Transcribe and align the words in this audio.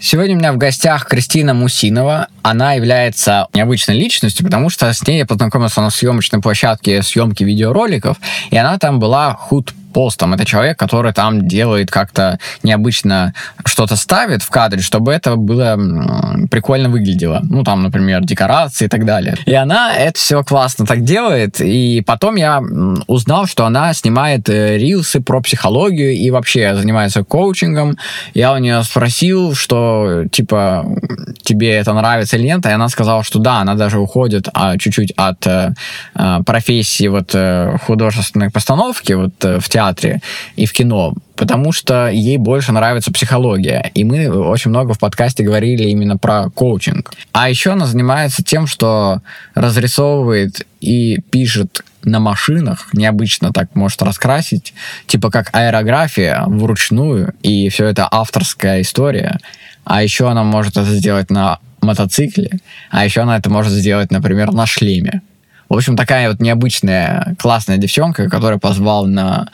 Сегодня 0.00 0.36
у 0.36 0.38
меня 0.38 0.52
в 0.52 0.58
гостях 0.58 1.06
Кристина 1.06 1.54
Мусинова. 1.54 2.28
Она 2.42 2.74
является 2.74 3.48
необычной 3.52 3.98
личностью, 3.98 4.46
потому 4.46 4.70
что 4.70 4.92
с 4.92 5.04
ней 5.04 5.18
я 5.18 5.26
познакомился 5.26 5.80
на 5.80 5.90
съемочной 5.90 6.40
площадке 6.40 7.02
съемки 7.02 7.42
видеороликов, 7.42 8.16
и 8.50 8.56
она 8.56 8.78
там 8.78 9.00
была 9.00 9.34
худ 9.34 9.74
постом. 9.92 10.34
Это 10.34 10.44
человек, 10.44 10.78
который 10.78 11.12
там 11.12 11.46
делает 11.46 11.90
как-то 11.90 12.38
необычно 12.62 13.34
что-то 13.64 13.96
ставит 13.96 14.42
в 14.42 14.50
кадре, 14.50 14.80
чтобы 14.80 15.12
это 15.12 15.36
было 15.36 15.78
прикольно 16.50 16.88
выглядело. 16.88 17.40
Ну, 17.42 17.64
там, 17.64 17.82
например, 17.82 18.24
декорации 18.24 18.84
и 18.84 18.88
так 18.88 19.04
далее. 19.04 19.36
И 19.46 19.54
она 19.54 19.94
это 19.94 20.18
все 20.18 20.42
классно 20.44 20.86
так 20.86 21.04
делает. 21.04 21.60
И 21.60 22.02
потом 22.06 22.36
я 22.36 22.60
узнал, 23.06 23.46
что 23.46 23.66
она 23.66 23.92
снимает 23.94 24.48
э, 24.48 24.78
рилсы 24.78 25.20
про 25.20 25.40
психологию 25.40 26.12
и 26.12 26.30
вообще 26.30 26.74
занимается 26.74 27.24
коучингом. 27.24 27.98
Я 28.34 28.52
у 28.52 28.58
нее 28.58 28.82
спросил, 28.84 29.54
что, 29.54 30.24
типа, 30.30 30.86
тебе 31.42 31.72
это 31.72 31.92
нравится 31.92 32.36
или 32.36 32.46
нет, 32.46 32.64
и 32.66 32.70
она 32.70 32.88
сказала, 32.88 33.24
что 33.24 33.38
да, 33.38 33.60
она 33.60 33.74
даже 33.74 33.98
уходит 33.98 34.48
а, 34.52 34.78
чуть-чуть 34.78 35.12
от 35.16 35.46
а, 35.46 36.42
профессии 36.44 37.08
вот 37.08 37.34
художественной 37.86 38.50
постановки 38.50 39.12
вот 39.12 39.32
в 39.42 39.68
театре 39.68 39.77
театре 39.78 40.20
и 40.56 40.66
в 40.66 40.72
кино, 40.72 41.14
потому 41.36 41.70
что 41.72 42.08
ей 42.08 42.36
больше 42.36 42.72
нравится 42.72 43.12
психология. 43.12 43.90
И 43.94 44.02
мы 44.02 44.28
очень 44.28 44.70
много 44.70 44.92
в 44.92 44.98
подкасте 44.98 45.44
говорили 45.44 45.84
именно 45.84 46.16
про 46.16 46.50
коучинг. 46.50 47.12
А 47.32 47.48
еще 47.48 47.70
она 47.70 47.86
занимается 47.86 48.42
тем, 48.42 48.66
что 48.66 49.20
разрисовывает 49.54 50.66
и 50.80 51.20
пишет 51.30 51.82
на 52.02 52.18
машинах, 52.18 52.88
необычно 52.92 53.52
так 53.52 53.74
может 53.74 54.02
раскрасить, 54.02 54.74
типа 55.06 55.30
как 55.30 55.50
аэрография 55.52 56.42
вручную, 56.46 57.34
и 57.42 57.68
все 57.68 57.86
это 57.86 58.08
авторская 58.10 58.80
история. 58.80 59.38
А 59.84 60.02
еще 60.02 60.28
она 60.28 60.42
может 60.42 60.76
это 60.76 60.90
сделать 60.90 61.30
на 61.30 61.58
мотоцикле, 61.80 62.50
а 62.90 63.04
еще 63.04 63.20
она 63.20 63.36
это 63.36 63.48
может 63.48 63.72
сделать, 63.72 64.10
например, 64.10 64.52
на 64.52 64.66
шлеме. 64.66 65.22
В 65.68 65.74
общем, 65.74 65.96
такая 65.96 66.30
вот 66.30 66.40
необычная, 66.40 67.36
классная 67.38 67.76
девчонка, 67.76 68.28
которая 68.28 68.58
позвал 68.58 69.06
на 69.06 69.48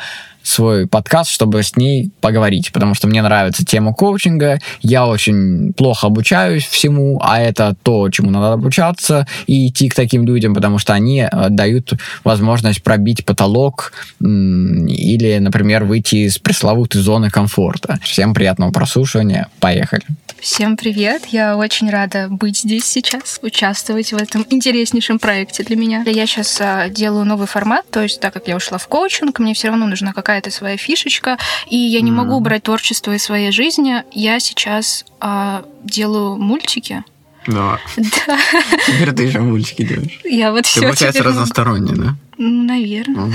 свой 0.45 0.87
подкаст, 0.87 1.31
чтобы 1.31 1.63
с 1.63 1.77
ней 1.77 2.11
поговорить, 2.21 2.71
потому 2.73 2.95
что 2.95 3.09
мне 3.09 3.23
нравится 3.23 3.65
тема 3.65 3.93
коучинга, 3.93 4.61
я 4.83 5.07
очень 5.07 5.73
плохо 5.73 6.07
обучаюсь 6.07 6.65
всему, 6.65 7.19
а 7.23 7.41
это 7.41 7.75
то, 7.83 8.09
чему 8.11 8.31
надо 8.31 8.53
обучаться, 8.53 9.27
и 9.47 9.69
идти 9.69 9.89
к 9.89 9.95
таким 9.95 10.27
людям, 10.27 10.55
потому 10.55 10.79
что 10.79 10.93
они 10.93 11.21
э, 11.21 11.49
дают 11.49 11.95
возможность 12.23 12.83
пробить 12.83 13.25
потолок 13.25 13.93
или, 14.21 15.39
например, 15.39 15.85
выйти 15.85 16.27
из 16.27 16.39
пресловутой 16.39 17.01
зоны 17.01 17.31
комфорта. 17.31 17.99
Всем 18.03 18.35
приятного 18.35 18.71
прослушивания, 18.71 19.49
поехали. 19.61 20.05
Всем 20.45 20.77
привет! 20.77 21.25
Я 21.31 21.57
очень 21.57 21.89
рада 21.89 22.29
быть 22.29 22.59
здесь 22.59 22.85
сейчас, 22.85 23.39
участвовать 23.41 24.13
в 24.13 24.17
этом 24.17 24.45
интереснейшем 24.51 25.19
проекте 25.19 25.65
для 25.65 25.75
меня. 25.75 26.03
Я 26.05 26.27
сейчас 26.27 26.61
а, 26.61 26.91
делаю 26.91 27.25
новый 27.25 27.47
формат, 27.47 27.89
то 27.91 28.03
есть 28.03 28.21
так 28.21 28.35
как 28.35 28.47
я 28.47 28.57
ушла 28.57 28.77
в 28.77 28.87
коучинг, 28.87 29.39
мне 29.39 29.55
все 29.55 29.69
равно 29.69 29.87
нужна 29.87 30.13
какая-то 30.35 30.51
своя 30.51 30.77
фишечка, 30.77 31.39
и 31.69 31.77
я 31.77 32.01
не 32.01 32.11
могу 32.11 32.35
убрать 32.35 32.65
творчество 32.65 33.15
из 33.15 33.23
своей 33.23 33.53
жизни. 33.53 34.03
Я 34.11 34.41
сейчас 34.41 35.05
а, 35.21 35.65
делаю 35.85 36.37
мультики. 36.39 37.05
Да. 37.47 37.79
Да. 37.97 38.39
Теперь 38.85 39.13
ты 39.13 39.23
еще 39.23 39.39
мультики 39.39 39.85
делаешь. 39.85 40.19
Я 40.25 40.51
вот 40.51 40.67
все. 40.67 40.81
Ты, 40.81 40.87
получается, 40.87 41.23
разносторонняя, 41.23 41.95
да? 41.95 42.17
Ну, 42.37 42.65
наверное. 42.65 43.27
Угу. 43.27 43.33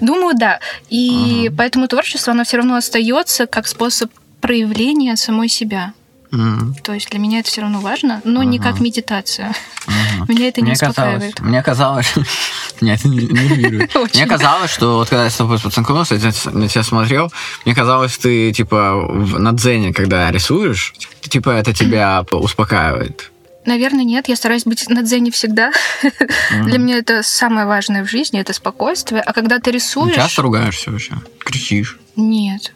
Думаю, 0.00 0.34
да. 0.34 0.60
И 0.88 1.48
угу. 1.48 1.56
поэтому 1.58 1.88
творчество, 1.88 2.32
оно 2.32 2.44
все 2.44 2.56
равно 2.56 2.76
остается 2.76 3.46
как 3.46 3.66
способ 3.66 4.10
проявления 4.40 5.16
самой 5.16 5.48
себя. 5.50 5.92
Mm. 6.34 6.74
То 6.82 6.92
есть 6.92 7.08
для 7.10 7.20
меня 7.20 7.40
это 7.40 7.48
все 7.48 7.60
равно 7.60 7.80
важно, 7.80 8.20
но 8.24 8.42
uh-huh. 8.42 8.46
не 8.46 8.58
как 8.58 8.80
медитация. 8.80 9.54
Uh-huh. 9.86 10.24
Меня 10.28 10.48
это 10.48 10.60
не 10.60 10.70
мне 10.70 10.72
успокаивает. 10.72 11.34
Казалось, 11.34 11.50
мне 11.50 11.62
казалось, 11.62 12.14
меня 12.80 12.94
это 12.94 13.08
нервирует. 13.08 13.94
Мне 14.14 14.26
казалось, 14.26 14.70
что 14.70 14.96
вот 14.96 15.08
когда 15.10 15.24
я 15.24 15.30
с 15.30 15.36
тобой 15.36 15.58
познакомился, 15.58 16.14
я 16.14 16.32
на 16.52 16.68
тебя 16.68 16.82
смотрел, 16.82 17.30
мне 17.64 17.74
казалось, 17.74 18.16
ты 18.16 18.52
типа 18.52 19.06
на 19.38 19.52
дзене, 19.52 19.92
когда 19.92 20.30
рисуешь, 20.30 20.94
типа 21.20 21.50
это 21.50 21.74
тебя 21.74 22.24
успокаивает. 22.30 23.30
Наверное, 23.66 24.04
нет. 24.04 24.28
Я 24.28 24.36
стараюсь 24.36 24.64
быть 24.64 24.88
на 24.88 25.02
дзене 25.02 25.30
всегда. 25.30 25.70
Mm-hmm. 26.02 26.62
Для 26.64 26.78
меня 26.78 26.98
это 26.98 27.22
самое 27.22 27.66
важное 27.66 28.04
в 28.04 28.10
жизни, 28.10 28.40
это 28.40 28.52
спокойствие. 28.52 29.22
А 29.22 29.32
когда 29.32 29.58
ты 29.58 29.70
рисуешь... 29.70 30.14
часто 30.14 30.42
ругаешься 30.42 30.90
вообще? 30.90 31.14
Кричишь? 31.38 31.98
Нет. 32.16 32.72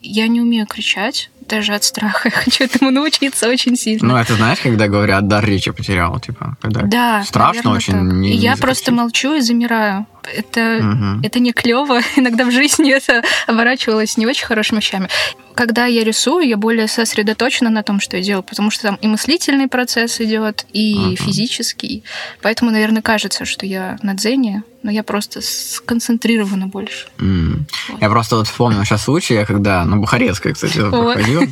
Я 0.00 0.28
не 0.28 0.40
умею 0.40 0.66
кричать 0.66 1.30
даже 1.50 1.74
от 1.74 1.84
страха. 1.84 2.28
Я 2.28 2.30
хочу 2.30 2.64
этому 2.64 2.90
научиться 2.90 3.48
очень 3.48 3.76
сильно. 3.76 4.08
Ну, 4.08 4.16
это 4.16 4.34
знаешь, 4.34 4.60
когда 4.60 4.86
говорят, 4.86 5.28
дар 5.28 5.44
речи 5.44 5.70
потерял, 5.72 6.18
типа, 6.20 6.56
когда 6.62 6.82
да, 6.82 7.24
страшно 7.24 7.72
очень. 7.72 7.94
Не, 7.94 8.30
не 8.30 8.36
я 8.36 8.56
просто 8.56 8.92
молчу 8.92 9.34
и 9.34 9.40
замираю. 9.40 10.06
Это, 10.34 10.78
угу. 10.78 11.20
это 11.22 11.40
не 11.40 11.52
клево. 11.52 12.00
Иногда 12.16 12.44
в 12.44 12.50
жизни 12.50 12.92
это 12.92 13.22
оборачивалось 13.46 14.16
не 14.16 14.26
очень 14.26 14.46
хорошими 14.46 14.78
вещами. 14.78 15.08
Когда 15.54 15.86
я 15.86 16.04
рисую, 16.04 16.48
я 16.48 16.56
более 16.56 16.88
сосредоточена 16.88 17.70
на 17.70 17.82
том, 17.82 18.00
что 18.00 18.16
я 18.16 18.22
делаю, 18.22 18.42
потому 18.42 18.70
что 18.70 18.84
там 18.84 18.94
и 18.96 19.06
мыслительный 19.06 19.68
процесс 19.68 20.20
идет, 20.20 20.66
и 20.72 20.94
угу. 20.94 21.16
физический. 21.16 22.04
Поэтому, 22.42 22.70
наверное, 22.70 23.02
кажется, 23.02 23.44
что 23.44 23.66
я 23.66 23.98
на 24.02 24.14
дзене, 24.14 24.62
но 24.82 24.90
я 24.90 25.02
просто 25.02 25.40
сконцентрирована 25.42 26.66
больше. 26.66 27.06
Mm. 27.18 27.64
Вот. 27.90 28.00
Я 28.00 28.08
просто 28.08 28.36
вот 28.36 28.48
вспомнил 28.48 28.82
сейчас 28.84 29.04
случай, 29.04 29.44
когда 29.44 29.84
на 29.84 29.96
Бухарецкой, 29.96 30.54
кстати, 30.54 30.78
вот. 30.78 31.14
проходил. 31.14 31.42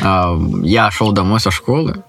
А, 0.00 0.38
я 0.62 0.90
шел 0.90 1.12
домой 1.12 1.40
со 1.40 1.50
школы, 1.50 2.02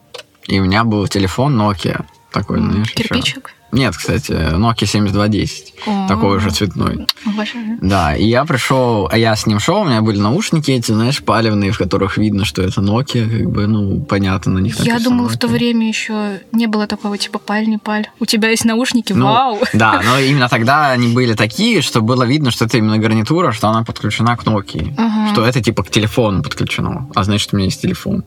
и 0.47 0.59
у 0.59 0.63
меня 0.63 0.83
был 0.83 1.07
телефон 1.07 1.59
Nokia 1.59 2.03
такой, 2.31 2.59
знаешь, 2.59 2.91
Кирпичик? 2.91 3.53
Нет, 3.75 3.95
кстати, 3.97 4.31
Nokia 4.31 4.85
7210. 4.85 5.73
О, 5.85 6.07
такой 6.07 6.37
уже 6.37 6.49
цветной. 6.49 7.07
Обожаю. 7.25 7.77
Да, 7.81 8.15
и 8.15 8.25
я 8.25 8.45
пришел, 8.45 9.09
а 9.11 9.17
я 9.17 9.35
с 9.35 9.45
ним 9.45 9.59
шел, 9.59 9.81
у 9.81 9.83
меня 9.83 10.01
были 10.01 10.17
наушники 10.17 10.71
эти, 10.71 10.93
знаешь, 10.93 11.21
палевные, 11.21 11.71
в 11.71 11.77
которых 11.77 12.17
видно, 12.17 12.45
что 12.45 12.61
это 12.61 12.79
Nokia, 12.79 13.29
как 13.29 13.51
бы, 13.51 13.67
ну, 13.67 13.99
понятно, 13.99 14.53
на 14.53 14.59
них 14.59 14.79
Я 14.79 14.99
думала, 14.99 15.27
в 15.27 15.37
то 15.37 15.47
время 15.47 15.87
еще 15.89 16.39
не 16.53 16.67
было 16.67 16.87
такого 16.87 17.17
типа 17.17 17.37
паль, 17.37 17.67
не 17.67 17.77
паль. 17.77 18.07
У 18.19 18.25
тебя 18.25 18.49
есть 18.49 18.63
наушники, 18.63 19.11
ну, 19.11 19.25
вау! 19.25 19.59
Да, 19.73 20.01
но 20.05 20.19
именно 20.19 20.47
тогда 20.47 20.91
они 20.91 21.13
были 21.13 21.33
такие, 21.33 21.81
что 21.81 22.01
было 22.01 22.23
видно, 22.23 22.51
что 22.51 22.65
это 22.65 22.77
именно 22.77 22.97
гарнитура, 22.97 23.51
что 23.51 23.67
она 23.67 23.83
подключена 23.83 24.37
к 24.37 24.43
Nokia. 24.45 24.93
Ага. 24.97 25.33
Что 25.33 25.45
это 25.45 25.61
типа 25.61 25.83
к 25.83 25.89
телефону 25.89 26.41
подключено, 26.43 27.09
а 27.13 27.23
значит, 27.25 27.49
у 27.51 27.57
меня 27.57 27.65
есть 27.65 27.81
телефон. 27.81 28.23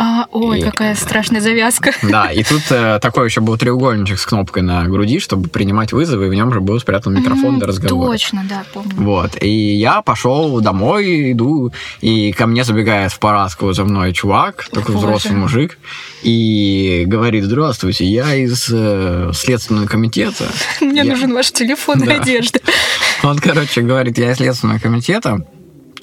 А, 0.00 0.26
ой, 0.30 0.60
и, 0.60 0.62
какая 0.62 0.94
страшная 0.94 1.40
завязка. 1.40 1.92
Да, 2.02 2.30
и 2.30 2.42
тут 2.42 2.62
э, 2.70 2.98
такой 3.00 3.26
еще 3.26 3.40
был 3.40 3.58
треугольничек 3.58 4.18
с 4.18 4.26
кнопкой 4.26 4.62
на 4.62 4.84
груди, 4.84 5.18
чтобы 5.18 5.48
принимать 5.48 5.92
вызовы, 5.92 6.26
и 6.26 6.28
в 6.30 6.34
нем 6.34 6.52
же 6.52 6.60
был 6.60 6.78
спрятан 6.78 7.14
микрофон 7.14 7.56
mm, 7.56 7.58
для 7.58 7.66
разговора. 7.66 8.12
Точно, 8.12 8.44
да, 8.48 8.64
помню. 8.72 8.92
Вот, 8.96 9.42
и 9.42 9.74
я 9.74 10.00
пошел 10.02 10.60
домой, 10.60 11.32
иду, 11.32 11.72
и 12.00 12.32
ко 12.32 12.46
мне 12.46 12.62
забегает 12.62 13.12
в 13.12 13.18
парадку 13.18 13.72
за 13.72 13.84
мной 13.84 14.12
чувак, 14.12 14.68
такой 14.70 14.94
Боже. 14.94 15.06
взрослый 15.06 15.36
мужик, 15.36 15.78
и 16.22 17.04
говорит, 17.06 17.44
здравствуйте, 17.44 18.04
я 18.04 18.36
из 18.36 18.68
э, 18.72 19.32
Следственного 19.34 19.86
комитета. 19.86 20.46
Мне 20.80 21.02
нужен 21.02 21.34
ваш 21.34 21.50
телефон 21.50 22.02
и 22.04 22.08
одежда. 22.08 22.60
Он, 23.24 23.38
короче, 23.38 23.82
говорит, 23.82 24.16
я 24.16 24.30
из 24.30 24.36
Следственного 24.36 24.78
комитета, 24.78 25.44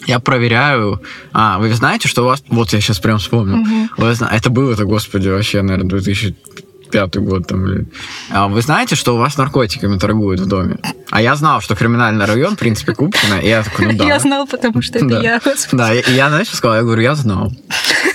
я 0.06 0.20
проверяю. 0.20 1.02
А, 1.34 1.58
вы 1.60 1.74
знаете, 1.74 2.08
что 2.08 2.24
у 2.24 2.26
вас... 2.26 2.44
Вот 2.50 2.74
я 2.74 2.82
сейчас 2.82 3.00
прям 3.00 3.18
вспомнил. 3.18 3.60
Угу. 3.60 3.90
Вы... 3.98 4.16
Это 4.32 4.50
было 4.50 4.74
это, 4.74 4.86
господи, 4.86 5.30
вообще, 5.30 5.62
наверное, 5.62 5.90
2005 5.90 7.18
год 7.18 7.48
там, 7.48 7.64
блин. 7.64 7.88
А 8.30 8.48
вы 8.48 8.62
знаете, 8.62 8.96
что 8.96 9.16
у 9.16 9.18
вас 9.18 9.38
наркотиками 9.38 9.98
торгуют 9.98 10.40
в 10.40 10.48
доме? 10.48 10.78
А 11.10 11.22
я 11.22 11.36
знал, 11.36 11.62
что 11.62 11.76
криминальный 11.76 12.26
район, 12.26 12.56
в 12.56 12.60
принципе, 12.60 12.94
Купчино, 12.94 13.36
и 13.36 13.48
я 13.48 13.64
такой, 13.64 13.88
ну 13.88 13.98
да. 13.98 14.06
Я 14.06 14.20
знал, 14.20 14.48
потому 14.48 14.82
что 14.82 15.00
это 15.00 15.20
я, 15.22 15.40
господи. 15.44 15.78
Да, 15.78 15.94
и 15.94 16.14
я, 16.14 16.30
знаешь, 16.30 16.50
сказал? 16.50 16.78
Я 16.78 16.84
говорю, 16.84 17.02
я 17.02 17.16
знал. 17.16 17.52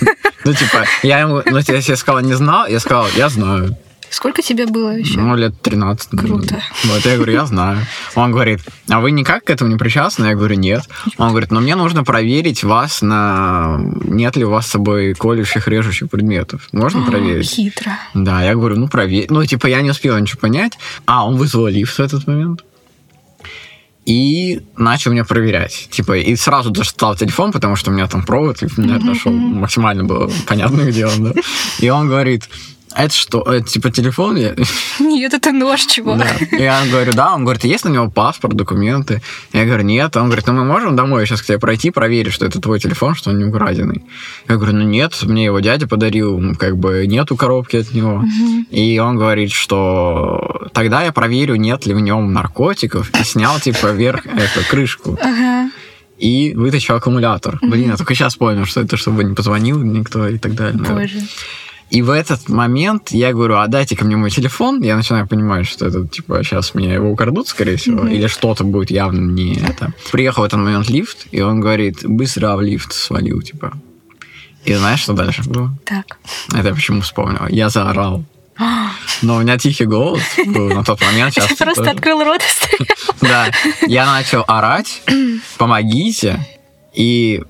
Ну, 0.43 0.55
типа, 0.55 0.85
я 1.03 1.19
ему, 1.19 1.43
ну, 1.45 1.57
я 1.57 1.81
себе 1.81 1.95
сказал, 1.95 2.19
не 2.21 2.33
знал, 2.33 2.65
я 2.65 2.79
сказал, 2.79 3.05
я 3.15 3.29
знаю. 3.29 3.77
Сколько 4.11 4.41
тебе 4.41 4.65
было 4.65 4.97
еще? 4.97 5.19
Ну, 5.19 5.35
лет 5.37 5.59
13. 5.61 6.09
Круто. 6.19 6.61
Вот 6.83 7.05
я 7.05 7.15
говорю, 7.15 7.31
я 7.31 7.45
знаю. 7.45 7.79
Он 8.15 8.33
говорит, 8.33 8.59
а 8.89 8.99
вы 8.99 9.11
никак 9.11 9.45
к 9.45 9.49
этому 9.49 9.71
не 9.71 9.77
причастны? 9.77 10.25
Я 10.25 10.35
говорю, 10.35 10.55
нет. 10.55 10.83
Он 11.17 11.29
говорит, 11.29 11.49
но 11.49 11.61
мне 11.61 11.75
нужно 11.75 12.03
проверить 12.03 12.63
вас 12.65 13.01
на... 13.01 13.79
Нет 14.03 14.35
ли 14.35 14.43
у 14.43 14.49
вас 14.49 14.67
с 14.67 14.71
собой 14.71 15.13
колющих, 15.13 15.69
режущих 15.69 16.09
предметов. 16.09 16.67
Можно 16.73 17.03
проверить? 17.03 17.49
Хитро. 17.49 17.93
Да, 18.13 18.43
я 18.43 18.53
говорю, 18.53 18.75
ну, 18.75 18.89
проверь. 18.89 19.27
Ну, 19.29 19.45
типа, 19.45 19.67
я 19.67 19.81
не 19.81 19.91
успел 19.91 20.17
ничего 20.17 20.41
понять. 20.41 20.77
А, 21.05 21.25
он 21.25 21.37
вызвал 21.37 21.67
лифт 21.67 21.97
в 21.97 22.01
этот 22.01 22.27
момент 22.27 22.65
и 24.05 24.61
начал 24.75 25.11
меня 25.11 25.23
проверять. 25.23 25.87
Типа, 25.89 26.17
и 26.17 26.35
сразу 26.35 26.71
достал 26.71 27.15
телефон, 27.15 27.53
потому 27.53 27.77
что 27.77 27.91
у 27.91 27.93
меня 27.93 28.07
там 28.07 28.23
провод, 28.23 28.61
и 28.61 28.67
меня 28.75 28.97
нашел 28.99 29.31
максимально 29.31 30.03
было 30.03 30.29
понятно, 30.47 30.81
где 30.81 31.05
он, 31.05 31.23
да. 31.23 31.33
И 31.79 31.87
он 31.89 32.07
говорит, 32.07 32.49
это 32.95 33.13
что, 33.13 33.41
это 33.41 33.67
типа 33.67 33.91
телефон? 33.91 34.35
Нет, 34.99 35.33
это 35.33 35.51
нож, 35.51 35.81
чего? 35.81 36.15
Да. 36.15 36.27
Я 36.51 36.83
говорю, 36.89 37.13
да. 37.13 37.33
Он 37.33 37.43
говорит, 37.43 37.63
есть 37.63 37.85
на 37.85 37.89
него 37.89 38.09
паспорт, 38.09 38.55
документы? 38.55 39.21
Я 39.53 39.65
говорю, 39.65 39.83
нет. 39.83 40.15
Он 40.17 40.25
говорит, 40.25 40.47
ну 40.47 40.53
мы 40.53 40.63
можем 40.63 40.95
домой 40.95 41.25
сейчас 41.25 41.41
к 41.41 41.45
тебе 41.45 41.59
пройти, 41.59 41.91
проверить, 41.91 42.33
что 42.33 42.45
это 42.45 42.61
твой 42.61 42.79
телефон, 42.79 43.15
что 43.15 43.31
он 43.31 43.39
не 43.39 43.45
украденный. 43.45 44.03
Я 44.47 44.55
говорю, 44.55 44.73
ну 44.73 44.83
нет, 44.83 45.17
мне 45.23 45.45
его 45.45 45.59
дядя 45.59 45.87
подарил, 45.87 46.55
как 46.57 46.77
бы 46.77 47.05
нету 47.07 47.35
коробки 47.35 47.77
от 47.77 47.91
него. 47.93 48.15
Угу. 48.15 48.65
И 48.71 48.99
он 48.99 49.17
говорит, 49.17 49.51
что 49.51 50.69
тогда 50.73 51.03
я 51.03 51.11
проверю, 51.11 51.55
нет 51.55 51.85
ли 51.85 51.93
в 51.93 51.99
нем 51.99 52.33
наркотиков, 52.33 53.09
и 53.19 53.23
снял 53.23 53.59
типа 53.59 53.87
вверх 53.91 54.25
эту 54.25 54.67
крышку. 54.69 55.17
Ага 55.21 55.69
и 56.21 56.53
вытащил 56.53 56.95
аккумулятор. 56.95 57.55
Mm-hmm. 57.55 57.69
Блин, 57.69 57.89
я 57.89 57.97
только 57.97 58.13
сейчас 58.13 58.35
понял, 58.35 58.65
что 58.65 58.81
это 58.81 58.95
чтобы 58.95 59.23
не 59.23 59.33
позвонил 59.33 59.81
никто 59.81 60.27
и 60.27 60.37
так 60.37 60.53
далее. 60.53 60.79
Боже. 60.79 61.19
И 61.91 62.01
в 62.01 62.09
этот 62.09 62.47
момент 62.47 63.11
я 63.11 63.33
говорю, 63.33 63.57
а 63.57 63.67
дайте 63.67 63.97
ко 63.97 64.05
мне 64.05 64.15
мой 64.15 64.31
телефон. 64.31 64.81
Я 64.81 64.95
начинаю 64.95 65.27
понимать, 65.27 65.67
что 65.67 65.85
это, 65.85 66.07
типа, 66.07 66.41
сейчас 66.41 66.73
меня 66.73 66.93
его 66.93 67.11
украдут, 67.11 67.49
скорее 67.49 67.75
всего, 67.75 68.05
mm-hmm. 68.05 68.13
или 68.13 68.27
что-то 68.27 68.63
будет 68.63 68.91
явно 68.91 69.19
не 69.19 69.55
это. 69.55 69.93
Приехал 70.09 70.43
в 70.43 70.45
этот 70.45 70.59
момент 70.59 70.89
лифт, 70.89 71.27
и 71.31 71.41
он 71.41 71.59
говорит, 71.59 72.05
быстро 72.05 72.55
в 72.55 72.61
лифт 72.61 72.93
свалил, 72.93 73.41
типа. 73.41 73.73
И 74.63 74.73
знаешь, 74.73 75.01
что 75.01 75.11
дальше 75.11 75.43
было? 75.43 75.77
Так. 75.83 76.17
Это 76.53 76.69
я 76.69 76.73
почему 76.73 77.01
вспомнил. 77.01 77.45
Я 77.49 77.67
заорал. 77.67 78.23
Но 79.21 79.35
у 79.35 79.41
меня 79.41 79.57
тихий 79.57 79.85
голос 79.85 80.21
был 80.45 80.69
на 80.69 80.85
тот 80.85 81.01
момент. 81.01 81.33
Сейчас 81.33 81.57
просто 81.57 81.91
открыл 81.91 82.23
рот 82.23 82.41
и 82.79 82.85
Да. 83.21 83.51
Я 83.85 84.05
начал 84.05 84.45
орать, 84.47 85.01
помогите. 85.57 86.47
И 86.93 87.43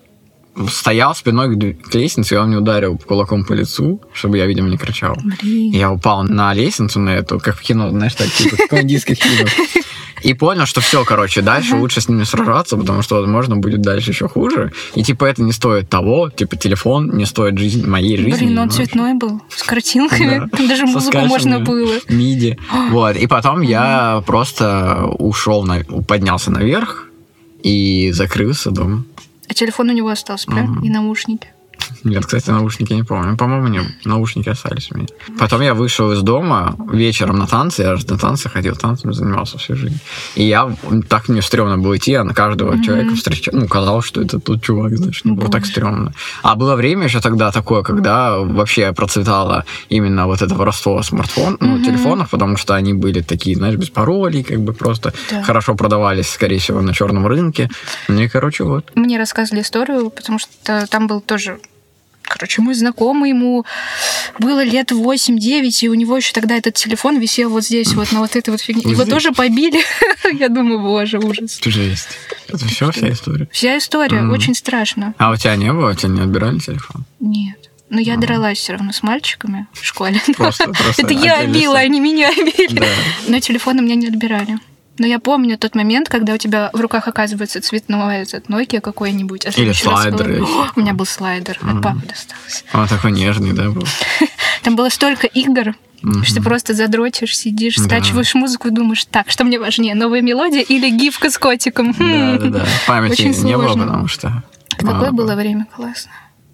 стоял 0.70 1.16
спиной 1.16 1.76
к 1.76 1.96
лестнице, 1.96 2.36
и 2.36 2.38
он 2.38 2.50
мне 2.50 2.58
ударил 2.58 2.98
кулаком 2.98 3.46
по 3.46 3.54
лицу, 3.54 4.02
чтобы 4.14 4.38
я, 4.38 4.46
видимо, 4.46 4.70
не 4.70 4.78
кричал. 4.78 5.18
Блин. 5.42 5.72
Я 5.72 5.92
упал 5.92 6.24
на 6.24 6.54
лестницу 6.54 7.00
на 7.00 7.12
эту, 7.12 7.40
как 7.40 7.56
в 7.56 7.62
кино, 7.62 7.90
знаешь, 7.90 8.16
так, 8.16 8.28
типа, 8.28 8.58
в 8.70 8.82
индийских 8.82 9.18
фильмах. 9.18 9.52
И 10.24 10.34
понял, 10.34 10.66
что 10.66 10.82
все, 10.82 11.04
короче, 11.04 11.42
дальше 11.42 11.76
лучше 11.76 12.00
с 12.02 12.08
ними 12.08 12.24
сражаться, 12.26 12.78
потому 12.78 13.02
что, 13.02 13.16
возможно, 13.16 13.56
будет 13.56 13.82
дальше 13.82 14.12
еще 14.12 14.28
хуже. 14.28 14.72
И, 14.94 15.04
типа, 15.04 15.26
это 15.26 15.42
не 15.42 15.52
стоит 15.52 15.90
того, 15.90 16.30
типа, 16.30 16.56
телефон 16.58 17.18
не 17.18 17.26
стоит 17.26 17.58
жизни, 17.58 17.86
моей 17.88 18.18
жизни. 18.18 18.46
Блин, 18.46 18.60
он 18.60 18.70
цветной 18.70 19.16
был, 19.16 19.42
с 19.50 19.64
картинками. 19.64 20.50
Да. 20.52 20.68
Даже 20.68 20.86
музыку 20.86 21.18
можно 21.20 21.60
было. 21.60 21.94
Миди. 22.08 22.60
вот. 22.92 23.16
И 23.16 23.26
потом 23.26 23.62
я 23.62 24.24
просто 24.28 25.06
ушел, 25.18 25.68
поднялся 26.08 26.52
наверх 26.52 27.08
и 27.64 28.12
закрылся 28.12 28.72
дома. 28.72 29.04
А 29.52 29.54
телефон 29.54 29.90
у 29.90 29.92
него 29.92 30.08
остался, 30.08 30.48
прям? 30.48 30.78
Угу. 30.78 30.86
И 30.86 30.90
наушники. 30.90 31.50
Нет, 32.04 32.26
кстати, 32.26 32.50
наушники 32.50 32.94
не 32.94 33.04
помню. 33.04 33.38
По-моему, 33.38 33.68
не, 33.68 33.82
наушники 34.06 34.50
остались 34.50 34.90
у 34.92 34.98
меня. 34.98 35.08
Потом 35.40 35.62
я 35.62 35.74
вышел 35.74 36.12
из 36.12 36.22
дома 36.22 36.76
вечером 36.92 37.38
на 37.38 37.48
танцы. 37.48 37.84
Я 37.84 37.96
же 37.96 38.06
на 38.08 38.18
танцы 38.18 38.50
ходил, 38.50 38.76
танцами 38.76 39.14
занимался 39.14 39.58
всю 39.58 39.76
жизнь. 39.76 40.00
И 40.36 40.44
я 40.44 40.76
так 41.10 41.30
мне 41.30 41.42
стрёмно 41.42 41.78
было 41.78 41.98
идти, 41.98 42.12
я 42.12 42.24
на 42.24 42.34
каждого 42.34 42.74
mm-hmm. 42.74 42.84
человека 42.84 43.16
встречал. 43.16 43.54
Ну, 43.56 43.68
казалось, 43.68 44.06
что 44.06 44.22
это 44.22 44.40
тот 44.40 44.62
чувак, 44.64 44.98
знаешь, 44.98 45.24
не 45.24 45.32
было 45.34 45.50
так 45.50 45.66
стрёмно. 45.66 46.14
А 46.44 46.56
было 46.56 46.76
время 46.76 47.06
еще 47.06 47.22
тогда 47.22 47.52
такое, 47.52 47.84
когда 47.84 48.40
вообще 48.40 48.92
процветало 48.94 49.66
именно 49.90 50.28
вот 50.28 50.42
это 50.42 50.56
воровство 50.56 51.02
смартфон, 51.04 51.58
ну, 51.60 51.78
mm-hmm. 51.78 51.86
телефонов, 51.86 52.30
потому 52.30 52.58
что 52.58 52.76
они 52.76 52.94
были 52.94 53.22
такие, 53.22 53.56
знаешь, 53.56 53.76
без 53.76 53.90
паролей, 53.90 54.44
как 54.44 54.60
бы 54.62 54.74
просто 54.74 55.14
да. 55.30 55.44
хорошо 55.44 55.76
продавались, 55.76 56.30
скорее 56.30 56.60
всего, 56.60 56.82
на 56.82 56.94
черном 56.94 57.28
рынке. 57.28 57.70
Ну 58.08 58.22
и, 58.22 58.28
короче, 58.28 58.64
вот. 58.64 58.92
Мне 58.96 59.18
рассказывали 59.18 59.62
историю, 59.62 60.10
потому 60.10 60.40
что 60.40 60.88
там 60.88 61.08
был 61.08 61.22
тоже 61.22 61.60
Короче, 62.32 62.62
мой 62.62 62.74
знакомый, 62.74 63.32
ему 63.32 63.66
было 64.40 64.64
лет 64.64 64.92
8-9, 64.92 65.70
и 65.82 65.90
у 65.90 65.94
него 65.94 66.16
еще 66.18 66.32
тогда 66.32 66.56
этот 66.56 66.76
телефон 66.76 67.20
висел 67.20 67.50
вот 67.50 67.64
здесь, 67.66 67.94
вот 67.94 68.12
на 68.12 68.20
вот 68.20 68.36
этой 68.36 68.52
вот 68.52 68.62
фигне. 68.62 68.90
Его 68.90 69.06
тоже 69.06 69.32
побили. 69.32 69.82
Я 70.34 70.48
думаю, 70.50 70.80
боже, 70.80 71.20
ужас. 71.20 71.60
Жесть. 71.64 72.10
Это 72.48 72.66
все, 72.66 72.92
вся 72.92 73.12
история? 73.12 73.50
Вся 73.52 73.78
история, 73.78 74.24
очень 74.28 74.56
страшно. 74.56 75.14
А 75.18 75.32
у 75.32 75.36
тебя 75.36 75.56
не 75.56 75.72
было? 75.74 75.92
У 75.92 75.94
тебя 75.94 76.10
не 76.10 76.22
отбирали 76.22 76.60
телефон? 76.60 77.06
Нет. 77.20 77.58
Но 77.90 78.00
я 78.00 78.16
дралась 78.16 78.58
все 78.58 78.74
равно 78.74 78.94
с 78.94 79.04
мальчиками 79.04 79.68
в 79.74 79.86
школе. 79.86 80.22
Просто, 80.38 80.64
просто 80.72 81.02
Это 81.02 81.14
я 81.14 81.46
била, 81.46 81.78
они 81.78 82.00
меня 82.00 82.32
били. 82.34 82.82
Но 83.28 83.40
телефон 83.42 83.80
у 83.80 83.82
меня 83.82 83.96
не 83.96 84.08
отбирали. 84.08 84.60
Но 84.98 85.08
я 85.08 85.20
помню 85.20 85.58
тот 85.58 85.76
момент, 85.76 86.10
когда 86.10 86.34
у 86.34 86.38
тебя 86.38 86.70
в 86.74 86.80
руках 86.80 87.08
оказывается 87.08 87.62
цветной 87.62 88.18
этот 88.18 88.48
Nokia 88.48 88.82
какой-нибудь. 88.82 89.46
А 89.46 89.50
Или 89.50 89.72
слайдер. 89.72 90.46
у 90.76 90.80
меня 90.80 90.94
был 90.94 91.06
слайдер, 91.06 91.58
mm-hmm. 91.62 91.78
от 91.78 91.84
папы 91.84 92.02
достался. 92.08 92.64
Он 92.74 92.88
такой 92.88 93.12
нежный, 93.12 93.54
да, 93.54 93.70
был? 93.70 93.86
Там 94.64 94.76
было 94.76 94.90
столько 94.90 95.28
игр, 95.28 95.76
Mm-hmm. 96.04 96.24
Что 96.24 96.36
ты 96.36 96.42
просто 96.42 96.74
задротишь, 96.74 97.38
сидишь, 97.38 97.76
да. 97.76 97.84
скачиваешь 97.84 98.34
музыку 98.34 98.72
думаешь, 98.72 99.06
так, 99.06 99.30
что 99.30 99.44
мне 99.44 99.60
важнее, 99.60 99.94
новая 99.94 100.24
мелодия 100.24 100.62
или 100.62 100.90
гифка 100.90 101.30
с 101.30 101.38
котиком? 101.38 101.92
Да, 101.92 102.40
да, 102.40 102.50
да. 102.50 102.66
Памяти 102.88 103.12
Очень 103.12 103.44
не 103.44 103.56
было, 103.56 103.74
потому 103.74 104.08
что... 104.08 104.44
Какое 104.78 105.12
было 105.12 105.36
время 105.36 105.68
классно. 105.76 106.12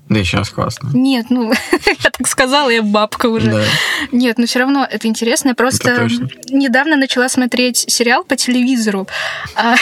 Да 0.10 0.20
и 0.20 0.24
сейчас 0.24 0.50
классно. 0.50 0.90
Нет, 0.94 1.28
ну, 1.30 1.52
я 1.72 2.10
так 2.10 2.28
сказала, 2.28 2.70
я 2.70 2.82
бабка 2.82 3.28
уже. 3.28 3.52
Да. 3.52 3.64
Нет, 4.12 4.38
но 4.38 4.46
все 4.46 4.60
равно 4.60 4.88
это 4.90 5.08
интересно. 5.08 5.50
Я 5.50 5.56
просто 5.56 6.08
недавно 6.50 6.96
начала 6.96 7.28
смотреть 7.30 7.86
сериал 7.88 8.24
по 8.24 8.36
телевизору. 8.36 9.08
А, 9.56 9.76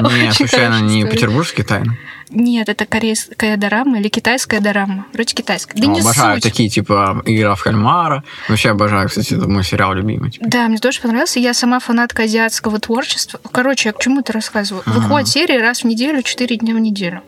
Нет, 0.00 0.34
случайно 0.34 0.80
не 0.80 1.04
петербургские 1.04 1.64
тайны? 1.64 1.98
Нет, 2.32 2.68
это 2.68 2.86
корейская 2.86 3.56
дорама 3.56 3.98
или 3.98 4.08
китайская 4.08 4.60
дорама. 4.60 5.06
Вроде 5.12 5.34
китайская. 5.34 5.80
Да 5.80 5.88
О, 5.88 5.90
не 5.90 6.00
обожаю 6.00 6.36
суть. 6.36 6.44
такие, 6.44 6.68
типа, 6.68 7.22
«Игра 7.26 7.56
в 7.56 7.62
кальмара». 7.62 8.22
Вообще 8.48 8.70
обожаю, 8.70 9.08
кстати, 9.08 9.34
это 9.34 9.48
мой 9.48 9.64
сериал 9.64 9.94
любимый. 9.94 10.30
Типа. 10.30 10.46
Да, 10.48 10.68
мне 10.68 10.78
тоже 10.78 11.00
понравился. 11.00 11.40
Я 11.40 11.54
сама 11.54 11.80
фанатка 11.80 12.22
азиатского 12.22 12.78
творчества. 12.78 13.40
Короче, 13.50 13.88
я 13.88 13.92
к 13.92 14.00
чему 14.00 14.20
это 14.20 14.32
рассказываю? 14.32 14.84
Выходит 14.86 15.28
серии 15.28 15.58
раз 15.58 15.80
в 15.80 15.84
неделю, 15.84 16.22
четыре 16.22 16.56
дня 16.56 16.74
в 16.74 16.78
неделю. 16.78 17.22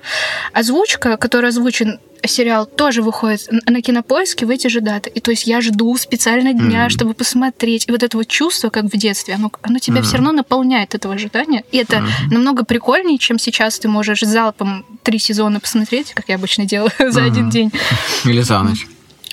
Озвучка, 0.52 1.16
которая 1.16 1.50
озвучен 1.50 1.98
сериал 2.24 2.66
тоже 2.66 3.02
выходит 3.02 3.48
на 3.66 3.82
кинопоиске 3.82 4.46
в 4.46 4.50
эти 4.50 4.68
же 4.68 4.80
даты. 4.80 5.10
И 5.10 5.20
то 5.20 5.30
есть 5.30 5.46
я 5.46 5.60
жду 5.60 5.96
специально 5.96 6.52
дня, 6.52 6.86
mm-hmm. 6.86 6.90
чтобы 6.90 7.14
посмотреть. 7.14 7.88
И 7.88 7.92
вот 7.92 8.02
это 8.02 8.16
вот 8.16 8.28
чувство, 8.28 8.70
как 8.70 8.84
в 8.84 8.96
детстве, 8.96 9.34
оно, 9.34 9.50
оно 9.62 9.78
тебя 9.78 9.98
mm-hmm. 9.98 10.02
все 10.02 10.16
равно 10.16 10.32
наполняет 10.32 10.94
этого 10.94 11.14
ожидания. 11.14 11.64
И 11.72 11.78
это 11.78 11.96
mm-hmm. 11.96 12.30
намного 12.30 12.64
прикольнее, 12.64 13.18
чем 13.18 13.38
сейчас 13.38 13.78
ты 13.78 13.88
можешь 13.88 14.20
залпом 14.20 14.84
три 15.02 15.18
сезона 15.18 15.60
посмотреть, 15.60 16.12
как 16.14 16.28
я 16.28 16.36
обычно 16.36 16.64
делаю 16.64 16.92
за 17.12 17.24
один 17.24 17.50
день. 17.50 17.72
Или 18.24 18.42
за 18.42 18.62
ночь. 18.62 18.86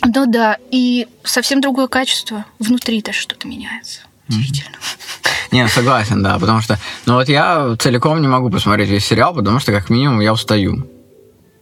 Ну 0.05 0.25
да, 0.27 0.58
и 0.72 1.08
совсем 1.24 1.62
другое 1.62 1.88
качество. 1.88 2.46
Внутри-то 2.60 3.12
что-то 3.12 3.48
меняется. 3.48 4.01
Удивительно. 4.29 4.77
Не, 5.51 5.67
согласен, 5.67 6.22
да, 6.22 6.38
потому 6.38 6.62
что, 6.62 6.77
ну 7.05 7.15
вот 7.15 7.27
я 7.27 7.75
целиком 7.79 8.22
не 8.22 8.27
могу 8.27 8.51
посмотреть 8.51 8.89
весь 8.89 9.05
сериал, 9.05 9.34
потому 9.34 9.60
что 9.60 9.72
как 9.72 9.89
минимум 9.89 10.19
я 10.19 10.31
устаю. 10.31 10.88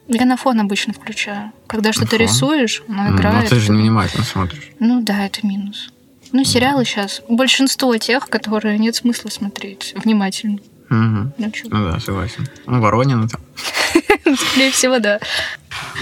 Я 0.08 0.26
на 0.26 0.38
фон 0.38 0.60
обычно 0.60 0.94
включаю. 0.94 1.52
Когда 1.68 1.92
что-то 1.92 2.16
рисуешь, 2.18 2.84
оно 2.88 3.16
играет. 3.16 3.44
Ну, 3.44 3.50
ты 3.50 3.60
же 3.60 3.72
невнимательно 3.72 4.24
смотришь. 4.24 4.72
Ну 4.80 5.02
да, 5.02 5.26
это 5.26 5.46
минус. 5.46 5.90
Ну, 6.32 6.44
сериалы 6.44 6.86
сейчас. 6.86 7.22
Большинство 7.30 7.96
тех, 7.98 8.30
которые 8.30 8.78
нет 8.78 8.96
смысла 8.96 9.30
смотреть 9.30 9.94
внимательно. 9.96 10.60
Угу. 10.90 11.34
Ну, 11.38 11.52
ну 11.66 11.92
да, 11.92 12.00
согласен. 12.00 12.48
Ну, 12.66 12.80
Воронина 12.80 13.28
там. 13.28 13.42
Скорее 14.36 14.72
всего, 14.72 15.00
да. 15.00 15.20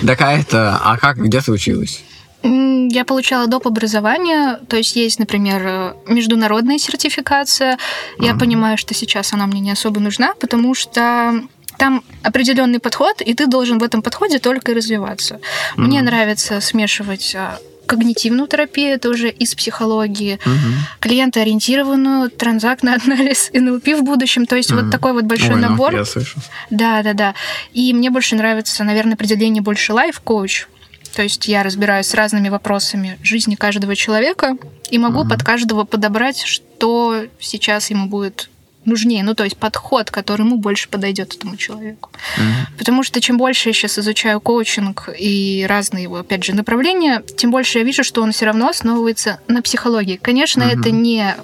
Такая 0.05 0.41
это... 0.41 0.79
А 0.83 0.97
как, 0.97 1.17
где 1.17 1.41
ты 1.41 1.51
училась? 1.51 2.03
Я 2.43 3.05
получала 3.05 3.47
доп. 3.47 3.65
образование, 3.65 4.59
то 4.67 4.77
есть 4.77 4.95
есть, 4.95 5.17
например, 5.17 5.95
международная 6.07 6.77
сертификация. 6.77 7.79
Я 8.19 8.35
понимаю, 8.35 8.77
что 8.77 8.93
сейчас 8.93 9.33
она 9.33 9.47
мне 9.47 9.59
не 9.59 9.71
особо 9.71 9.99
нужна, 9.99 10.35
потому 10.39 10.75
что 10.75 11.41
там 11.77 12.03
определенный 12.23 12.79
подход, 12.79 13.21
и 13.21 13.33
ты 13.33 13.47
должен 13.47 13.79
в 13.79 13.83
этом 13.83 14.01
подходе 14.01 14.39
только 14.39 14.71
и 14.71 14.75
развиваться. 14.75 15.35
Mm-hmm. 15.35 15.81
Мне 15.81 16.01
нравится 16.01 16.61
смешивать 16.61 17.35
а, 17.35 17.59
когнитивную 17.85 18.47
терапию, 18.47 18.95
это 18.95 19.09
уже 19.09 19.29
из 19.29 19.55
психологии, 19.55 20.39
угу. 20.45 20.73
клиентоориентированную, 20.99 22.29
транзактный 22.29 22.95
анализ, 23.05 23.51
НЛП 23.53 23.87
в 23.87 24.03
будущем. 24.03 24.45
То 24.45 24.55
есть 24.55 24.71
угу. 24.71 24.81
вот 24.81 24.91
такой 24.91 25.13
вот 25.13 25.23
большой 25.23 25.55
Ой, 25.55 25.61
ну, 25.61 25.69
набор. 25.69 25.91
Ну, 25.91 25.99
я 25.99 26.05
слышу. 26.05 26.39
Да, 26.69 27.03
да, 27.03 27.13
да. 27.13 27.35
И 27.73 27.93
мне 27.93 28.09
больше 28.09 28.35
нравится, 28.35 28.83
наверное, 28.83 29.13
определение 29.13 29.61
больше 29.61 29.93
лайф-коуч. 29.93 30.67
То 31.15 31.23
есть 31.23 31.47
я 31.47 31.63
разбираюсь 31.63 32.07
с 32.07 32.13
разными 32.13 32.49
вопросами 32.49 33.17
жизни 33.23 33.55
каждого 33.55 33.95
человека 33.95 34.57
и 34.89 34.97
могу 34.97 35.23
mm-hmm. 35.23 35.29
под 35.29 35.43
каждого 35.43 35.83
подобрать, 35.85 36.41
что 36.43 37.25
сейчас 37.39 37.89
ему 37.89 38.07
будет 38.07 38.49
нужнее, 38.85 39.23
ну 39.23 39.35
то 39.35 39.43
есть 39.43 39.57
подход, 39.57 40.11
который 40.11 40.41
ему 40.41 40.57
больше 40.57 40.89
подойдет 40.89 41.35
этому 41.35 41.57
человеку. 41.57 42.09
Mm-hmm. 42.37 42.77
Потому 42.77 43.03
что 43.03 43.21
чем 43.21 43.37
больше 43.37 43.69
я 43.69 43.73
сейчас 43.73 43.99
изучаю 43.99 44.39
коучинг 44.41 45.09
и 45.17 45.65
разные 45.67 46.03
его, 46.03 46.17
опять 46.17 46.43
же, 46.43 46.55
направления, 46.55 47.23
тем 47.37 47.51
больше 47.51 47.79
я 47.79 47.83
вижу, 47.83 48.03
что 48.03 48.21
он 48.21 48.31
все 48.31 48.45
равно 48.45 48.69
основывается 48.69 49.39
на 49.47 49.61
психологии. 49.61 50.17
Конечно, 50.21 50.63
mm-hmm. 50.63 50.79
это 50.79 50.91
не 50.91 51.35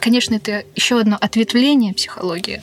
Конечно, 0.00 0.36
это 0.36 0.62
еще 0.76 1.00
одно 1.00 1.18
ответвление 1.20 1.92
психологии, 1.92 2.62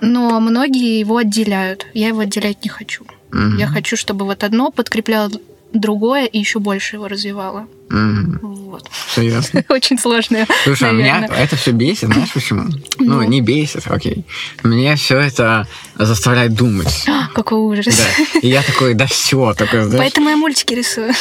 но 0.00 0.38
многие 0.38 1.00
его 1.00 1.16
отделяют. 1.16 1.86
Я 1.92 2.08
его 2.08 2.20
отделять 2.20 2.62
не 2.62 2.70
хочу. 2.70 3.04
Mm-hmm. 3.32 3.58
Я 3.58 3.66
хочу, 3.66 3.96
чтобы 3.96 4.24
вот 4.24 4.44
одно 4.44 4.70
подкрепляло 4.70 5.28
другое 5.72 6.26
и 6.26 6.38
еще 6.38 6.60
больше 6.60 6.96
его 6.96 7.08
развивало. 7.08 7.66
Вот. 7.92 8.88
Все 9.06 9.22
ясно. 9.22 9.64
Очень 9.68 9.98
сложное. 9.98 10.46
Слушай, 10.64 10.88
а 10.88 10.92
меня 10.92 11.26
это 11.26 11.56
все 11.56 11.72
бесит, 11.72 12.08
знаешь 12.12 12.32
почему? 12.32 12.64
Ну, 12.98 13.16
ну, 13.16 13.22
не 13.24 13.40
бесит, 13.40 13.82
окей. 13.86 14.24
Мне 14.62 14.94
все 14.96 15.18
это 15.18 15.66
заставляет 15.96 16.54
думать. 16.54 17.04
А, 17.12 17.28
какой 17.34 17.58
ужас. 17.58 17.86
Да. 17.86 18.38
И 18.40 18.48
я 18.48 18.62
такой, 18.62 18.94
да 18.94 19.06
все, 19.06 19.52
такой, 19.54 19.82
знаешь. 19.82 19.98
Поэтому 19.98 20.30
я 20.30 20.36
мультики 20.36 20.72
рисую. 20.72 21.12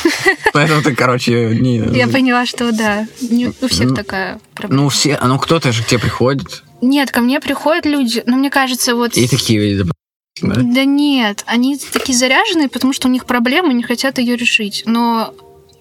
Поэтому 0.52 0.82
ты, 0.82 0.94
короче, 0.94 1.56
не... 1.58 1.78
Я 1.78 2.06
поняла, 2.06 2.46
что 2.46 2.70
да, 2.72 3.06
не 3.20 3.48
у 3.48 3.68
всех 3.68 3.90
ну, 3.90 3.94
такая 3.96 4.40
проблема. 4.54 4.84
Ну, 4.84 4.88
все, 4.88 5.18
ну 5.22 5.38
кто-то 5.38 5.72
же 5.72 5.82
к 5.82 5.86
тебе 5.86 5.98
приходит. 5.98 6.62
Нет, 6.80 7.10
ко 7.10 7.20
мне 7.20 7.40
приходят 7.40 7.84
люди, 7.84 8.22
но 8.26 8.36
мне 8.36 8.50
кажется, 8.50 8.94
вот... 8.94 9.16
И 9.16 9.26
такие, 9.26 9.84
да? 9.84 10.54
да 10.54 10.84
нет, 10.84 11.42
они 11.46 11.76
такие 11.76 12.16
заряженные, 12.16 12.68
потому 12.68 12.92
что 12.92 13.08
у 13.08 13.10
них 13.10 13.26
проблемы, 13.26 13.74
не 13.74 13.82
хотят 13.82 14.18
ее 14.18 14.36
решить. 14.36 14.84
Но 14.86 15.34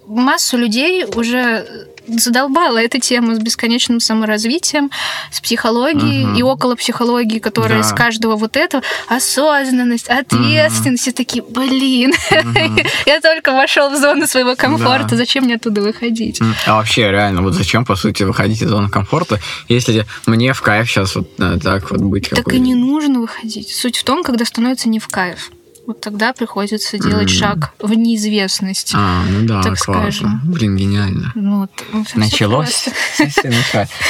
массу 0.10 0.58
людей 0.58 1.06
уже 1.06 1.88
задолбала 2.18 2.78
эта 2.78 3.00
тема 3.00 3.36
с 3.36 3.40
бесконечным 3.40 4.00
саморазвитием, 4.00 4.90
с 5.32 5.40
психологией 5.40 6.26
угу. 6.26 6.38
и 6.38 6.42
около 6.42 6.76
психологии, 6.76 7.40
которая 7.40 7.82
да. 7.82 7.84
с 7.84 7.94
каждого 7.94 8.36
вот 8.36 8.58
этого 8.58 8.84
осознанность, 9.08 10.08
ответственность, 10.08 11.08
угу. 11.08 11.12
и 11.12 11.14
такие, 11.14 11.44
блин, 11.44 12.14
угу. 12.32 12.82
я 13.06 13.22
только 13.22 13.54
вошел 13.54 13.90
в 13.90 13.98
зону 13.98 14.28
своего 14.28 14.56
комфорта, 14.56 15.10
да. 15.12 15.18
зачем 15.18 15.46
мне 15.46 15.56
оттуда 15.56 15.82
выходить? 15.82 16.42
А 16.66 16.78
вообще, 16.78 17.12
реально, 17.12 17.42
вот 17.42 17.54
зачем, 17.54 17.86
по 17.86 17.96
сути, 17.96 18.24
выходить 18.24 18.62
из 18.62 18.70
зоны 18.70 18.90
комфорта, 18.90 19.40
если 19.68 20.06
мне 20.26 20.54
в 20.54 20.62
кайф 20.62 20.90
сейчас 20.90 21.16
вот 21.16 21.30
э, 21.38 21.58
так 21.62 21.92
вот 21.92 22.02
быть? 22.02 22.30
Так 22.30 22.54
и 22.54 22.60
не 22.60 22.76
нужно 22.76 23.20
выходить. 23.20 23.74
Суть 23.74 23.98
в 23.98 24.04
том, 24.04 24.24
когда 24.24 24.46
становится 24.46 24.90
не 24.90 25.00
в 25.00 25.08
кайф 25.08 25.52
вот 25.90 26.02
тогда 26.02 26.34
приходится 26.34 27.00
делать 27.00 27.30
mm. 27.30 27.40
шаг 27.40 27.74
в 27.80 27.92
неизвестность. 27.94 28.94
А, 28.96 29.24
ну 29.28 29.48
да, 29.48 29.64
так 29.64 29.76
классно. 29.80 29.94
скажем. 29.94 30.42
Блин, 30.44 30.78
гениально. 30.78 31.32
Ну 31.34 31.60
вот, 31.62 31.72
Началось. 32.16 32.90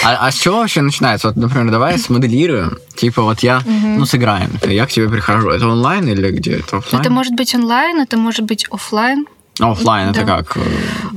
А, 0.04 0.28
а 0.28 0.32
с 0.32 0.36
чего 0.36 0.58
вообще 0.58 0.82
начинается? 0.82 1.30
Вот, 1.30 1.38
например, 1.38 1.72
давай 1.72 1.98
смоделируем. 1.98 2.78
Типа 2.96 3.22
вот 3.22 3.40
я, 3.40 3.62
ну, 3.66 4.06
сыграем. 4.06 4.52
Я 4.68 4.86
к 4.86 4.90
тебе 4.90 5.08
прихожу. 5.08 5.50
Это 5.50 5.68
онлайн 5.68 6.06
или 6.08 6.32
где? 6.32 6.58
Это 6.58 6.78
офлайн? 6.78 7.02
Это 7.02 7.10
может 7.10 7.34
быть 7.34 7.56
онлайн, 7.56 8.02
это 8.02 8.18
может 8.18 8.46
быть 8.46 8.66
офлайн. 8.70 9.26
Офлайн 9.60 10.10
это 10.10 10.26
как? 10.26 10.58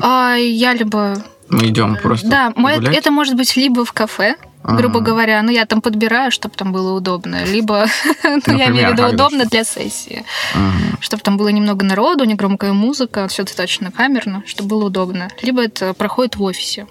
А, 0.00 0.36
я 0.36 0.74
либо 0.74 1.16
мы 1.48 1.68
идем 1.68 1.96
просто. 2.02 2.28
Да, 2.28 2.52
это 2.92 3.10
может 3.10 3.36
быть 3.36 3.56
либо 3.56 3.84
в 3.84 3.92
кафе, 3.92 4.36
а-а-а. 4.64 4.76
грубо 4.76 5.00
говоря. 5.00 5.42
Ну, 5.42 5.50
я 5.50 5.66
там 5.66 5.80
подбираю, 5.80 6.30
чтобы 6.30 6.54
там 6.54 6.72
было 6.72 6.94
удобно. 6.96 7.44
Либо, 7.44 7.86
ну, 8.46 8.56
я 8.56 8.68
имею 8.68 8.88
в 8.88 8.92
виду, 8.92 9.08
удобно 9.08 9.44
для 9.44 9.64
сессии. 9.64 10.24
Чтобы 11.00 11.22
там 11.22 11.36
было 11.36 11.48
немного 11.48 11.84
народу, 11.84 12.24
не 12.24 12.34
громкая 12.34 12.72
музыка, 12.72 13.26
все 13.28 13.42
достаточно 13.42 13.90
камерно, 13.90 14.42
чтобы 14.46 14.70
было 14.70 14.86
удобно. 14.86 15.28
Либо 15.42 15.62
это 15.62 15.94
проходит 15.94 16.36
в 16.36 16.42
офисе 16.42 16.86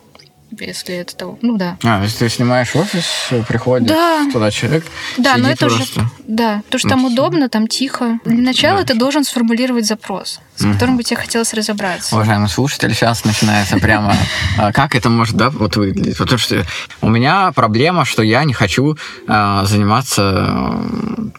если 0.59 0.95
это 0.95 1.15
того. 1.15 1.39
Ну 1.41 1.57
да. 1.57 1.77
А, 1.83 2.01
если 2.03 2.25
ты 2.25 2.29
снимаешь 2.29 2.75
офис, 2.75 3.05
приходит 3.47 3.87
да. 3.87 4.27
туда 4.31 4.51
человек. 4.51 4.85
Да, 5.17 5.37
но 5.37 5.49
это 5.49 5.67
просто. 5.67 6.01
уже. 6.01 6.09
Да, 6.27 6.61
то, 6.69 6.77
что 6.77 6.89
ну, 6.89 6.91
там 6.91 6.99
все. 6.99 7.13
удобно, 7.13 7.49
там 7.49 7.67
тихо. 7.67 8.19
Для 8.25 8.43
начала 8.43 8.79
да. 8.79 8.85
ты 8.85 8.93
должен 8.95 9.23
сформулировать 9.23 9.85
запрос, 9.85 10.39
с 10.55 10.63
угу. 10.63 10.73
которым 10.73 10.97
бы 10.97 11.03
тебе 11.03 11.17
хотелось 11.17 11.53
разобраться. 11.53 12.15
Уважаемый 12.15 12.49
слушатель, 12.49 12.93
сейчас 12.93 13.23
начинается 13.25 13.77
прямо. 13.77 14.15
А, 14.57 14.71
как 14.71 14.95
это 14.95 15.09
может, 15.09 15.35
да, 15.35 15.49
вот 15.49 15.75
выглядеть? 15.75 16.17
Потому 16.17 16.37
что 16.37 16.65
у 17.01 17.09
меня 17.09 17.51
проблема, 17.53 18.05
что 18.05 18.21
я 18.21 18.43
не 18.43 18.53
хочу 18.53 18.97
а, 19.27 19.65
заниматься 19.65 20.77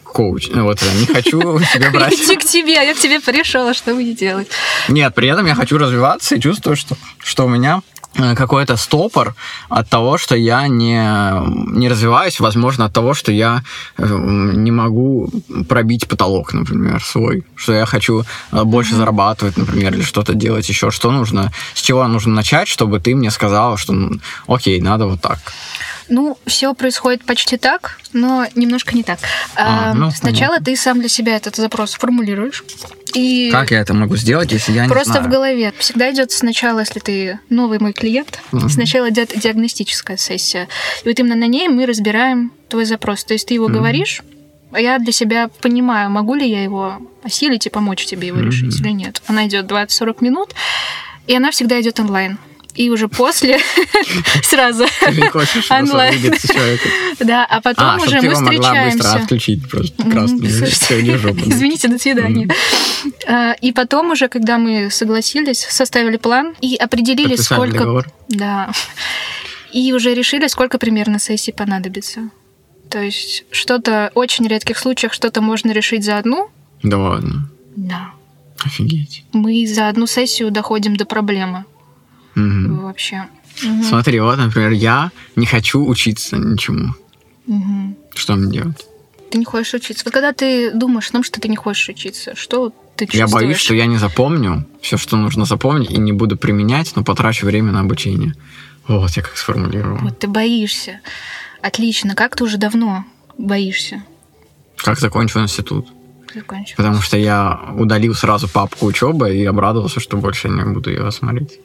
коуч. 0.03 0.49
Вот 0.49 0.81
не 0.99 1.05
хочу 1.05 1.59
себя 1.59 1.89
брать. 1.93 2.13
Иди 2.13 2.35
к 2.35 2.43
тебе, 2.43 2.73
я 2.73 2.93
к 2.93 2.97
тебе 2.97 3.19
пришел, 3.19 3.73
что 3.73 3.93
мне 3.93 4.13
делать? 4.13 4.47
Нет, 4.87 5.13
при 5.15 5.27
этом 5.27 5.45
я 5.45 5.55
хочу 5.55 5.77
развиваться 5.77 6.35
и 6.35 6.39
чувствую, 6.39 6.75
что, 6.75 6.95
что 7.19 7.45
у 7.45 7.49
меня 7.49 7.81
Э, 7.92 7.92
какой-то 8.13 8.77
стопор 8.77 9.35
от 9.69 9.89
того, 9.89 10.17
что 10.17 10.35
я 10.35 10.67
не, 10.67 11.01
не 11.77 11.89
развиваюсь, 11.89 12.39
возможно, 12.39 12.85
от 12.85 12.93
того, 12.93 13.13
что 13.13 13.31
я 13.31 13.63
э, 13.97 14.05
не 14.05 14.71
могу 14.71 15.29
пробить 15.67 16.07
потолок, 16.07 16.53
например, 16.53 17.03
свой, 17.03 17.43
что 17.55 17.73
я 17.73 17.85
хочу 17.85 18.23
э, 18.51 18.63
больше 18.63 18.95
зарабатывать, 18.95 19.57
например, 19.57 19.93
или 19.93 20.03
что-то 20.03 20.33
делать 20.33 20.69
еще, 20.69 20.91
что 20.91 21.11
нужно, 21.11 21.51
с 21.73 21.81
чего 21.81 22.07
нужно 22.07 22.33
начать, 22.33 22.67
чтобы 22.67 22.99
ты 22.99 23.15
мне 23.15 23.31
сказала, 23.31 23.77
что, 23.77 23.93
окей, 24.47 24.79
надо 24.81 25.07
вот 25.07 25.21
так. 25.21 25.39
Ну, 26.09 26.37
все 26.45 26.73
происходит 26.73 27.25
почти 27.25 27.57
так, 27.57 27.99
но 28.11 28.45
немножко 28.55 28.95
не 28.95 29.03
так. 29.03 29.19
А, 29.55 29.93
ну, 29.93 30.11
Сначала 30.11 30.55
понятно. 30.55 30.65
ты 30.65 30.75
сам 30.75 30.99
для 30.99 31.09
себя 31.09 31.35
этот 31.35 31.55
запрос 31.55 31.93
формулируешь. 31.93 32.63
И 33.13 33.49
как 33.51 33.71
я 33.71 33.79
это 33.79 33.93
могу 33.93 34.15
сделать, 34.17 34.51
если 34.51 34.71
я 34.73 34.83
не 34.83 34.89
Просто 34.89 35.13
знаю? 35.13 35.27
в 35.27 35.29
голове. 35.29 35.73
Всегда 35.77 36.11
идет 36.11 36.31
сначала, 36.31 36.79
если 36.79 36.99
ты 36.99 37.39
новый 37.49 37.79
мой 37.79 37.93
клиент, 37.93 38.39
mm-hmm. 38.51 38.69
сначала 38.69 39.09
идет 39.09 39.33
диагностическая 39.37 40.17
сессия. 40.17 40.67
И 41.03 41.07
вот 41.07 41.19
именно 41.19 41.35
на 41.35 41.47
ней 41.47 41.67
мы 41.67 41.85
разбираем 41.85 42.51
твой 42.69 42.85
запрос. 42.85 43.23
То 43.23 43.33
есть 43.33 43.47
ты 43.47 43.53
его 43.53 43.69
mm-hmm. 43.69 43.73
говоришь, 43.73 44.21
а 44.71 44.79
я 44.79 44.97
для 44.97 45.11
себя 45.11 45.49
понимаю, 45.61 46.09
могу 46.09 46.33
ли 46.33 46.49
я 46.49 46.63
его 46.63 46.97
осилить 47.23 47.67
и 47.67 47.69
помочь 47.69 48.05
тебе 48.05 48.27
его 48.27 48.39
mm-hmm. 48.39 48.45
решить 48.45 48.79
или 48.79 48.89
нет. 48.89 49.21
Она 49.27 49.45
идет 49.47 49.65
20-40 49.65 50.17
минут, 50.21 50.55
и 51.27 51.35
она 51.35 51.51
всегда 51.51 51.79
идет 51.79 51.99
онлайн 51.99 52.39
и 52.75 52.89
уже 52.89 53.07
после 53.07 53.59
сразу 54.43 54.85
онлайн. 55.69 56.33
Да, 57.19 57.45
а 57.45 57.61
потом 57.61 57.85
а, 57.85 57.97
уже 57.97 58.21
мы 58.21 58.33
встречаемся. 58.33 58.97
быстро 58.97 59.21
отключить 59.21 59.69
просто 59.69 60.03
красный. 60.03 60.47
Извините, 60.47 61.87
до 61.87 61.99
свидания. 61.99 62.49
А, 63.27 63.53
и 63.53 63.71
потом 63.71 64.11
уже, 64.11 64.27
когда 64.27 64.57
мы 64.57 64.89
согласились, 64.89 65.59
составили 65.59 66.17
план 66.17 66.55
и 66.61 66.75
определили, 66.75 67.35
сколько... 67.35 68.03
Да. 68.29 68.71
И 69.71 69.91
уже 69.93 70.13
решили, 70.13 70.47
сколько 70.47 70.77
примерно 70.77 71.19
сессий 71.19 71.51
понадобится. 71.51 72.29
То 72.89 73.01
есть 73.01 73.45
что-то 73.51 74.11
в 74.13 74.19
очень 74.19 74.47
редких 74.47 74.77
случаях 74.77 75.13
что-то 75.13 75.41
можно 75.41 75.71
решить 75.71 76.03
за 76.03 76.17
одну. 76.17 76.49
Да 76.83 76.97
ладно. 76.97 77.49
Да. 77.75 78.11
Офигеть. 78.63 79.23
Мы 79.33 79.65
за 79.65 79.89
одну 79.89 80.05
сессию 80.05 80.51
доходим 80.51 80.95
до 80.95 81.05
проблемы. 81.05 81.65
Угу. 82.35 82.81
Вообще. 82.81 83.27
Угу. 83.63 83.83
Смотри, 83.83 84.19
вот, 84.19 84.37
например, 84.37 84.71
я 84.71 85.11
не 85.35 85.45
хочу 85.45 85.85
учиться 85.85 86.37
ничему. 86.37 86.93
Угу. 87.47 87.97
Что 88.15 88.35
мне 88.35 88.51
делать? 88.51 88.85
Ты 89.29 89.37
не 89.39 89.45
хочешь 89.45 89.73
учиться. 89.73 90.03
Вот 90.05 90.13
когда 90.13 90.31
ты 90.31 90.71
думаешь 90.71 91.09
о 91.09 91.13
том, 91.13 91.23
что 91.23 91.39
ты 91.39 91.47
не 91.47 91.55
хочешь 91.55 91.89
учиться, 91.89 92.35
что 92.35 92.71
ты 92.95 93.05
чувствуешь? 93.05 93.27
Я 93.29 93.33
боюсь, 93.33 93.57
что 93.57 93.73
я 93.73 93.85
не 93.85 93.97
запомню 93.97 94.67
все, 94.81 94.97
что 94.97 95.17
нужно 95.17 95.45
запомнить, 95.45 95.89
и 95.89 95.97
не 95.97 96.13
буду 96.13 96.37
применять, 96.37 96.95
но 96.95 97.03
потрачу 97.03 97.45
время 97.45 97.71
на 97.71 97.79
обучение. 97.79 98.35
Вот, 98.87 99.11
я 99.11 99.23
как 99.23 99.37
сформулировал. 99.37 99.97
Вот 99.97 100.19
ты 100.19 100.27
боишься. 100.27 100.99
Отлично. 101.61 102.15
Как 102.15 102.35
ты 102.35 102.43
уже 102.43 102.57
давно 102.57 103.05
боишься? 103.37 104.03
Как 104.77 104.99
закончил 104.99 105.41
институт. 105.41 105.87
Закончил. 106.35 106.75
Потому 106.75 107.01
что 107.01 107.17
я 107.17 107.73
удалил 107.77 108.13
сразу 108.15 108.47
папку 108.47 108.85
учебы 108.85 109.35
и 109.35 109.45
обрадовался, 109.45 109.99
что 109.99 110.17
больше 110.17 110.49
не 110.49 110.63
буду 110.63 110.89
ее 110.89 111.11
смотреть. 111.11 111.59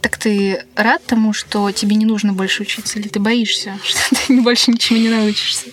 Так 0.00 0.16
ты 0.16 0.64
рад 0.76 1.04
тому, 1.04 1.32
что 1.32 1.70
тебе 1.72 1.96
не 1.96 2.06
нужно 2.06 2.32
больше 2.32 2.62
учиться, 2.62 2.98
или 2.98 3.08
ты 3.08 3.20
боишься, 3.20 3.78
что 3.84 4.16
ты 4.26 4.40
больше 4.40 4.70
ничего 4.70 4.98
не 4.98 5.08
научишься? 5.08 5.66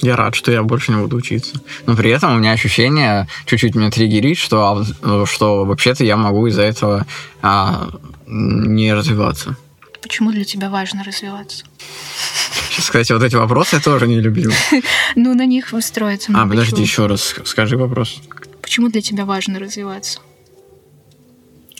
Я 0.00 0.14
рад, 0.14 0.34
что 0.34 0.52
я 0.52 0.62
больше 0.62 0.92
не 0.92 0.98
буду 0.98 1.16
учиться. 1.16 1.60
Но 1.86 1.96
при 1.96 2.10
этом 2.10 2.34
у 2.34 2.38
меня 2.38 2.52
ощущение 2.52 3.26
чуть-чуть 3.46 3.74
меня 3.74 3.90
триггерит, 3.90 4.38
что, 4.38 4.84
а, 5.02 5.26
что 5.26 5.64
вообще-то 5.64 6.04
я 6.04 6.16
могу 6.16 6.46
из-за 6.46 6.62
этого 6.62 7.06
а, 7.42 7.88
не 8.26 8.94
развиваться. 8.94 9.56
Почему 10.00 10.30
для 10.30 10.44
тебя 10.44 10.70
важно 10.70 11.02
развиваться? 11.02 11.64
Сейчас, 12.70 12.86
кстати, 12.86 13.12
вот 13.12 13.22
эти 13.24 13.34
вопросы 13.34 13.76
я 13.76 13.82
тоже 13.82 14.06
не 14.06 14.20
люблю. 14.20 14.52
Ну, 15.16 15.34
на 15.34 15.46
них 15.46 15.74
строится. 15.80 16.32
А, 16.34 16.46
подожди, 16.46 16.80
еще 16.80 17.06
раз 17.06 17.34
скажи 17.44 17.76
вопрос. 17.76 18.20
Почему 18.62 18.88
для 18.88 19.00
тебя 19.00 19.24
важно 19.24 19.58
развиваться? 19.58 20.20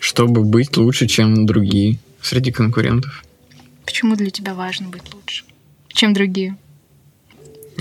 Чтобы 0.01 0.45
быть 0.45 0.77
лучше, 0.77 1.07
чем 1.07 1.47
другие 1.47 1.99
среди 2.23 2.53
конкурентов. 2.53 3.25
Почему 3.85 4.17
для 4.17 4.31
тебя 4.31 4.55
важно 4.55 4.89
быть 4.89 5.03
лучше, 5.15 5.45
чем 5.89 6.13
другие? 6.13 6.57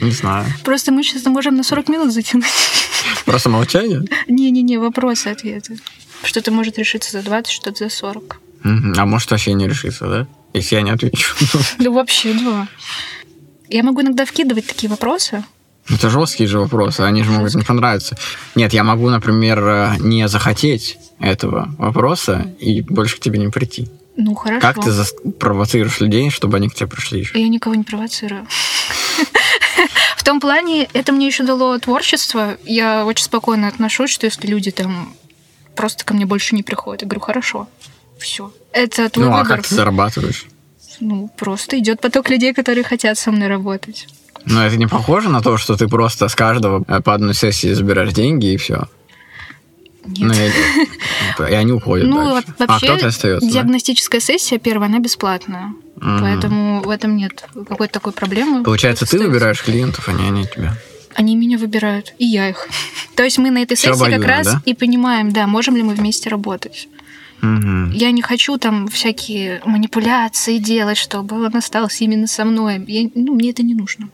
Не 0.02 0.12
знаю. 0.12 0.46
Просто 0.64 0.92
мы 0.92 1.04
сейчас 1.04 1.26
можем 1.26 1.56
на 1.56 1.64
40 1.64 1.90
минут 1.90 2.14
затянуть. 2.14 2.46
Просто 3.26 3.50
молчание? 3.50 4.04
Не-не-не, 4.28 4.78
вопросы, 4.78 5.28
ответы. 5.28 5.78
Что-то 6.24 6.52
может 6.52 6.78
решиться 6.78 7.12
за 7.12 7.24
20, 7.24 7.52
что-то 7.52 7.84
за 7.84 7.90
40. 7.90 8.40
Мгм. 8.64 8.94
А 8.98 9.06
может 9.06 9.32
вообще 9.32 9.54
не 9.54 9.68
решиться, 9.68 10.08
да? 10.08 10.28
Если 10.54 10.76
я 10.76 10.82
не 10.82 10.92
отвечу. 10.92 11.36
Ну, 11.80 11.94
вообще, 11.94 12.34
да. 12.34 12.68
Я 13.70 13.84
могу 13.84 14.02
иногда 14.02 14.26
вкидывать 14.26 14.68
такие 14.68 14.90
вопросы. 14.90 15.44
Это 15.90 16.10
жесткие 16.10 16.48
же 16.48 16.60
вопросы, 16.60 17.02
они 17.02 17.24
же 17.24 17.32
могут 17.32 17.56
не 17.56 17.64
понравиться. 17.64 18.18
Нет, 18.56 18.74
я 18.74 18.84
могу, 18.84 19.10
например, 19.10 19.60
э, 19.66 19.96
не 20.00 20.28
захотеть 20.28 20.98
этого 21.20 21.74
вопроса 21.78 22.54
и 22.60 22.82
больше 22.82 23.18
к 23.18 23.20
тебе 23.20 23.40
не 23.40 23.48
прийти. 23.50 23.90
Ну, 24.16 24.34
хорошо. 24.36 24.62
Как 24.62 24.84
ты 24.84 24.90
зас- 24.90 25.32
провоцируешь 25.40 26.00
людей, 26.00 26.30
чтобы 26.32 26.58
они 26.58 26.70
к 26.70 26.74
тебе 26.76 26.88
пришли 26.88 27.20
еще? 27.20 27.40
Я 27.40 27.48
никого 27.48 27.76
не 27.76 27.84
провоцирую. 27.84 28.48
В 30.18 30.24
том 30.24 30.40
плане, 30.42 30.90
это 30.94 31.12
мне 31.14 31.28
еще 31.28 31.44
дало 31.44 31.78
творчество. 31.80 32.58
Я 32.66 33.06
очень 33.06 33.24
спокойно 33.26 33.68
отношусь, 33.68 34.10
что 34.12 34.26
если 34.26 34.48
люди 34.48 34.72
там 34.72 35.14
просто 35.76 36.04
ко 36.04 36.14
мне 36.14 36.26
больше 36.26 36.56
не 36.56 36.64
приходят, 36.64 37.04
я 37.04 37.08
говорю, 37.08 37.22
хорошо, 37.22 37.68
все. 38.20 38.52
Это 38.74 39.10
твой 39.10 39.28
Ну, 39.28 39.36
а 39.36 39.46
как 39.46 39.66
ты 39.66 39.76
зарабатываешь? 39.76 40.46
Ну, 41.00 41.30
просто 41.38 41.78
идет 41.80 42.02
поток 42.02 42.30
людей, 42.30 42.54
которые 42.54 42.84
хотят 42.84 43.18
со 43.18 43.32
мной 43.32 43.48
работать. 43.48 44.08
Ну, 44.50 44.62
это 44.62 44.78
не 44.78 44.88
похоже 44.88 45.30
на 45.30 45.42
то, 45.42 45.58
что 45.58 45.76
ты 45.76 45.88
просто 45.88 46.28
с 46.28 46.36
каждого 46.36 46.84
э, 46.88 47.02
по 47.02 47.14
одной 47.14 47.34
сессии 47.34 47.74
забираешь 47.74 48.14
деньги 48.14 48.54
и 48.54 48.58
все. 48.58 48.88
Ну, 50.06 50.28
Нет. 50.34 50.54
и, 51.40 51.42
и 51.52 51.54
они 51.54 51.74
уходят 51.74 52.08
Ну, 52.08 52.24
дальше. 52.34 52.54
а 52.60 52.66
вообще, 52.66 52.88
кто-то 52.88 53.08
остается. 53.08 53.46
да? 53.46 53.54
диагностическая 53.54 54.22
сессия 54.22 54.58
первая, 54.58 54.90
она 54.90 55.00
бесплатная. 55.00 55.74
Поэтому 56.00 56.82
в 56.82 56.90
этом 56.90 57.16
нет 57.18 57.44
какой-то 57.68 57.94
такой 57.94 58.14
проблемы. 58.14 58.64
Получается, 58.64 59.06
ты 59.06 59.08
Остается. 59.18 59.30
выбираешь 59.30 59.64
клиентов, 59.64 60.08
а 60.08 60.14
не 60.14 60.28
они 60.28 60.46
тебя. 60.46 60.78
Они 61.16 61.36
меня 61.36 61.58
выбирают, 61.58 62.14
и 62.20 62.26
я 62.26 62.50
их. 62.50 62.68
То 63.16 63.24
есть 63.24 63.38
мы 63.40 63.50
на 63.50 63.64
этой 63.64 63.76
сессии 63.76 64.12
как 64.12 64.24
раз 64.26 64.46
да? 64.48 64.62
и 64.66 64.74
понимаем, 64.74 65.32
да, 65.32 65.48
можем 65.48 65.76
ли 65.76 65.84
мы 65.84 65.96
вместе 65.96 66.30
работать. 66.30 66.88
Мгм. 67.42 67.92
Я 67.92 68.12
не 68.12 68.22
хочу 68.22 68.58
там 68.58 68.88
всякие 68.88 69.62
манипуляции 69.66 70.58
делать, 70.58 70.98
чтобы 70.98 71.44
он 71.46 71.56
остался 71.56 72.04
именно 72.04 72.28
со 72.28 72.46
мной. 72.46 72.84
Я- 72.88 73.10
ну, 73.14 73.34
мне 73.36 73.50
это 73.52 73.64
не 73.64 73.74
нужно. 73.76 74.10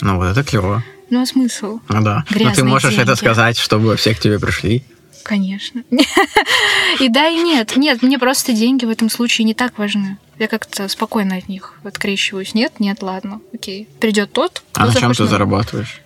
Ну, 0.00 0.16
вот 0.16 0.26
это 0.26 0.42
клево. 0.44 0.82
Ну, 1.10 1.22
а 1.22 1.26
смысл? 1.26 1.80
Ну 1.88 2.02
да. 2.02 2.16
Но 2.16 2.22
ты 2.28 2.34
Грязные 2.34 2.64
можешь 2.64 2.92
это 2.94 3.04
деньги. 3.04 3.18
сказать, 3.18 3.58
чтобы 3.58 3.96
все 3.96 4.14
к 4.14 4.18
тебе 4.18 4.38
пришли. 4.38 4.84
Конечно. 5.22 5.82
И 7.00 7.08
да, 7.08 7.28
и 7.28 7.36
нет. 7.42 7.76
Нет, 7.76 8.02
мне 8.02 8.18
просто 8.18 8.52
деньги 8.52 8.84
в 8.84 8.90
этом 8.90 9.10
случае 9.10 9.44
не 9.44 9.54
так 9.54 9.76
важны. 9.78 10.18
Я 10.38 10.46
как-то 10.48 10.86
спокойно 10.88 11.36
от 11.36 11.48
них 11.48 11.74
открещиваюсь. 11.82 12.54
Нет, 12.54 12.78
нет, 12.78 13.02
ладно, 13.02 13.40
окей. 13.52 13.88
Придет 14.00 14.32
тот, 14.32 14.62
кто 14.72 14.82
А 14.82 14.86
на 14.86 14.94
чем 14.94 15.12
ты 15.14 15.22
на- 15.24 15.28
зарабатываешь? 15.28 16.00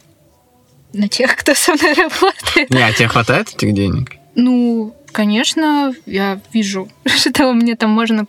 На 0.92 1.08
тех, 1.08 1.36
кто 1.36 1.54
со 1.54 1.74
мной 1.74 1.92
работает. 1.94 2.70
Не, 2.70 2.82
а 2.82 2.92
тебе 2.92 3.08
хватает 3.08 3.48
этих 3.54 3.74
денег? 3.74 4.12
Ну, 4.34 4.94
конечно, 5.12 5.92
я 6.06 6.40
вижу, 6.52 6.88
что 7.06 7.52
мне 7.52 7.76
там 7.76 7.90
можно... 7.90 8.26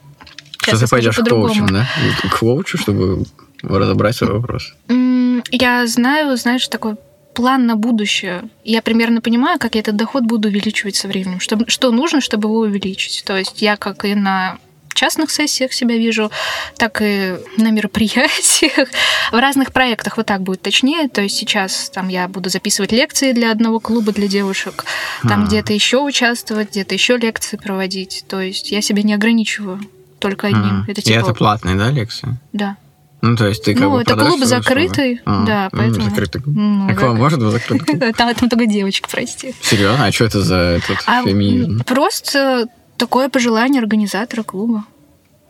Что 0.62 0.77
ты 0.77 0.88
пойдешь 0.88 1.15
к 1.15 1.27
коучам, 1.27 1.68
да? 1.68 1.89
К 2.30 2.38
коучу, 2.39 2.77
чтобы 2.77 3.24
разобрать 3.63 4.15
свой 4.15 4.32
вопрос. 4.34 4.74
М, 4.89 5.21
Я 5.50 5.88
знаю, 5.88 6.38
знаешь, 6.38 6.68
такой 6.68 6.96
план 7.34 7.66
на 7.66 7.76
будущее. 7.76 8.44
Я 8.64 8.82
примерно 8.82 9.22
понимаю, 9.22 9.58
как 9.60 9.76
я 9.76 9.82
этот 9.82 9.96
доход 9.96 10.24
буду 10.24 10.50
увеличивать 10.50 10.96
со 10.96 11.08
временем. 11.08 11.40
Что, 11.40 11.58
что 11.68 11.92
нужно, 11.92 12.22
чтобы 12.22 12.50
его 12.50 12.60
увеличить. 12.60 13.24
То 13.26 13.38
есть 13.38 13.62
я 13.62 13.78
как 13.78 14.06
и 14.06 14.16
на 14.16 14.58
частных 14.94 15.32
сессиях 15.32 15.74
себя 15.74 15.98
вижу, 15.98 16.30
так 16.78 17.02
и 17.02 17.36
на 17.58 17.72
мероприятиях, 17.72 18.90
в 19.32 19.40
разных 19.40 19.72
проектах, 19.72 20.18
вот 20.18 20.26
так 20.26 20.42
будет 20.42 20.62
точнее. 20.62 21.08
То 21.08 21.22
есть 21.22 21.38
сейчас 21.38 21.90
там 21.90 22.10
я 22.10 22.28
буду 22.28 22.50
записывать 22.50 22.92
лекции 22.92 23.32
для 23.32 23.52
одного 23.52 23.80
клуба 23.80 24.12
для 24.12 24.28
девушек, 24.28 24.86
там 25.24 25.44
А. 25.44 25.48
где-то 25.48 25.74
еще 25.74 26.00
участвовать, 26.02 26.72
где-то 26.72 26.94
еще 26.94 27.18
лекции 27.18 27.58
проводить. 27.58 28.26
То 28.28 28.42
есть 28.42 28.72
я 28.72 28.82
себя 28.82 29.02
не 29.04 29.14
ограничиваю 29.14 29.80
только 30.20 30.48
одним. 30.48 30.84
Это 30.88 31.02
И 31.02 31.04
типа, 31.04 31.20
это 31.20 31.34
платные, 31.34 31.76
да, 31.76 31.90
лекции? 31.90 32.38
да. 32.54 32.78
Ну, 33.22 33.36
то 33.36 33.48
есть 33.48 33.63
ты 33.63 33.74
как 33.74 33.84
Ну, 33.84 33.92
бы 33.92 34.01
это 34.01 34.16
клуб 34.16 34.44
закрытый, 34.44 35.22
А, 35.25 35.46
да, 35.46 35.70
ну, 35.72 35.78
поэтому- 35.80 36.10
Закрытый 36.10 36.42
клуб. 36.42 36.56
Ну, 36.58 36.88
А 36.90 36.94
к 36.96 37.01
вам 37.01 37.18
может 37.18 37.40
в 37.40 37.51
закрытый 37.51 38.00
клуб? 38.00 38.16
Там, 38.18 38.34
там 38.36 38.50
только 38.50 38.66
девочек, 38.66 39.08
прости. 39.10 39.54
Серьезно? 39.62 40.06
А 40.06 40.12
что 40.12 40.25
это 40.25 40.42
за 40.42 40.56
этот 40.56 40.98
А, 41.06 41.24
феминизм? 41.24 41.84
просто 41.84 42.66
такое 42.98 43.30
пожелание 43.30 43.80
организатора 43.82 44.42
клуба. 44.44 44.86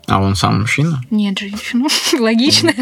А 0.08 0.20
он 0.22 0.36
сам 0.36 0.62
мужчина? 0.62 1.02
Нет, 1.10 1.40
женщину. 1.40 1.88
Логично. 2.20 2.74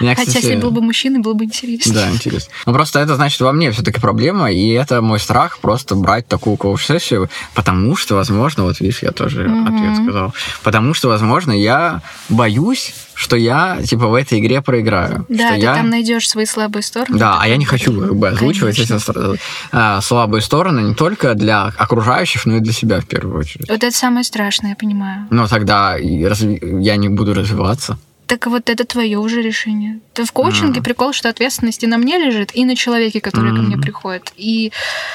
Я, 0.00 0.14
Хотя, 0.14 0.26
кстати, 0.26 0.44
если 0.46 0.60
был 0.60 0.70
бы 0.70 0.80
мужчиной, 0.80 1.20
было 1.20 1.34
бы 1.34 1.44
интересно. 1.44 1.94
Да, 1.94 2.10
интересно. 2.10 2.52
Ну, 2.66 2.72
просто 2.72 3.00
это 3.00 3.16
значит 3.16 3.40
во 3.40 3.52
мне 3.52 3.70
все-таки 3.72 4.00
проблема, 4.00 4.50
и 4.50 4.70
это 4.70 5.02
мой 5.02 5.18
страх 5.18 5.58
просто 5.58 5.94
брать 5.94 6.26
такую 6.26 6.56
коуч-сессию, 6.56 7.28
потому 7.54 7.96
что, 7.96 8.14
возможно, 8.14 8.64
вот 8.64 8.80
видишь, 8.80 9.02
я 9.02 9.12
тоже 9.12 9.48
Мгм. 9.48 9.66
ответ 9.66 9.96
сказал, 10.04 10.34
потому 10.62 10.94
что, 10.94 11.08
возможно, 11.08 11.52
я 11.52 12.02
боюсь, 12.28 12.94
что 13.14 13.36
я, 13.36 13.78
типа, 13.84 14.06
в 14.06 14.14
этой 14.14 14.38
игре 14.38 14.62
проиграю. 14.62 15.26
Да, 15.28 15.48
что 15.48 15.54
ты 15.56 15.60
я... 15.60 15.74
там 15.74 15.90
найдешь 15.90 16.28
свои 16.28 16.46
слабые 16.46 16.82
стороны. 16.82 17.18
Да, 17.18 17.38
а 17.40 17.48
я 17.48 17.56
не 17.56 17.64
хочу 17.64 17.92
как 18.00 18.14
бы 18.14 18.28
озвучивать 18.28 18.76
Конечно. 18.76 18.94
эти 19.10 19.40
а, 19.72 20.00
слабые 20.00 20.40
стороны 20.40 20.80
не 20.80 20.94
только 20.94 21.34
для 21.34 21.72
окружающих, 21.76 22.46
но 22.46 22.56
и 22.56 22.60
для 22.60 22.72
себя 22.72 23.00
в 23.00 23.06
первую 23.06 23.38
очередь. 23.38 23.68
Вот 23.68 23.82
это 23.82 23.96
самое 23.96 24.24
страшное, 24.24 24.70
я 24.70 24.76
понимаю. 24.76 25.26
Но 25.30 25.48
тогда 25.48 25.96
я 25.96 26.96
не 26.96 27.08
буду 27.08 27.34
развиваться. 27.34 27.98
Так 28.28 28.46
вот 28.46 28.68
это 28.68 28.84
твое 28.84 29.18
уже 29.18 29.40
решение. 29.40 30.00
То 30.12 30.24
в 30.26 30.32
коучинге 30.32 30.80
Мгм. 30.80 30.82
прикол, 30.82 31.12
что 31.14 31.30
ответственность 31.30 31.82
и 31.82 31.86
на 31.86 31.96
мне 31.96 32.18
лежит, 32.18 32.54
и 32.54 32.64
на 32.66 32.76
человеке, 32.76 33.20
который 33.22 33.56
ко 33.56 33.62
мне 33.62 33.78
приходит. 33.78 34.32
И 34.36 34.70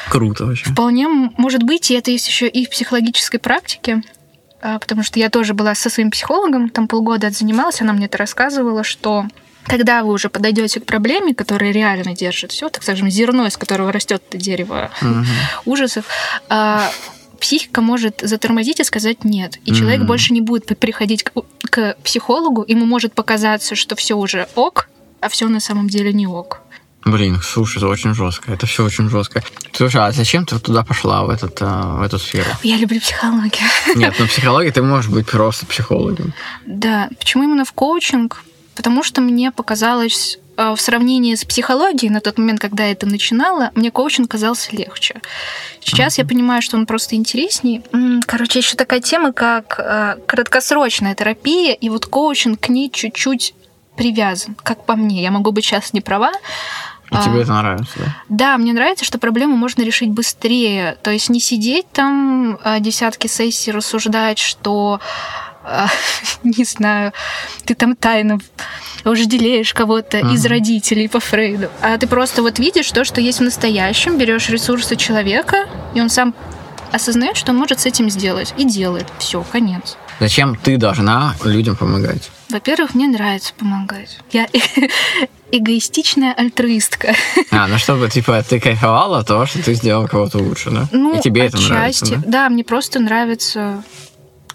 Круто 0.10 0.46
вообще. 0.46 0.66
Вполне 0.66 1.08
может 1.08 1.62
быть, 1.62 1.92
и 1.92 1.94
это 1.94 2.10
есть 2.10 2.28
еще 2.28 2.48
и 2.48 2.66
в 2.66 2.72
психологической 2.72 3.40
практике, 3.40 4.02
а, 4.62 4.80
потому 4.80 5.04
что 5.04 5.20
я 5.20 5.30
тоже 5.30 5.54
была 5.54 5.76
со 5.76 5.90
своим 5.92 6.10
психологом, 6.10 6.70
там 6.70 6.88
полгода 6.88 7.30
занималась, 7.30 7.82
она 7.82 7.94
мне 7.94 8.08
это 8.08 8.18
рассказывала, 8.18 8.84
что 8.84 9.26
когда 9.66 10.04
вы 10.04 10.12
уже 10.14 10.30
подойдете 10.30 10.80
к 10.80 10.86
проблеме, 10.86 11.36
которая 11.36 11.72
реально 11.72 12.16
держит 12.16 12.52
все, 12.52 12.68
так 12.70 12.82
скажем, 12.82 13.10
зерно, 13.10 13.46
из 13.46 13.58
которого 13.58 13.92
растет 13.92 14.24
это 14.28 14.38
дерево 14.38 14.90
ужасов, 15.66 16.06
а, 16.50 16.90
психика 17.40 17.82
может 17.82 18.22
затормозить 18.22 18.80
и 18.80 18.84
сказать 18.84 19.24
нет. 19.24 19.58
И 19.66 19.74
человек 19.74 20.00
Мгм. 20.00 20.08
больше 20.08 20.34
не 20.34 20.42
будет 20.42 20.66
приходить 20.80 21.24
к, 21.24 21.32
к 21.70 21.96
психологу, 22.04 22.64
ему 22.68 22.86
может 22.86 23.14
показаться, 23.14 23.76
что 23.76 23.96
все 23.96 24.16
уже 24.16 24.48
ок, 24.56 24.90
а 25.22 25.30
все 25.30 25.48
на 25.48 25.60
самом 25.60 25.88
деле 25.90 26.14
не 26.14 26.28
ок. 26.28 26.62
Блин, 27.06 27.40
слушай, 27.44 27.78
это 27.80 27.88
очень 27.88 28.14
жестко. 28.14 28.54
Это 28.54 28.66
все 28.66 28.86
очень 28.86 29.10
жестко. 29.10 29.44
Слушай, 29.74 30.06
а 30.08 30.12
зачем 30.14 30.46
ты 30.46 30.58
туда 30.58 30.84
пошла, 30.86 31.26
в, 31.26 31.30
этот, 31.30 31.58
а, 31.60 31.98
в 31.98 32.02
эту 32.02 32.18
сферу? 32.18 32.50
Я 32.64 32.78
люблю 32.78 33.02
психологию. 33.02 33.68
Нет, 33.96 34.16
ну 34.20 34.26
психология 34.28 34.72
ты 34.72 34.82
можешь 34.82 35.12
быть 35.12 35.28
просто 35.28 35.66
психологом. 35.66 36.34
Да, 36.66 37.10
почему 37.20 37.44
именно 37.44 37.66
в 37.66 37.74
коучинг? 37.74 38.42
Потому 38.76 39.04
что 39.04 39.22
мне 39.22 39.52
показалось 39.52 40.40
э, 40.58 40.74
в 40.76 40.82
сравнении 40.82 41.36
с 41.36 41.46
психологией 41.46 42.12
на 42.12 42.22
тот 42.22 42.38
момент, 42.38 42.60
когда 42.60 42.86
я 42.86 42.92
это 42.92 43.06
начинала, 43.06 43.72
мне 43.76 43.92
коучинг 43.92 44.30
казался 44.32 44.76
легче. 44.76 45.22
Сейчас 45.80 46.18
я 46.18 46.26
понимаю, 46.26 46.62
что 46.62 46.78
он 46.78 46.86
просто 46.86 47.16
интереснее. 47.16 47.84
М, 47.92 48.22
Короче, 48.26 48.60
еще 48.60 48.76
такая 48.76 49.00
тема, 49.00 49.32
как 49.34 49.80
э, 49.80 50.18
краткосрочная 50.26 51.16
терапия, 51.16 51.74
и 51.74 51.90
вот 51.90 52.06
коучинг 52.06 52.60
к 52.60 52.70
ней 52.70 52.90
чуть-чуть 52.90 53.54
привязан, 53.96 54.56
как 54.64 54.86
по 54.86 54.96
мне. 54.96 55.22
Я 55.22 55.30
могу 55.32 55.52
быть 55.52 55.66
сейчас 55.66 55.94
не 55.94 56.02
права. 56.02 56.32
И 57.12 57.16
А, 57.16 57.24
тебе 57.24 57.42
это 57.42 57.54
нравится, 57.54 57.94
да? 57.98 58.06
Да, 58.30 58.58
мне 58.58 58.74
нравится, 58.74 59.06
что 59.06 59.20
проблему 59.20 59.56
можно 59.56 59.84
решить 59.84 60.10
быстрее. 60.10 60.98
То 61.04 61.12
есть 61.12 61.30
не 61.30 61.40
сидеть 61.40 61.86
там 61.92 62.58
а, 62.64 62.80
десятки 62.80 63.28
сессий, 63.28 63.72
рассуждать, 63.72 64.40
что, 64.40 65.00
а, 65.00 65.53
не 66.44 66.64
знаю, 66.66 67.14
ты 67.66 67.76
там 67.76 67.96
тайно 67.96 68.40
вожделеешь 69.04 69.74
кого-то 69.74 70.20
из 70.20 70.44
Мгм. 70.44 70.50
родителей 70.52 71.08
по 71.10 71.20
Фрейду. 71.20 71.70
А 71.82 71.98
ты 71.98 72.08
просто 72.08 72.42
вот 72.42 72.60
видишь 72.60 72.90
то, 72.92 73.04
что 73.04 73.20
есть 73.22 73.40
в 73.40 73.44
настоящем, 73.44 74.18
берешь 74.18 74.50
ресурсы 74.50 74.96
человека, 74.96 75.68
и 75.94 76.02
он 76.02 76.10
сам 76.10 76.34
осознает, 76.92 77.36
что 77.38 77.52
он 77.52 77.58
может 77.58 77.80
с 77.80 77.86
этим 77.86 78.10
сделать. 78.10 78.54
И 78.58 78.64
делает. 78.66 79.08
Все, 79.20 79.44
конец. 79.52 79.98
Зачем 80.20 80.56
ты 80.56 80.78
должна 80.78 81.36
людям 81.44 81.76
помогать? 81.76 82.30
Во-первых, 82.50 82.94
мне 82.94 83.08
нравится 83.08 83.52
помогать. 83.58 84.20
Я 84.32 84.48
эгоистичная 85.52 86.34
альтруистка. 86.34 87.14
А, 87.52 87.68
ну 87.68 87.78
чтобы, 87.78 88.10
типа, 88.10 88.44
ты 88.48 88.60
кайфовала 88.60 89.20
от 89.20 89.28
того, 89.28 89.46
что 89.46 89.62
ты 89.64 89.74
сделал 89.74 90.08
кого-то 90.08 90.38
лучше, 90.38 90.70
да? 90.72 90.88
Ну, 90.92 91.18
И 91.18 91.22
тебе 91.22 91.46
это 91.48 91.58
нравится, 91.60 92.06
отчасти. 92.06 92.26
да? 92.26 92.32
Да, 92.46 92.50
мне 92.50 92.64
просто 92.64 93.00
нравится 93.00 93.84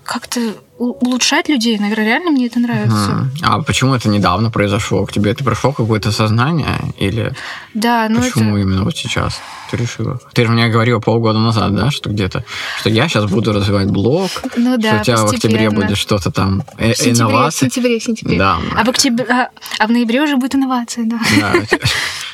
как-то 0.05 0.55
улучшать 0.79 1.49
людей. 1.49 1.79
Наверное, 1.79 2.07
реально 2.07 2.31
мне 2.31 2.47
это 2.47 2.61
нравится. 2.61 3.11
Мгм. 3.11 3.31
А 3.43 3.63
почему 3.63 3.95
это 3.95 4.09
недавно 4.09 4.51
произошло? 4.51 5.05
К 5.07 5.13
тебе 5.13 5.33
это 5.33 5.45
пришло 5.45 5.73
какое-то 5.73 6.13
сознание? 6.13 6.79
Или 6.99 7.35
Да, 7.75 8.07
ну 8.09 8.21
почему 8.21 8.57
это... 8.57 8.63
именно 8.63 8.85
вот 8.85 8.97
сейчас 8.97 9.41
ты 9.71 9.77
решила? 9.77 10.21
Ты 10.33 10.47
же 10.47 10.53
мне 10.53 10.69
говорила 10.69 11.01
полгода 11.01 11.39
назад, 11.39 11.75
да, 11.75 11.91
что 11.91 12.11
где-то, 12.11 12.45
что 12.79 12.91
я 12.91 13.09
сейчас 13.09 13.27
буду 13.27 13.53
развивать 13.53 13.91
блог, 13.91 14.31
Ну 14.57 14.75
что 14.75 14.83
да, 14.83 15.01
у 15.01 15.05
тебя 15.05 15.17
в 15.17 15.33
октябре 15.33 15.71
будет 15.71 15.97
что-то 15.97 16.31
там, 16.31 16.63
э, 16.79 16.93
В 16.93 16.97
сентябре, 16.97 17.51
в 17.51 17.55
сентябре, 17.55 17.99
в 17.99 18.03
сентябре. 18.03 18.39
Да. 18.39 18.59
А 18.77 18.85
в, 18.85 18.89
октябре, 18.89 19.27
а, 19.27 19.51
а 19.79 19.87
в 19.87 19.91
ноябре 19.91 20.23
уже 20.23 20.37
будет 20.37 20.55
инновация, 20.55 21.05
да. 21.05 21.19
Да. 21.41 21.79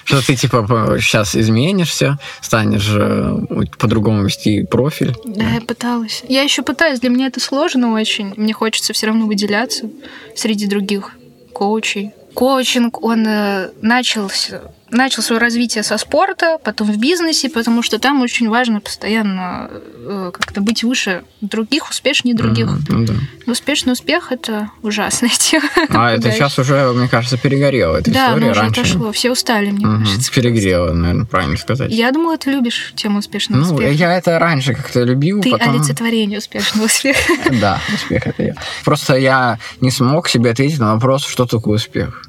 Что 0.05 0.25
ты, 0.25 0.37
типа, 0.37 0.67
сейчас 1.01 1.35
изменишься, 1.35 2.19
станешь 2.43 2.91
э, 2.95 3.39
по-другому 3.79 4.25
вести 4.25 4.65
профиль. 4.65 5.17
Да, 5.25 5.45
я 5.45 5.61
пыталась. 5.63 6.23
Я 6.29 6.43
еще 6.43 6.63
пытаюсь. 6.63 7.01
Для 7.01 7.09
меня 7.09 7.27
это 7.29 7.41
сложно 7.41 7.93
очень. 7.95 8.34
Мне 8.37 8.53
хочется 8.53 8.93
все 8.93 9.07
равно 9.07 9.27
выделяться 9.27 9.91
среди 10.35 10.67
других 10.67 11.17
коучей. 11.53 12.13
Коучинг, 12.35 13.03
он 13.03 13.27
э, 13.27 13.71
начался 13.81 14.73
начал 14.91 15.23
свое 15.23 15.41
развитие 15.41 15.83
со 15.83 15.99
спорта, 15.99 16.59
потом 16.63 16.93
в 16.93 16.99
бизнесе, 16.99 17.49
потому 17.49 17.83
что 17.83 17.99
там 17.99 18.23
очень 18.23 18.49
важно 18.49 18.81
постоянно 18.81 19.71
э, 19.71 20.31
как-то 20.33 20.61
быть 20.61 20.85
выше 20.85 21.25
других, 21.41 21.91
успешнее 21.91 22.35
других. 22.35 22.67
Mm-hmm, 22.67 22.87
ну, 22.89 23.07
да. 23.07 23.15
Успешный 23.47 23.93
успех 23.93 24.33
это 24.33 24.71
ужасная 24.83 25.31
тема. 25.39 25.69
А 25.89 26.13
это 26.13 26.31
сейчас 26.31 26.59
уже, 26.59 26.93
мне 26.93 27.09
кажется, 27.09 27.37
перегорело. 27.37 27.97
Эта 27.97 28.11
да, 28.11 28.29
история 28.29 28.51
уже 28.51 28.61
раньше. 28.61 28.81
отошло. 28.81 29.13
Все 29.13 29.31
устали, 29.31 29.71
мне 29.71 29.87
угу. 29.87 29.99
кажется. 29.99 30.33
Перегрело, 30.33 30.93
наверное, 30.93 31.27
правильно 31.27 31.57
сказать. 31.57 31.91
Я 31.91 32.11
думала, 32.13 32.37
ты 32.39 32.51
любишь 32.51 32.93
тему 32.97 33.19
успешного 33.19 33.61
ну, 33.61 33.75
успеха. 33.75 33.93
я 33.93 34.17
это 34.17 34.39
раньше 34.39 34.75
как-то 34.75 35.03
любил. 35.03 35.41
Ты 35.41 35.51
потом... 35.51 35.71
олицетворение 35.71 36.39
успешного 36.39 36.87
успеха. 36.87 37.33
Да, 37.61 37.81
успех 37.95 38.27
это 38.27 38.43
я. 38.43 38.55
Просто 38.85 39.17
я 39.17 39.59
не 39.81 39.91
смог 39.91 40.29
себе 40.29 40.51
ответить 40.51 40.79
на 40.79 40.95
вопрос, 40.95 41.25
что 41.25 41.47
такое 41.47 41.77
успех. 41.77 42.23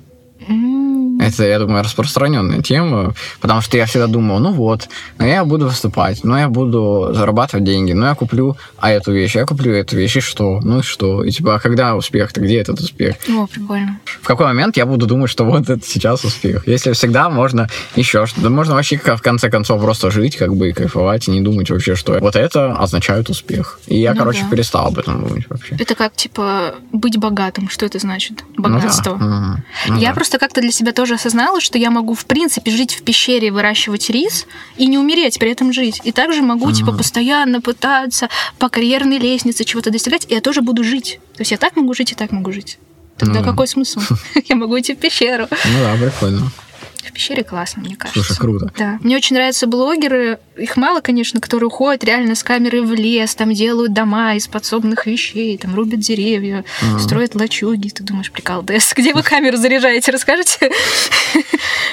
Это, 1.20 1.44
я 1.44 1.60
думаю, 1.60 1.84
распространенная 1.84 2.62
тема, 2.62 3.14
потому 3.42 3.62
что 3.62 3.78
я 3.78 3.86
всегда 3.86 4.08
думал, 4.08 4.40
ну 4.40 4.52
вот, 4.52 4.90
ну 5.18 5.26
я 5.26 5.46
буду 5.46 5.66
выступать, 5.66 6.24
ну 6.24 6.38
я 6.38 6.50
буду 6.50 7.12
зарабатывать 7.14 7.64
деньги, 7.66 7.94
ну 7.94 8.06
я 8.06 8.16
куплю 8.16 8.58
а 8.78 8.92
эту 8.92 9.12
вещь, 9.12 9.36
я 9.36 9.46
куплю 9.46 9.74
эту 9.74 9.96
вещь, 9.96 10.18
и 10.18 10.20
что? 10.20 10.60
Ну 10.62 10.80
и 10.80 10.82
что? 10.82 11.24
И 11.24 11.32
типа, 11.32 11.56
а 11.56 11.60
когда 11.60 11.96
успех-то, 11.96 12.42
где 12.42 12.60
этот 12.60 12.80
успех? 12.80 13.16
О, 13.30 13.48
прикольно. 13.48 14.00
В 14.22 14.28
какой 14.28 14.46
момент 14.46 14.78
я 14.78 14.86
буду 14.86 15.06
думать, 15.06 15.30
что 15.30 15.46
вот 15.46 15.70
это 15.70 15.86
сейчас 15.86 16.24
успех? 16.24 16.68
Если 16.68 16.92
всегда 16.94 17.30
можно 17.30 17.70
еще 17.96 18.26
что-то, 18.26 18.50
можно 18.50 18.76
вообще 18.76 18.98
в 18.98 19.22
конце 19.22 19.50
концов 19.50 19.82
просто 19.82 20.12
жить, 20.12 20.38
как 20.38 20.56
бы, 20.56 20.70
и 20.70 20.74
кайфовать, 20.74 21.28
и 21.28 21.32
не 21.32 21.42
думать 21.42 21.70
вообще, 21.70 21.96
что 21.96 22.20
вот 22.20 22.36
это 22.36 22.74
означает 22.74 23.30
успех. 23.30 23.80
И 23.88 24.00
я, 24.00 24.14
ну, 24.14 24.20
короче, 24.20 24.44
да. 24.44 24.50
перестал 24.50 24.88
об 24.88 24.98
этом 24.98 25.28
думать 25.28 25.46
вообще. 25.50 25.76
Это 25.80 25.96
как, 25.96 26.16
типа, 26.16 26.76
быть 26.92 27.18
богатым, 27.18 27.70
что 27.70 27.86
это 27.86 28.00
значит? 28.00 28.44
Богатство. 28.58 29.18
Ну, 29.18 29.20
да. 29.20 29.64
Ну, 29.88 29.98
я 30.00 30.10
да. 30.10 30.16
просто 30.16 30.40
как-то 30.40 30.62
для 30.62 30.72
себя 30.72 30.92
тоже 30.92 31.05
осознала, 31.14 31.62
что 31.62 31.78
я 31.78 31.92
могу, 31.92 32.14
в 32.16 32.26
принципе, 32.26 32.72
жить 32.72 32.94
в 32.96 33.04
пещере, 33.04 33.52
выращивать 33.52 34.10
рис 34.10 34.48
и 34.78 34.88
не 34.88 34.98
умереть, 34.98 35.38
при 35.40 35.52
этом 35.52 35.72
жить. 35.72 36.02
И 36.04 36.12
также 36.12 36.42
могу, 36.42 36.72
типа, 36.72 36.92
постоянно 36.92 37.62
пытаться 37.62 38.30
по 38.58 38.68
карьерной 38.70 39.20
лестнице 39.20 39.64
чего-то 39.64 39.92
достигать, 39.92 40.26
и 40.30 40.34
я 40.34 40.42
тоже 40.42 40.62
буду 40.62 40.84
жить. 40.84 41.20
То 41.36 41.42
есть 41.42 41.52
я 41.52 41.58
так 41.58 41.76
могу 41.76 41.94
жить 41.94 42.12
и 42.12 42.16
так 42.16 42.32
могу 42.32 42.52
жить. 42.52 42.80
Тогда 43.18 43.40
Ну. 43.40 43.46
какой 43.46 43.68
смысл? 43.68 44.02
Я 44.50 44.58
могу 44.58 44.78
идти 44.78 44.94
в 44.94 44.98
пещеру. 44.98 45.48
Ну 45.50 45.80
да, 45.84 45.96
прикольно. 45.96 46.52
В 47.06 47.12
пещере 47.12 47.44
классно, 47.44 47.84
мне 47.84 47.96
кажется. 47.96 48.24
Слушай, 48.24 48.40
круто. 48.40 48.74
Да. 48.78 48.98
Мне 49.02 49.16
очень 49.16 49.36
нравятся 49.36 49.68
блогеры. 49.68 50.40
Их 50.58 50.76
мало, 50.78 51.02
конечно, 51.02 51.40
которые 51.40 51.68
уходят 51.68 52.04
реально 52.04 52.36
с 52.36 52.44
камерой 52.44 52.82
в 52.82 52.94
лес, 52.94 53.36
там 53.36 53.54
делают 53.54 53.94
дома 53.94 54.36
из 54.36 54.48
подсобных 54.48 55.06
вещей, 55.06 55.58
там 55.58 55.76
рубят 55.76 56.00
деревья, 56.00 56.64
Мгм. 56.82 57.00
строят 57.00 57.36
лачуги. 57.36 57.90
Ты 57.90 58.04
думаешь, 58.04 58.32
прикол, 58.32 58.62
ДС, 58.64 58.94
где 58.96 59.14
вы 59.14 59.22
камеру 59.24 59.58
заряжаете, 59.58 60.12
расскажете? 60.12 60.72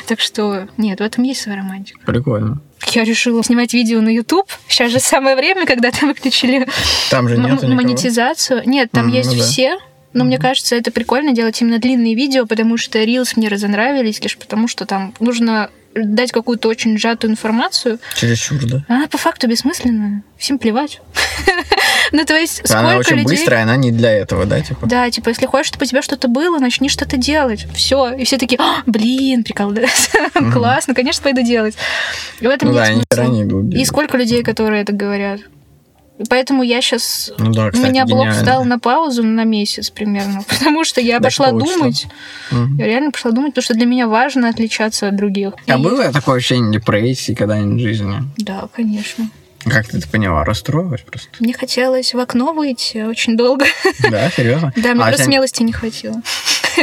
Так 0.07 0.21
что, 0.21 0.69
нет, 0.77 0.99
в 0.99 1.03
этом 1.03 1.25
есть 1.25 1.43
своя 1.43 1.59
романтика. 1.59 2.01
Прикольно. 2.05 2.61
Я 2.91 3.05
решила 3.05 3.43
снимать 3.45 3.73
видео 3.73 4.01
на 4.01 4.09
YouTube. 4.09 4.47
Сейчас 4.67 4.91
же 4.91 4.99
самое 4.99 5.37
время, 5.37 5.65
когда 5.67 5.91
там 5.93 6.09
выключили 6.09 6.67
Там 7.11 7.29
же 7.29 7.39
никого. 7.39 7.69
монетизацию. 7.73 8.63
Нет, 8.67 8.91
там 8.91 9.07
Мгм, 9.07 9.15
есть 9.15 9.31
ну 9.33 9.39
да. 9.39 9.45
Но 10.13 10.25
мне 10.25 10.39
кажется, 10.39 10.77
это 10.77 10.91
прикольно 10.91 11.33
делать 11.33 11.61
именно 11.61 11.79
длинные 11.79 12.15
видео, 12.15 12.47
потому 12.47 12.77
что 12.77 13.03
Reels 13.03 13.33
мне 13.37 13.49
разонравились, 13.49 14.21
лишь 14.21 14.37
потому 14.37 14.69
что 14.69 14.85
там 14.87 15.15
нужно 15.21 15.71
дать 15.95 16.33
какую-то 16.33 16.69
очень 16.69 16.99
сжатую 16.99 17.33
информацию. 17.33 17.99
Чересчур, 18.17 18.59
да? 18.65 18.85
Она 18.89 19.09
по 19.09 19.19
факту 19.19 19.49
бессмысленная. 19.49 20.23
Всем 20.39 20.59
плевать. 20.59 21.01
Ну, 22.11 22.27
то 22.27 22.37
есть, 22.37 22.69
Она 22.71 22.91
сколько 22.91 22.99
очень 22.99 23.17
людей... 23.23 23.39
быстрая, 23.39 23.63
она 23.63 23.77
не 23.77 23.91
для 23.91 24.11
этого, 24.11 24.45
да, 24.45 24.61
типа? 24.61 24.87
Да, 24.87 25.11
типа, 25.11 25.31
если 25.31 25.47
хочешь, 25.47 25.69
чтобы 25.69 25.85
у 25.85 25.89
тебя 25.89 26.03
что-то 26.03 26.29
было, 26.29 26.59
начни 26.59 26.91
что-то 26.91 27.17
делать. 27.17 27.67
Все. 27.75 28.13
И 28.13 28.25
все 28.25 28.37
такие, 28.37 28.61
«А, 28.61 28.83
блин, 28.85 29.45
прикол, 29.45 29.73
классно, 30.53 30.95
конечно, 30.95 31.23
пойду 31.23 31.43
делать. 31.43 31.75
И 32.41 32.47
в 32.47 32.51
этом 32.51 32.69
Ну 32.69 32.75
нет 32.75 33.05
да, 33.09 33.25
смысла. 33.25 33.79
И 33.79 33.85
сколько 33.87 34.19
людей, 34.19 34.43
которые 34.43 34.83
это 34.83 34.93
говорят. 34.93 35.41
Поэтому 36.29 36.63
я 36.63 36.81
сейчас... 36.81 37.33
Ну 37.39 37.53
да, 37.53 37.67
У 37.67 37.71
кстати, 37.71 37.91
меня 37.91 38.05
блог 38.05 38.21
гениально. 38.27 38.39
встал 38.41 38.65
на 38.65 38.79
паузу 38.79 39.23
на 39.23 39.45
месяц 39.45 39.91
примерно, 39.91 40.43
потому 40.49 40.85
что 40.85 41.01
я 41.01 41.19
До 41.19 41.25
пошла 41.25 41.51
думать. 41.53 42.07
Мгм. 42.51 42.77
Я 42.79 42.87
реально 42.87 43.11
пошла 43.11 43.31
думать, 43.31 43.53
потому 43.53 43.63
что 43.65 43.75
для 43.75 43.87
меня 43.87 44.07
важно 44.09 44.49
отличаться 44.49 45.09
от 45.09 45.17
других. 45.17 45.53
А 45.67 45.79
И- 45.79 45.83
было 45.83 46.13
такое 46.13 46.37
ощущение 46.39 46.73
депрессии 46.73 47.35
когда-нибудь 47.35 47.81
в 47.81 47.83
жизни? 47.83 48.17
Да, 48.39 48.69
конечно. 48.75 49.29
Как 49.65 49.87
ты 49.89 49.99
это 49.99 50.09
поняла? 50.09 50.45
Расстроилась 50.45 51.03
просто? 51.03 51.29
Мне 51.41 51.53
хотелось 51.55 52.15
в 52.15 52.19
окно 52.19 52.53
выйти 52.53 52.99
очень 53.03 53.37
долго. 53.37 53.65
Да, 54.11 54.31
серьезно? 54.31 54.73
Да, 54.77 54.95
мне 54.95 55.05
А 55.05 55.09
просто 55.09 55.25
смелости 55.25 55.63
не 55.63 55.73
хватило. 55.73 56.21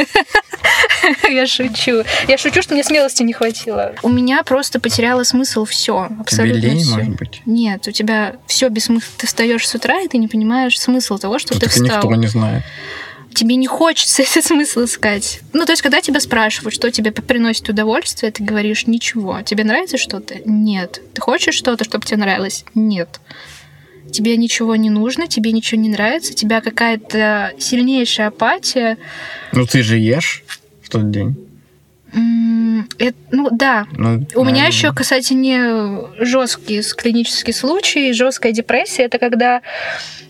Я 1.28 1.46
шучу. 1.46 2.04
Я 2.28 2.38
шучу, 2.38 2.62
что 2.62 2.74
мне 2.74 2.84
смелости 2.84 3.22
не 3.22 3.32
хватило. 3.32 3.94
У 4.02 4.08
меня 4.08 4.42
просто 4.44 4.80
потеряло 4.80 5.24
смысл 5.24 5.64
все. 5.64 6.06
Тебе 6.08 6.20
Абсолютно 6.20 6.58
лень, 6.60 6.80
все. 6.80 6.94
может 6.96 7.16
быть? 7.16 7.42
Нет, 7.46 7.86
у 7.88 7.90
тебя 7.90 8.36
все 8.46 8.68
без 8.68 8.84
смысла. 8.84 9.08
Ты 9.16 9.26
встаешь 9.26 9.66
с 9.68 9.74
утра, 9.74 10.00
и 10.00 10.08
ты 10.08 10.18
не 10.18 10.28
понимаешь 10.28 10.78
смысл 10.78 11.18
того, 11.18 11.38
что 11.38 11.54
Ну, 11.54 11.60
ты 11.60 11.66
так 11.66 11.76
и 11.76 11.80
встал. 11.82 11.96
никто 12.02 12.14
не 12.14 12.26
знает. 12.26 12.62
Тебе 13.34 13.56
не 13.56 13.66
хочется 13.66 14.22
этот 14.30 14.44
смысл 14.44 14.84
искать. 14.84 15.40
Ну, 15.52 15.64
то 15.64 15.72
есть, 15.72 15.82
когда 15.82 16.00
тебя 16.00 16.20
спрашивают, 16.20 16.74
что 16.74 16.90
тебе 16.90 17.12
приносит 17.12 17.68
удовольствие, 17.68 18.32
ты 18.32 18.42
говоришь 18.42 18.86
ничего. 18.86 19.40
Тебе 19.42 19.64
нравится 19.64 19.98
что-то? 19.98 20.36
Нет. 20.44 21.00
Ты 21.14 21.20
хочешь 21.20 21.54
что-то, 21.54 21.84
чтобы 21.84 22.04
тебе 22.04 22.18
нравилось? 22.18 22.64
Нет. 22.74 23.20
Тебе 24.12 24.36
ничего 24.36 24.74
не 24.76 24.90
нужно, 24.90 25.28
тебе 25.28 25.52
ничего 25.52 25.80
не 25.80 25.88
нравится, 25.88 26.34
тебя 26.34 26.60
какая-то 26.60 27.52
сильнейшая 27.58 28.28
апатия. 28.28 28.98
Ну 29.52 29.66
ты 29.66 29.82
же 29.82 29.98
ешь 29.98 30.42
в 30.82 30.88
тот 30.88 31.10
день. 31.10 31.36
Это- 32.98 33.16
ну 33.30 33.48
да, 33.50 33.86
Ну, 33.92 34.26
У 34.34 34.44
меня 34.44 34.66
еще, 34.66 34.92
кстати, 34.92 35.32
не 35.32 36.24
жесткий 36.24 36.82
клинический 36.96 37.52
случай. 37.52 38.12
Жесткая 38.12 38.52
депрессия 38.52 39.04
это 39.04 39.18
когда 39.18 39.62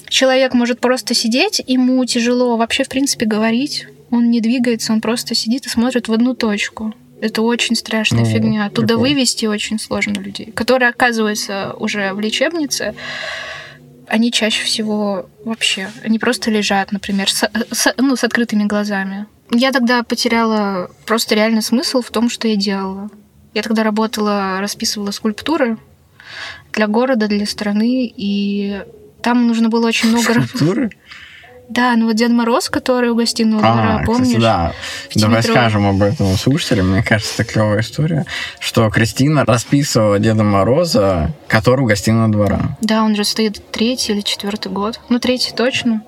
человек 0.09 0.55
может 0.55 0.81
просто 0.81 1.15
сидеть, 1.15 1.63
ему 1.67 2.05
тяжело 2.05 2.57
вообще, 2.57 2.85
в 2.85 2.89
принципе, 2.89 3.27
говорить. 3.27 3.87
Он 4.11 4.31
не 4.31 4.41
двигается, 4.41 4.93
он 4.93 5.01
просто 5.01 5.35
сидит 5.35 5.67
и 5.67 5.69
смотрит 5.69 6.09
в 6.09 6.13
одну 6.13 6.35
точку. 6.35 6.95
Это 7.21 7.43
очень 7.43 7.77
страшная 7.77 8.25
Ну, 8.25 8.31
фигня. 8.31 8.65
Оттуда 8.67 8.89
прикольно. 8.95 9.09
вывести 9.15 9.47
очень 9.47 9.79
сложно 9.79 10.15
людей, 10.15 10.51
которые 10.53 10.89
оказываются 10.89 11.75
уже 11.79 12.13
в 12.15 12.21
лечебнице. 12.21 12.95
Они 14.09 14.33
чаще 14.33 14.65
всего 14.65 15.29
вообще, 15.45 15.89
они 16.05 16.19
просто 16.19 16.51
лежат, 16.51 16.91
например, 16.91 17.31
с, 17.31 17.49
с- 17.71 17.95
ну, 17.99 18.17
с 18.17 18.25
открытыми 18.25 18.65
глазами. 18.65 19.27
Я 19.51 19.73
тогда 19.73 20.03
потеряла 20.03 20.91
просто 21.07 21.35
реально 21.35 21.63
смысл 21.63 22.03
в 22.03 22.11
том, 22.11 22.31
что 22.31 22.49
я 22.49 22.57
делала. 22.57 23.11
Я 23.55 23.63
тогда 23.63 23.83
работала, 23.83 24.59
расписывала 24.61 25.11
скульптуры 25.11 25.77
для 26.73 26.87
города, 26.87 27.27
для 27.27 27.47
страны, 27.47 28.13
и 28.17 28.83
там 29.23 29.49
нужно 29.49 29.69
было 29.69 29.89
очень 29.89 30.11
много... 30.11 30.33
Скульптуры? 30.35 30.91
Да, 31.69 31.95
ну 31.97 32.07
вот 32.07 32.17
Дед 32.17 32.31
Мороз, 32.33 32.69
который 32.69 33.11
у 33.11 33.15
гостиного 33.15 33.63
двора, 33.63 34.01
А, 34.01 34.05
помнишь? 34.05 34.27
кстати, 34.27 34.41
да. 34.43 34.73
Давай 35.15 35.43
скажем 35.43 35.87
об 35.87 36.03
этом 36.03 36.37
слушателям. 36.37 36.91
Мне 36.91 37.03
кажется, 37.05 37.35
это 37.43 37.45
клевая 37.53 37.81
история, 37.81 38.27
что 38.59 38.91
Кристина 38.91 39.45
расписывала 39.45 40.19
Деда 40.19 40.43
Мороза, 40.43 41.33
который 41.47 41.83
у 41.83 41.87
гостиного 41.87 42.29
двора. 42.29 42.77
Да, 42.81 43.05
он 43.05 43.15
же 43.15 43.23
стоит 43.25 43.71
третий 43.71 44.13
или 44.13 44.21
четвертый 44.23 44.73
год. 44.73 44.99
Ну, 45.09 45.21
третий 45.21 45.53
точно. 45.55 46.03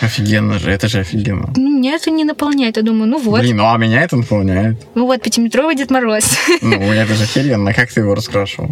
Офигенно 0.00 0.58
же, 0.58 0.70
это 0.70 0.88
же 0.88 1.00
офигенно. 1.00 1.52
Ну, 1.56 1.78
меня 1.78 1.94
это 1.94 2.10
не 2.10 2.24
наполняет. 2.24 2.76
Я 2.76 2.82
думаю, 2.82 3.08
ну 3.08 3.18
вот, 3.18 3.40
Блин, 3.40 3.56
ну 3.56 3.70
а 3.70 3.76
меня 3.76 4.02
это 4.02 4.16
наполняет. 4.16 4.76
ну 4.94 5.06
вот, 5.06 5.22
пятиметровый 5.22 5.74
Дед 5.74 5.90
Мороз. 5.90 6.38
Ну, 6.62 6.92
это 6.92 7.14
же 7.14 7.24
охеренно. 7.24 7.72
Как 7.72 7.92
ты 7.92 8.00
его 8.00 8.14
раскрашивал? 8.14 8.70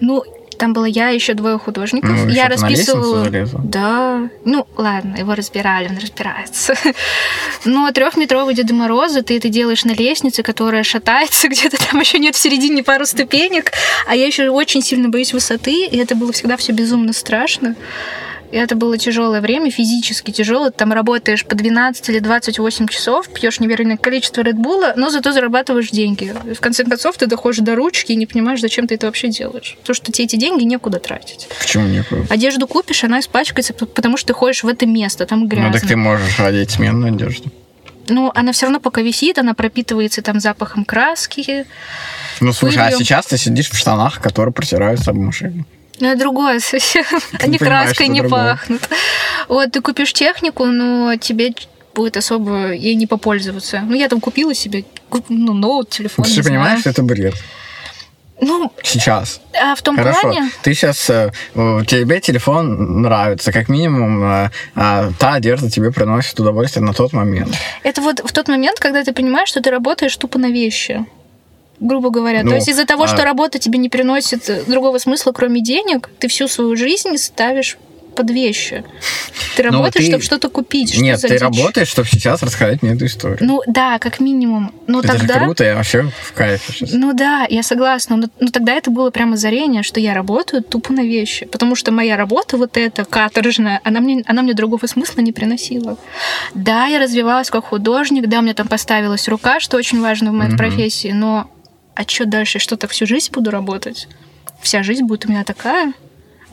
Ну, 0.00 0.24
там 0.56 0.72
было 0.72 0.84
я 0.84 1.08
еще 1.10 1.34
двое 1.34 1.58
художников. 1.58 2.10
Ну, 2.10 2.28
я 2.28 2.48
расписывала. 2.48 3.28
Да. 3.62 4.28
Ну, 4.44 4.66
ладно, 4.76 5.16
его 5.16 5.34
разбирали, 5.34 5.88
он 5.88 5.98
разбирается. 5.98 6.74
Но 7.64 7.90
трехметровый 7.92 8.54
Деда 8.54 8.74
Мороза 8.74 9.22
ты 9.22 9.36
это 9.36 9.48
делаешь 9.48 9.84
на 9.84 9.92
лестнице, 9.92 10.42
которая 10.42 10.82
шатается, 10.82 11.48
где-то 11.50 11.76
там 11.90 12.00
еще 12.00 12.18
нет 12.18 12.34
в 12.34 12.38
середине 12.38 12.82
пару 12.82 13.06
ступенек. 13.06 13.72
А 14.06 14.16
я 14.16 14.26
еще 14.26 14.48
очень 14.48 14.82
сильно 14.82 15.08
боюсь 15.08 15.32
высоты, 15.32 15.86
и 15.86 15.96
это 15.96 16.14
было 16.14 16.32
всегда 16.32 16.56
все 16.56 16.72
безумно 16.72 17.12
страшно. 17.12 17.74
И 18.52 18.56
это 18.56 18.76
было 18.76 18.96
тяжелое 18.98 19.40
время, 19.40 19.70
физически 19.70 20.30
тяжело. 20.30 20.70
Там 20.70 20.92
работаешь 20.92 21.44
по 21.44 21.54
12 21.54 22.08
или 22.08 22.18
28 22.20 22.86
часов, 22.88 23.28
пьешь 23.28 23.60
невероятное 23.60 23.96
количество 23.96 24.42
редбула, 24.42 24.94
но 24.96 25.10
зато 25.10 25.32
зарабатываешь 25.32 25.90
деньги. 25.90 26.34
И 26.48 26.54
в 26.54 26.60
конце 26.60 26.84
концов, 26.84 27.16
ты 27.16 27.26
доходишь 27.26 27.58
до 27.58 27.74
ручки 27.74 28.12
и 28.12 28.16
не 28.16 28.26
понимаешь, 28.26 28.60
зачем 28.60 28.86
ты 28.86 28.94
это 28.94 29.06
вообще 29.06 29.28
делаешь. 29.28 29.76
Потому 29.80 29.94
что 29.94 30.12
тебе 30.12 30.24
эти 30.24 30.36
деньги 30.36 30.64
некуда 30.64 30.98
тратить. 30.98 31.48
Почему 31.58 31.86
некуда? 31.86 32.26
Одежду 32.30 32.66
купишь, 32.66 33.04
она 33.04 33.20
испачкается, 33.20 33.74
потому 33.74 34.16
что 34.16 34.28
ты 34.28 34.34
ходишь 34.34 34.62
в 34.62 34.68
это 34.68 34.86
место, 34.86 35.26
там 35.26 35.48
грязно. 35.48 35.68
Ну, 35.68 35.72
так 35.72 35.86
ты 35.86 35.96
можешь 35.96 36.38
одеть 36.40 36.70
сменную 36.70 37.14
одежду. 37.14 37.50
Ну, 38.08 38.30
она 38.34 38.52
все 38.52 38.66
равно 38.66 38.80
пока 38.80 39.02
висит, 39.02 39.38
она 39.38 39.54
пропитывается 39.54 40.22
там 40.22 40.38
запахом 40.40 40.84
краски. 40.84 41.66
Ну, 42.40 42.52
слушай, 42.52 42.78
а 42.78 42.92
сейчас 42.92 43.26
ты 43.26 43.36
сидишь 43.36 43.70
в 43.70 43.76
штанах, 43.76 44.20
которые 44.20 44.52
протираются 44.52 45.10
об 45.10 45.16
машину. 45.16 45.64
Ну, 46.00 46.08
это 46.08 46.18
другое 46.18 46.60
совсем. 46.60 47.04
Они 47.40 47.58
краской 47.58 48.08
не 48.08 48.22
пахнут. 48.22 48.82
Вот, 49.48 49.72
ты 49.72 49.80
купишь 49.80 50.12
технику, 50.12 50.66
но 50.66 51.16
тебе 51.16 51.54
будет 51.94 52.16
особо 52.16 52.72
ей 52.72 52.94
не 52.94 53.06
попользоваться. 53.06 53.80
Ну, 53.80 53.94
я 53.94 54.08
там 54.08 54.20
купила 54.20 54.54
себе 54.54 54.84
ну, 55.28 55.54
ноут, 55.54 55.90
телефон. 55.90 56.24
Ты 56.24 56.30
же 56.30 56.42
понимаешь, 56.42 56.80
что 56.80 56.90
это 56.90 57.02
бред. 57.02 57.34
Ну, 58.38 58.70
сейчас. 58.82 59.40
А 59.58 59.74
в 59.74 59.80
том 59.80 59.96
Хорошо. 59.96 60.20
плане? 60.20 60.50
Ты 60.62 60.74
сейчас, 60.74 61.08
э, 61.08 61.30
тебе 61.54 62.20
телефон 62.20 63.00
нравится, 63.00 63.50
как 63.50 63.70
минимум, 63.70 64.22
э, 64.22 64.50
а 64.74 65.10
та 65.18 65.34
одежда 65.34 65.70
тебе 65.70 65.90
приносит 65.90 66.38
удовольствие 66.38 66.84
на 66.84 66.92
тот 66.92 67.14
момент. 67.14 67.56
Это 67.82 68.02
вот 68.02 68.20
в 68.20 68.32
тот 68.32 68.48
момент, 68.48 68.78
когда 68.78 69.02
ты 69.02 69.14
понимаешь, 69.14 69.48
что 69.48 69.62
ты 69.62 69.70
работаешь 69.70 70.14
тупо 70.16 70.38
на 70.38 70.50
вещи 70.50 71.06
грубо 71.80 72.10
говоря. 72.10 72.42
Ну, 72.42 72.50
То 72.50 72.56
есть 72.56 72.68
из-за 72.68 72.86
того, 72.86 73.04
а... 73.04 73.08
что 73.08 73.24
работа 73.24 73.58
тебе 73.58 73.78
не 73.78 73.88
приносит 73.88 74.66
другого 74.66 74.98
смысла, 74.98 75.32
кроме 75.32 75.60
денег, 75.60 76.10
ты 76.18 76.28
всю 76.28 76.48
свою 76.48 76.76
жизнь 76.76 77.16
ставишь 77.16 77.78
под 78.16 78.30
вещи. 78.30 78.82
Ты 79.56 79.62
ну, 79.62 79.70
работаешь, 79.70 80.06
ты... 80.06 80.10
чтобы 80.10 80.24
что-то 80.24 80.48
купить. 80.48 80.94
Что 80.94 81.02
Нет, 81.02 81.20
ты 81.20 81.28
дичь? 81.28 81.40
работаешь, 81.40 81.88
чтобы 81.88 82.08
сейчас 82.08 82.42
рассказать 82.42 82.82
мне 82.82 82.94
эту 82.94 83.06
историю. 83.06 83.38
Ну 83.40 83.62
да, 83.66 83.98
как 83.98 84.18
минимум. 84.18 84.72
Но 84.86 85.00
это 85.00 85.08
тогда... 85.08 85.34
же 85.34 85.40
круто, 85.40 85.64
я 85.64 85.76
вообще 85.76 86.10
в 86.22 86.32
кайфе 86.32 86.72
сейчас. 86.72 86.92
Ну 86.92 87.12
да, 87.12 87.46
я 87.48 87.62
согласна. 87.62 88.16
Но, 88.16 88.28
но 88.40 88.48
тогда 88.48 88.72
это 88.72 88.90
было 88.90 89.10
прямо 89.10 89.34
озарение, 89.34 89.82
что 89.82 90.00
я 90.00 90.14
работаю 90.14 90.62
тупо 90.62 90.92
на 90.92 91.02
вещи. 91.02 91.46
Потому 91.46 91.76
что 91.76 91.92
моя 91.92 92.16
работа 92.16 92.56
вот 92.56 92.76
эта 92.76 93.04
каторжная, 93.04 93.80
она 93.84 94.00
мне, 94.00 94.24
она 94.26 94.42
мне 94.42 94.54
другого 94.54 94.86
смысла 94.86 95.20
не 95.20 95.32
приносила. 95.32 95.98
Да, 96.54 96.86
я 96.86 96.98
развивалась 96.98 97.50
как 97.50 97.66
художник, 97.66 98.26
да, 98.28 98.40
мне 98.40 98.54
там 98.54 98.66
поставилась 98.66 99.28
рука, 99.28 99.60
что 99.60 99.76
очень 99.76 100.00
важно 100.00 100.30
в 100.30 100.34
моей 100.34 100.52
mm-hmm. 100.52 100.56
профессии, 100.56 101.12
но 101.12 101.50
а 101.96 102.02
что 102.06 102.26
дальше? 102.26 102.58
Что 102.58 102.76
так 102.76 102.90
всю 102.90 103.06
жизнь 103.06 103.32
буду 103.32 103.50
работать? 103.50 104.08
Вся 104.62 104.82
жизнь 104.82 105.04
будет 105.04 105.26
у 105.26 105.28
меня 105.28 105.44
такая? 105.44 105.92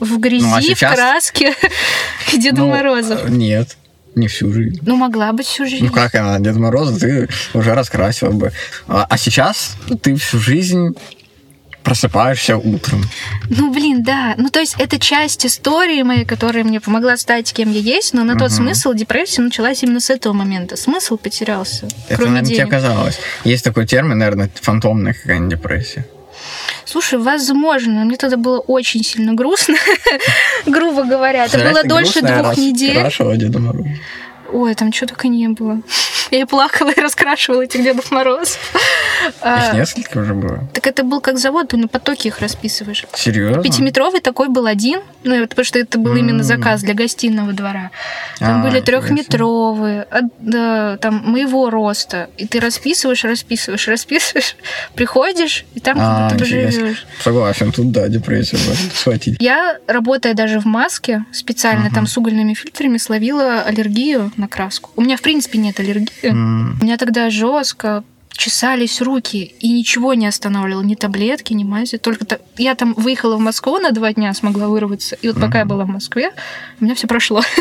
в 0.00 0.18
грязи, 0.18 0.44
ну, 0.44 0.54
а 0.54 0.62
сейчас... 0.62 0.92
в 0.92 0.96
краске 0.96 1.54
Деда 2.32 2.60
ну, 2.60 2.70
Морозов. 2.70 3.28
Нет. 3.28 3.76
Не 4.14 4.28
всю 4.28 4.52
жизнь. 4.52 4.78
Ну, 4.82 4.94
могла 4.94 5.32
быть 5.32 5.46
всю 5.46 5.66
жизнь. 5.66 5.86
Ну, 5.86 5.92
как 5.92 6.14
она, 6.14 6.38
Дед 6.38 6.54
Мороз, 6.54 6.98
ты 6.98 7.28
уже 7.52 7.74
раскрасила 7.74 8.30
бы. 8.30 8.52
А, 8.86 9.06
а 9.08 9.18
сейчас 9.18 9.76
ты 10.02 10.14
всю 10.14 10.38
жизнь 10.38 10.94
просыпаешься 11.84 12.56
утром. 12.56 13.02
Ну, 13.50 13.72
блин, 13.72 14.02
да. 14.02 14.34
Ну, 14.38 14.48
то 14.48 14.60
есть 14.60 14.74
это 14.78 14.98
часть 14.98 15.46
истории 15.46 16.02
моей, 16.02 16.24
которая 16.24 16.64
мне 16.64 16.80
помогла 16.80 17.16
стать 17.16 17.52
кем 17.52 17.70
я 17.70 17.80
есть, 17.80 18.14
но 18.14 18.24
на 18.24 18.32
угу. 18.32 18.40
тот 18.40 18.52
смысл 18.52 18.94
депрессия 18.94 19.42
началась 19.42 19.82
именно 19.82 20.00
с 20.00 20.10
этого 20.10 20.32
момента. 20.32 20.76
Смысл 20.76 21.16
потерялся. 21.16 21.86
Это, 22.08 22.16
кроме 22.16 22.32
наверное, 22.32 22.42
денег. 22.42 22.62
тебе 22.62 22.70
казалось. 22.70 23.18
Есть 23.44 23.64
такой 23.64 23.86
термин, 23.86 24.18
наверное, 24.18 24.50
фантомная 24.54 25.12
какая-нибудь 25.12 25.50
депрессия. 25.50 26.06
Слушай, 26.84 27.18
возможно. 27.18 28.04
Мне 28.04 28.16
тогда 28.16 28.36
было 28.36 28.58
очень 28.58 29.04
сильно 29.04 29.34
грустно, 29.34 29.76
грубо 30.66 31.04
говоря. 31.04 31.44
Это 31.44 31.58
было 31.58 31.84
дольше 31.84 32.20
двух 32.22 32.56
недель. 32.56 32.96
Хорошо, 32.96 33.34
Деда 33.34 33.58
Мороза. 33.58 33.88
Ой, 34.52 34.74
там 34.74 34.92
что 34.92 35.06
только 35.06 35.28
не 35.28 35.48
было. 35.48 35.80
Я 36.30 36.40
и 36.40 36.44
плакала 36.44 36.90
и 36.90 37.00
раскрашивала 37.00 37.62
этих 37.62 37.82
Дедов 37.82 38.10
Мороз. 38.10 38.58
Их 39.26 39.34
а, 39.40 39.74
несколько 39.74 40.18
уже 40.18 40.34
было? 40.34 40.68
Так 40.72 40.86
это 40.86 41.02
был 41.02 41.20
как 41.20 41.38
завод, 41.38 41.68
ты 41.68 41.76
на 41.76 41.88
потоке 41.88 42.28
их 42.28 42.40
расписываешь. 42.40 43.04
Серьезно? 43.14 43.62
Пятиметровый 43.62 44.20
такой 44.20 44.48
был 44.48 44.66
один, 44.66 45.00
ну, 45.22 45.46
потому 45.46 45.64
что 45.64 45.78
это 45.78 45.98
был 45.98 46.14
именно 46.16 46.42
заказ 46.42 46.82
для 46.82 46.94
гостиного 46.94 47.52
двора. 47.52 47.90
Там 48.38 48.60
а, 48.60 48.68
были 48.68 48.80
трехметровые, 48.80 50.06
да, 50.40 50.96
там 50.98 51.22
моего 51.24 51.70
роста. 51.70 52.30
И 52.36 52.46
ты 52.46 52.60
расписываешь, 52.60 53.24
расписываешь, 53.24 53.88
расписываешь, 53.88 54.56
приходишь, 54.94 55.64
и 55.74 55.80
там 55.80 55.98
а, 56.00 56.00
как 56.00 56.22
будто 56.24 56.44
бы 56.44 56.44
живешь. 56.44 57.06
Согласен, 57.22 57.72
тут 57.72 57.90
да, 57.92 58.08
депрессия 58.08 58.56
схватить. 58.94 59.36
Я, 59.40 59.78
работая 59.86 60.34
даже 60.34 60.60
в 60.60 60.64
маске, 60.64 61.24
специально 61.32 61.90
там 61.90 62.06
с 62.06 62.16
угольными 62.16 62.54
фильтрами, 62.54 62.98
словила 62.98 63.62
аллергию 63.62 64.32
на 64.36 64.48
краску. 64.48 64.90
У 64.96 65.02
меня, 65.02 65.16
в 65.16 65.22
принципе, 65.22 65.58
нет 65.58 65.78
аллергии. 65.80 66.13
Mm. 66.22 66.80
У 66.80 66.84
меня 66.84 66.96
тогда 66.96 67.30
жестко 67.30 68.04
чесались 68.36 69.00
руки, 69.00 69.54
и 69.60 69.72
ничего 69.72 70.14
не 70.14 70.26
останавливало, 70.26 70.82
ни 70.82 70.94
таблетки, 70.94 71.52
ни 71.52 71.64
мази. 71.64 71.98
Только 71.98 72.24
то... 72.24 72.40
я 72.58 72.74
там 72.74 72.94
выехала 72.94 73.36
в 73.36 73.40
Москву 73.40 73.78
на 73.78 73.92
два 73.92 74.12
дня, 74.12 74.34
смогла 74.34 74.68
вырваться. 74.68 75.16
И 75.22 75.28
вот 75.28 75.36
пока 75.36 75.58
mm 75.58 75.60
я 75.60 75.64
была 75.64 75.84
в 75.84 75.88
Москве, 75.88 76.32
у 76.80 76.84
меня 76.84 76.94
все 76.94 77.06
прошло. 77.06 77.42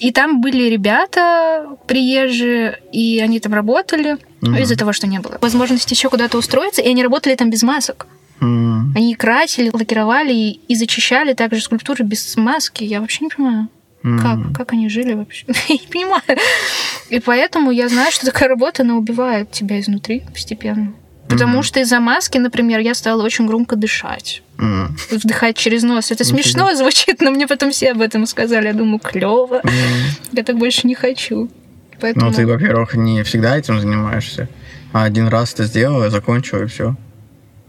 И 0.00 0.12
там 0.12 0.40
были 0.40 0.62
ребята 0.70 1.76
приезжие, 1.86 2.80
и 2.90 3.20
они 3.20 3.38
там 3.38 3.52
работали 3.52 4.16
mm 4.40 4.62
из-за 4.62 4.76
того, 4.76 4.94
что 4.94 5.06
не 5.06 5.20
было 5.20 5.36
возможности 5.42 5.92
еще 5.92 6.08
куда-то 6.08 6.38
устроиться, 6.38 6.80
и 6.80 6.88
они 6.88 7.02
работали 7.02 7.34
там 7.34 7.50
без 7.50 7.62
масок. 7.62 8.06
mm 8.40 8.96
Они 8.96 9.14
красили, 9.14 9.70
лакировали 9.70 10.32
и, 10.32 10.60
и 10.68 10.74
зачищали 10.74 11.34
также 11.34 11.60
скульптуры 11.60 12.02
без 12.02 12.34
маски. 12.38 12.82
Я 12.82 13.02
вообще 13.02 13.24
не 13.24 13.30
понимаю. 13.30 13.68
Mm. 14.02 14.18
Как? 14.20 14.56
Как 14.56 14.72
они 14.72 14.88
жили 14.88 15.14
вообще? 15.14 15.46
я 15.68 15.74
не 15.74 15.86
понимаю. 15.90 16.22
И 17.10 17.20
поэтому 17.20 17.70
я 17.70 17.88
знаю, 17.88 18.10
что 18.12 18.26
такая 18.26 18.48
работа, 18.48 18.82
она 18.82 18.96
убивает 18.96 19.50
тебя 19.50 19.78
изнутри 19.78 20.22
постепенно. 20.32 20.92
Потому 21.28 21.60
mm 21.60 21.62
что 21.62 21.80
из-за 21.80 22.00
маски, 22.00 22.38
например, 22.38 22.80
я 22.80 22.94
стала 22.94 23.22
очень 23.22 23.46
громко 23.46 23.76
дышать. 23.76 24.42
mm 24.58 24.88
Вдыхать 25.10 25.56
через 25.56 25.82
нос. 25.82 26.10
Это 26.10 26.24
смешно 26.24 26.74
звучит, 26.74 27.20
но 27.20 27.30
мне 27.30 27.46
потом 27.46 27.70
все 27.70 27.92
об 27.92 28.00
этом 28.00 28.26
сказали. 28.26 28.66
Я 28.66 28.72
думаю, 28.74 28.98
клево. 28.98 29.60
mm 29.62 30.28
Я 30.32 30.42
так 30.42 30.58
больше 30.58 30.86
не 30.86 30.94
хочу. 30.94 31.48
Поэтому... 32.00 32.26
Ну, 32.26 32.32
ты, 32.32 32.46
во-первых, 32.46 32.94
не 32.94 33.22
всегда 33.22 33.56
этим 33.56 33.80
занимаешься. 33.80 34.48
А 34.92 35.04
один 35.04 35.28
раз 35.28 35.54
ты 35.54 35.64
сделала, 35.64 36.10
закончила, 36.10 36.64
и 36.64 36.66
все. 36.66 36.96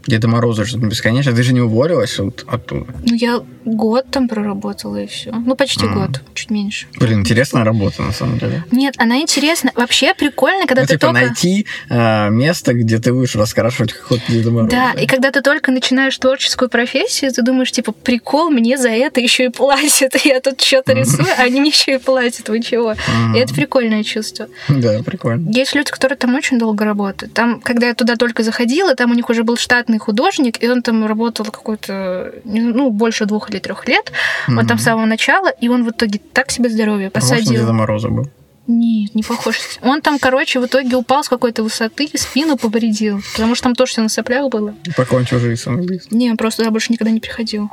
Деда 0.06 0.28
Мороза 0.28 0.64
что-то 0.64 0.86
бесконечно. 0.86 1.32
Ты 1.32 1.42
же 1.42 1.52
не 1.54 1.60
уволилась 1.60 2.18
от, 2.18 2.44
оттуда? 2.46 2.86
Ну, 3.04 3.14
я 3.14 3.40
год 3.64 4.06
там 4.10 4.28
проработала, 4.28 4.96
и 4.96 5.06
все. 5.06 5.30
Ну, 5.32 5.54
почти 5.54 5.86
mm. 5.86 5.94
год, 5.94 6.20
чуть 6.34 6.50
меньше. 6.50 6.86
Блин, 6.98 7.20
интересная 7.20 7.64
работа, 7.64 8.02
на 8.02 8.12
самом 8.12 8.38
деле. 8.38 8.64
Нет, 8.70 8.94
она 8.98 9.20
интересна. 9.20 9.70
Вообще 9.74 10.14
прикольно, 10.14 10.66
когда 10.66 10.82
ну, 10.82 10.88
ты 10.88 10.94
типа 10.94 11.08
только... 11.08 11.20
найти 11.20 11.66
э, 11.88 12.30
место, 12.30 12.74
где 12.74 12.98
ты 12.98 13.12
будешь 13.12 13.36
раскрашивать 13.36 13.92
какого-то 13.92 14.24
Деда 14.32 14.50
Мороза. 14.50 14.70
Да, 14.70 14.92
и 15.00 15.06
когда 15.06 15.30
ты 15.30 15.42
только 15.42 15.70
начинаешь 15.70 16.16
творческую 16.18 16.68
профессию, 16.68 17.32
ты 17.32 17.42
думаешь, 17.42 17.70
типа, 17.70 17.92
прикол, 17.92 18.50
мне 18.50 18.76
за 18.78 18.90
это 18.90 19.20
еще 19.20 19.46
и 19.46 19.48
платят. 19.48 20.16
Я 20.24 20.40
тут 20.40 20.60
что-то 20.60 20.92
рисую, 20.92 21.28
а 21.38 21.42
они 21.42 21.60
мне 21.60 21.70
еще 21.70 21.94
и 21.94 21.98
платят. 21.98 22.48
Вы 22.48 22.60
чего? 22.62 22.94
И 23.34 23.38
это 23.38 23.54
прикольное 23.54 24.02
чувство. 24.02 24.48
Да, 24.68 25.02
прикольно. 25.02 25.50
Есть 25.50 25.74
люди, 25.74 25.90
которые 25.90 26.16
там 26.16 26.34
очень 26.34 26.58
долго 26.58 26.84
работают. 26.84 27.34
Там, 27.34 27.60
когда 27.60 27.88
я 27.88 27.94
туда 27.94 28.16
только 28.16 28.42
заходила, 28.42 28.94
там 28.94 29.10
у 29.10 29.14
них 29.14 29.30
уже 29.30 29.44
был 29.44 29.56
штатный 29.56 29.91
штатный 29.92 29.98
художник, 29.98 30.62
и 30.62 30.68
он 30.68 30.82
там 30.82 31.06
работал 31.06 31.46
какой-то, 31.46 32.32
ну, 32.44 32.90
больше 32.90 33.26
двух 33.26 33.50
или 33.50 33.58
трех 33.58 33.88
лет. 33.88 34.12
Mm-hmm. 34.48 34.58
Он 34.58 34.66
там 34.66 34.78
с 34.78 34.82
самого 34.82 35.06
начала, 35.06 35.48
и 35.48 35.68
он 35.68 35.84
в 35.84 35.90
итоге 35.90 36.20
так 36.32 36.50
себе 36.50 36.68
здоровье 36.68 37.10
посадил. 37.10 37.52
Деда 37.52 37.72
Мороза 37.72 38.08
был. 38.08 38.28
Нет, 38.68 39.14
не 39.14 39.22
похож. 39.22 39.56
Он 39.82 40.00
там, 40.00 40.18
короче, 40.18 40.60
в 40.60 40.66
итоге 40.66 40.96
упал 40.96 41.24
с 41.24 41.28
какой-то 41.28 41.62
высоты, 41.62 42.08
спину 42.14 42.56
повредил, 42.56 43.20
потому 43.34 43.54
что 43.54 43.64
там 43.64 43.74
тоже 43.74 43.92
все 43.92 44.02
на 44.02 44.08
соплях 44.08 44.48
было. 44.50 44.74
Покончил 44.96 45.38
жизнь 45.40 45.60
самоубийством. 45.60 46.18
Не, 46.18 46.30
он 46.30 46.36
просто 46.36 46.62
туда 46.62 46.70
больше 46.70 46.92
никогда 46.92 47.10
не 47.10 47.20
приходил. 47.20 47.70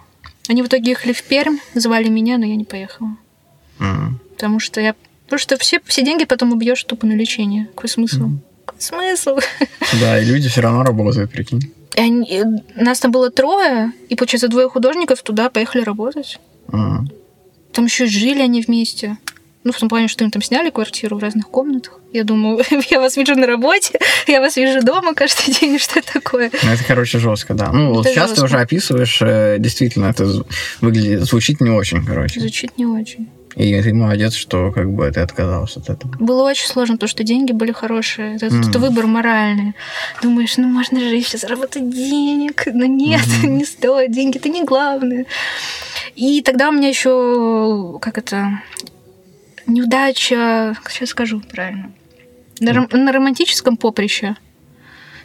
Они 0.49 0.63
в 0.63 0.67
итоге 0.67 0.91
ехали 0.91 1.13
в 1.13 1.23
Пермь, 1.23 1.57
звали 1.75 2.09
меня, 2.09 2.37
но 2.37 2.45
я 2.45 2.55
не 2.55 2.65
поехала. 2.65 3.09
Mm. 3.79 4.13
Потому 4.31 4.59
что 4.59 4.81
я... 4.81 4.95
Потому 5.25 5.39
что 5.39 5.57
все, 5.57 5.79
все 5.85 6.03
деньги 6.03 6.25
потом 6.25 6.51
убьешь 6.53 6.83
тупо 6.83 7.05
на 7.05 7.13
лечение. 7.13 7.67
Какой 7.75 7.87
смысл? 7.87 8.23
Mm. 8.23 8.37
Какой 8.65 8.81
смысл? 8.81 9.37
Да, 10.01 10.19
и 10.19 10.25
люди 10.25 10.49
все 10.49 10.61
равно 10.61 10.83
работают, 10.83 11.31
прикинь. 11.31 11.71
И 11.95 12.01
они, 12.01 12.43
нас 12.75 12.99
там 12.99 13.11
было 13.11 13.31
трое, 13.31 13.91
и, 14.09 14.15
получается, 14.15 14.47
двое 14.47 14.69
художников 14.69 15.21
туда 15.21 15.49
поехали 15.49 15.83
работать. 15.83 16.39
А. 16.71 17.03
Там 17.73 17.85
еще 17.85 18.05
жили 18.05 18.41
они 18.41 18.61
вместе. 18.61 19.17
Ну, 19.65 19.73
в 19.73 19.77
том 19.77 19.89
плане, 19.89 20.07
что 20.07 20.23
им 20.23 20.31
там 20.31 20.41
сняли 20.41 20.69
квартиру 20.69 21.17
в 21.17 21.21
разных 21.21 21.49
комнатах. 21.49 21.99
Я 22.13 22.23
думаю, 22.23 22.63
я 22.89 22.99
вас 22.99 23.17
вижу 23.17 23.35
на 23.35 23.45
работе, 23.45 23.99
я 24.27 24.39
вас 24.39 24.55
вижу 24.55 24.81
дома 24.81 25.13
каждый 25.13 25.53
день, 25.59 25.79
что 25.79 26.01
такое. 26.01 26.51
Ну, 26.63 26.69
это, 26.69 26.83
короче, 26.85 27.19
жестко, 27.19 27.53
да. 27.53 27.71
Ну, 27.71 27.93
вот 27.93 28.05
сейчас 28.05 28.29
жестко. 28.29 28.35
ты 28.35 28.45
уже 28.45 28.59
описываешь, 28.59 29.19
э, 29.21 29.57
действительно, 29.59 30.05
это 30.05 30.45
выглядит, 30.81 31.23
звучит 31.23 31.59
не 31.59 31.69
очень, 31.69 32.05
короче. 32.05 32.39
Звучит 32.39 32.77
не 32.77 32.85
очень. 32.85 33.29
И 33.55 33.81
ты 33.81 33.93
молодец, 33.93 34.33
что 34.33 34.71
как 34.71 34.91
бы 34.91 35.09
ты 35.11 35.21
отказался 35.21 35.79
от 35.79 35.89
этого. 35.89 36.15
Было 36.19 36.43
очень 36.43 36.67
сложно, 36.67 36.95
потому 36.95 37.09
что 37.09 37.23
деньги 37.23 37.51
были 37.51 37.71
хорошие. 37.71 38.35
Это, 38.35 38.47
mm-hmm. 38.47 38.69
это 38.69 38.79
выбор 38.79 39.07
моральный. 39.07 39.73
Думаешь, 40.21 40.57
ну 40.57 40.67
можно 40.67 40.99
же 40.99 41.15
еще 41.15 41.37
заработать 41.37 41.89
денег. 41.89 42.67
Но 42.67 42.85
нет, 42.85 43.21
mm-hmm. 43.21 43.47
не 43.47 43.65
стоит. 43.65 44.11
Деньги 44.11 44.37
это 44.37 44.49
не 44.49 44.63
главное. 44.63 45.25
И 46.15 46.41
тогда 46.41 46.69
у 46.69 46.71
меня 46.71 46.89
еще, 46.89 47.97
как 48.01 48.17
это, 48.17 48.61
неудача, 49.65 50.75
сейчас 50.89 51.09
скажу 51.09 51.41
правильно, 51.41 51.91
на, 52.59 52.71
ром- 52.71 52.95
на 52.95 53.11
романтическом 53.11 53.77
поприще 53.77 54.35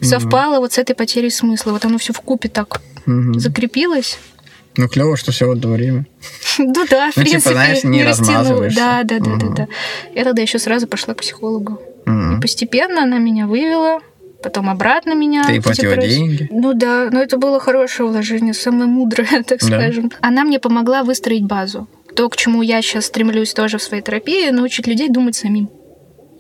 mm-hmm. 0.01 0.05
совпало 0.05 0.61
вот 0.61 0.73
с 0.73 0.79
этой 0.79 0.95
потерей 0.95 1.31
смысла. 1.31 1.73
Вот 1.73 1.85
оно 1.85 1.99
все 1.99 2.13
в 2.13 2.21
купе 2.21 2.49
так 2.49 2.81
mm-hmm. 3.07 3.39
закрепилось. 3.39 4.19
Ну, 4.77 4.89
клево, 4.89 5.17
что 5.17 5.33
все 5.33 5.47
в 5.47 5.57
это 5.57 5.69
время. 5.69 6.07
Ну 6.59 6.73
да, 6.91 7.11
в 7.11 7.17
ну, 7.17 7.23
принципе, 7.23 7.39
типа, 7.41 7.51
знаешь, 7.51 7.85
не, 7.85 8.05
размазываешься. 8.05 8.79
Да, 8.79 9.03
да, 9.05 9.19
да, 9.19 9.37
да, 9.37 9.49
да. 9.49 9.69
Я 10.15 10.25
тогда 10.25 10.43
еще 10.43 10.59
сразу 10.59 10.87
пошла 10.87 11.15
к 11.15 11.19
психологу. 11.19 11.81
И 12.07 12.41
постепенно 12.41 13.03
она 13.03 13.19
меня 13.19 13.47
вывела, 13.47 14.01
потом 14.43 14.69
обратно 14.69 15.15
меня. 15.15 15.45
Ты 15.45 15.61
платила 15.61 15.97
деньги? 15.97 16.49
Ну 16.51 16.75
да, 16.75 17.09
но 17.11 17.21
это 17.21 17.39
было 17.39 17.59
хорошее 17.61 18.09
вложение, 18.09 18.55
самое 18.55 18.87
мудрое, 18.87 19.43
так 19.47 19.61
да. 19.61 19.67
скажем. 19.67 20.13
Она 20.21 20.45
мне 20.45 20.59
помогла 20.59 21.03
выстроить 21.03 21.45
базу. 21.45 21.89
То, 22.15 22.29
к 22.29 22.37
чему 22.37 22.63
я 22.63 22.81
сейчас 22.83 23.07
стремлюсь 23.07 23.55
тоже 23.55 23.79
в 23.79 23.83
своей 23.83 24.03
терапии, 24.03 24.51
научить 24.51 24.87
людей 24.87 25.09
думать 25.09 25.35
самим. 25.35 25.71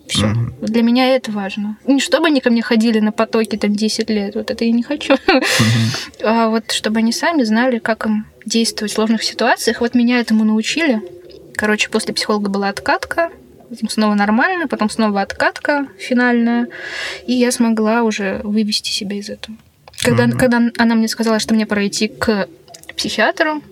Все. 0.06 0.26
Угу. 0.26 0.66
Для 0.66 0.82
меня 0.82 1.14
это 1.14 1.32
важно. 1.32 1.78
Не 1.86 2.00
чтобы 2.00 2.26
они 2.26 2.40
ко 2.40 2.50
мне 2.50 2.62
ходили 2.62 3.00
на 3.00 3.12
потоке 3.12 3.56
там 3.56 3.74
10 3.74 4.10
лет, 4.10 4.34
вот 4.34 4.50
это 4.50 4.64
я 4.64 4.72
не 4.72 4.82
хочу. 4.82 5.14
Угу. 5.14 6.24
А 6.24 6.48
вот 6.48 6.72
чтобы 6.72 6.98
они 6.98 7.12
сами 7.12 7.42
знали, 7.42 7.78
как 7.78 8.06
им 8.06 8.26
действовать 8.44 8.92
в 8.92 8.94
сложных 8.94 9.22
ситуациях. 9.22 9.80
Вот 9.80 9.94
меня 9.94 10.20
этому 10.20 10.44
научили. 10.44 11.00
Короче, 11.56 11.88
после 11.88 12.12
психолога 12.12 12.50
была 12.50 12.68
откатка, 12.68 13.30
потом 13.70 13.88
снова 13.88 14.14
нормально, 14.14 14.68
потом 14.68 14.90
снова 14.90 15.22
откатка 15.22 15.88
финальная, 15.98 16.68
и 17.26 17.32
я 17.32 17.50
смогла 17.52 18.02
уже 18.02 18.40
вывести 18.42 18.90
себя 18.90 19.16
из 19.16 19.30
этого. 19.30 19.56
Когда, 20.02 20.24
угу. 20.24 20.36
когда 20.36 20.60
она 20.76 20.94
мне 20.94 21.08
сказала, 21.08 21.38
что 21.38 21.54
мне 21.54 21.66
пора 21.66 21.86
идти 21.86 22.08
к 22.08 22.48
психиатру, 22.96 23.62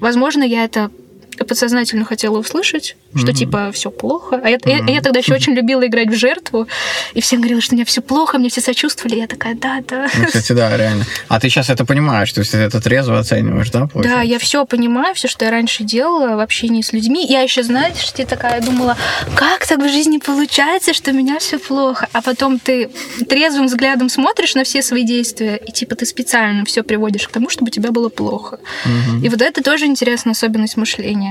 возможно, 0.00 0.42
я 0.42 0.64
это 0.64 0.90
подсознательно 1.44 2.04
хотела 2.04 2.38
услышать, 2.38 2.96
что 3.14 3.28
mm-hmm. 3.28 3.34
типа 3.34 3.70
все 3.72 3.90
плохо. 3.90 4.40
А 4.42 4.48
я, 4.48 4.56
mm-hmm. 4.56 4.86
я, 4.88 4.94
я 4.94 5.00
тогда 5.00 5.20
еще 5.20 5.34
очень 5.34 5.54
любила 5.54 5.86
играть 5.86 6.08
в 6.08 6.14
жертву, 6.14 6.66
и 7.14 7.20
всем 7.20 7.40
говорила, 7.40 7.60
что 7.60 7.74
у 7.74 7.76
меня 7.76 7.84
все 7.84 8.00
плохо, 8.00 8.38
мне 8.38 8.48
все 8.48 8.60
сочувствовали. 8.60 9.16
Я 9.16 9.26
такая, 9.26 9.54
да, 9.54 9.82
да. 9.86 10.08
Ну, 10.16 10.26
кстати, 10.26 10.52
да, 10.52 10.76
реально. 10.76 11.04
А 11.28 11.40
ты 11.40 11.48
сейчас 11.48 11.70
это 11.70 11.84
понимаешь, 11.84 12.32
то 12.32 12.40
есть 12.40 12.52
ты 12.52 12.58
это 12.58 12.80
трезво 12.80 13.18
оцениваешь, 13.18 13.70
да? 13.70 13.86
Получается? 13.86 14.18
Да, 14.18 14.22
я 14.22 14.38
все 14.38 14.64
понимаю, 14.64 15.14
все, 15.14 15.28
что 15.28 15.44
я 15.44 15.50
раньше 15.50 15.84
делала 15.84 16.36
в 16.36 16.40
общении 16.40 16.82
с 16.82 16.92
людьми. 16.92 17.26
Я 17.26 17.42
еще, 17.42 17.62
знаете, 17.62 18.02
что 18.02 18.22
я 18.22 18.28
такая 18.28 18.60
думала, 18.60 18.96
как 19.34 19.66
так 19.66 19.80
в 19.80 19.88
жизни 19.88 20.18
получается, 20.18 20.94
что 20.94 21.10
у 21.10 21.14
меня 21.14 21.38
все 21.38 21.58
плохо, 21.58 22.08
а 22.12 22.22
потом 22.22 22.58
ты 22.58 22.90
трезвым 23.28 23.66
взглядом 23.66 24.08
смотришь 24.08 24.54
на 24.54 24.64
все 24.64 24.82
свои 24.82 25.04
действия, 25.04 25.56
и 25.56 25.72
типа 25.72 25.94
ты 25.94 26.06
специально 26.06 26.64
все 26.64 26.82
приводишь 26.82 27.28
к 27.28 27.30
тому, 27.30 27.48
чтобы 27.48 27.68
у 27.68 27.70
тебя 27.70 27.90
было 27.90 28.08
плохо. 28.08 28.58
Mm-hmm. 28.84 29.24
И 29.24 29.28
вот 29.28 29.42
это 29.42 29.62
тоже 29.62 29.86
интересная 29.86 30.32
особенность 30.32 30.76
мышления. 30.76 31.27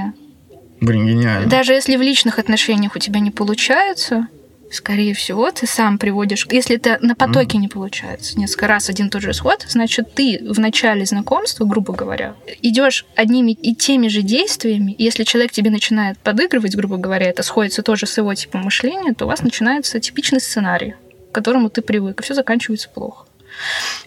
Блин, 0.79 1.07
гениально. 1.07 1.49
Даже 1.49 1.73
если 1.73 1.95
в 1.95 2.01
личных 2.01 2.39
отношениях 2.39 2.95
у 2.95 2.99
тебя 2.99 3.19
не 3.19 3.31
получается, 3.31 4.27
скорее 4.71 5.13
всего, 5.13 5.49
ты 5.51 5.65
сам 5.65 5.97
приводишь... 5.97 6.47
Если 6.51 6.75
это 6.75 6.97
на 7.01 7.15
потоке 7.15 7.57
mm. 7.57 7.61
не 7.61 7.67
получается 7.67 8.37
несколько 8.39 8.67
раз 8.67 8.89
один 8.89 9.07
и 9.07 9.09
тот 9.09 9.21
же 9.21 9.31
исход, 9.31 9.65
значит, 9.67 10.13
ты 10.13 10.39
в 10.47 10.59
начале 10.59 11.05
знакомства, 11.05 11.65
грубо 11.65 11.93
говоря, 11.93 12.35
идешь 12.61 13.05
одними 13.15 13.51
и 13.51 13.75
теми 13.75 14.07
же 14.07 14.21
действиями, 14.21 14.91
и 14.91 15.03
если 15.03 15.23
человек 15.23 15.51
тебе 15.51 15.69
начинает 15.71 16.17
подыгрывать, 16.19 16.75
грубо 16.75 16.97
говоря, 16.97 17.27
это 17.27 17.43
сходится 17.43 17.81
тоже 17.81 18.05
с 18.05 18.17
его 18.17 18.33
типом 18.33 18.61
мышления, 18.61 19.13
то 19.13 19.25
у 19.25 19.27
вас 19.27 19.41
начинается 19.41 19.99
типичный 19.99 20.41
сценарий, 20.41 20.95
к 21.31 21.35
которому 21.35 21.69
ты 21.69 21.81
привык, 21.81 22.19
и 22.19 22.23
все 22.23 22.33
заканчивается 22.33 22.89
плохо. 22.89 23.25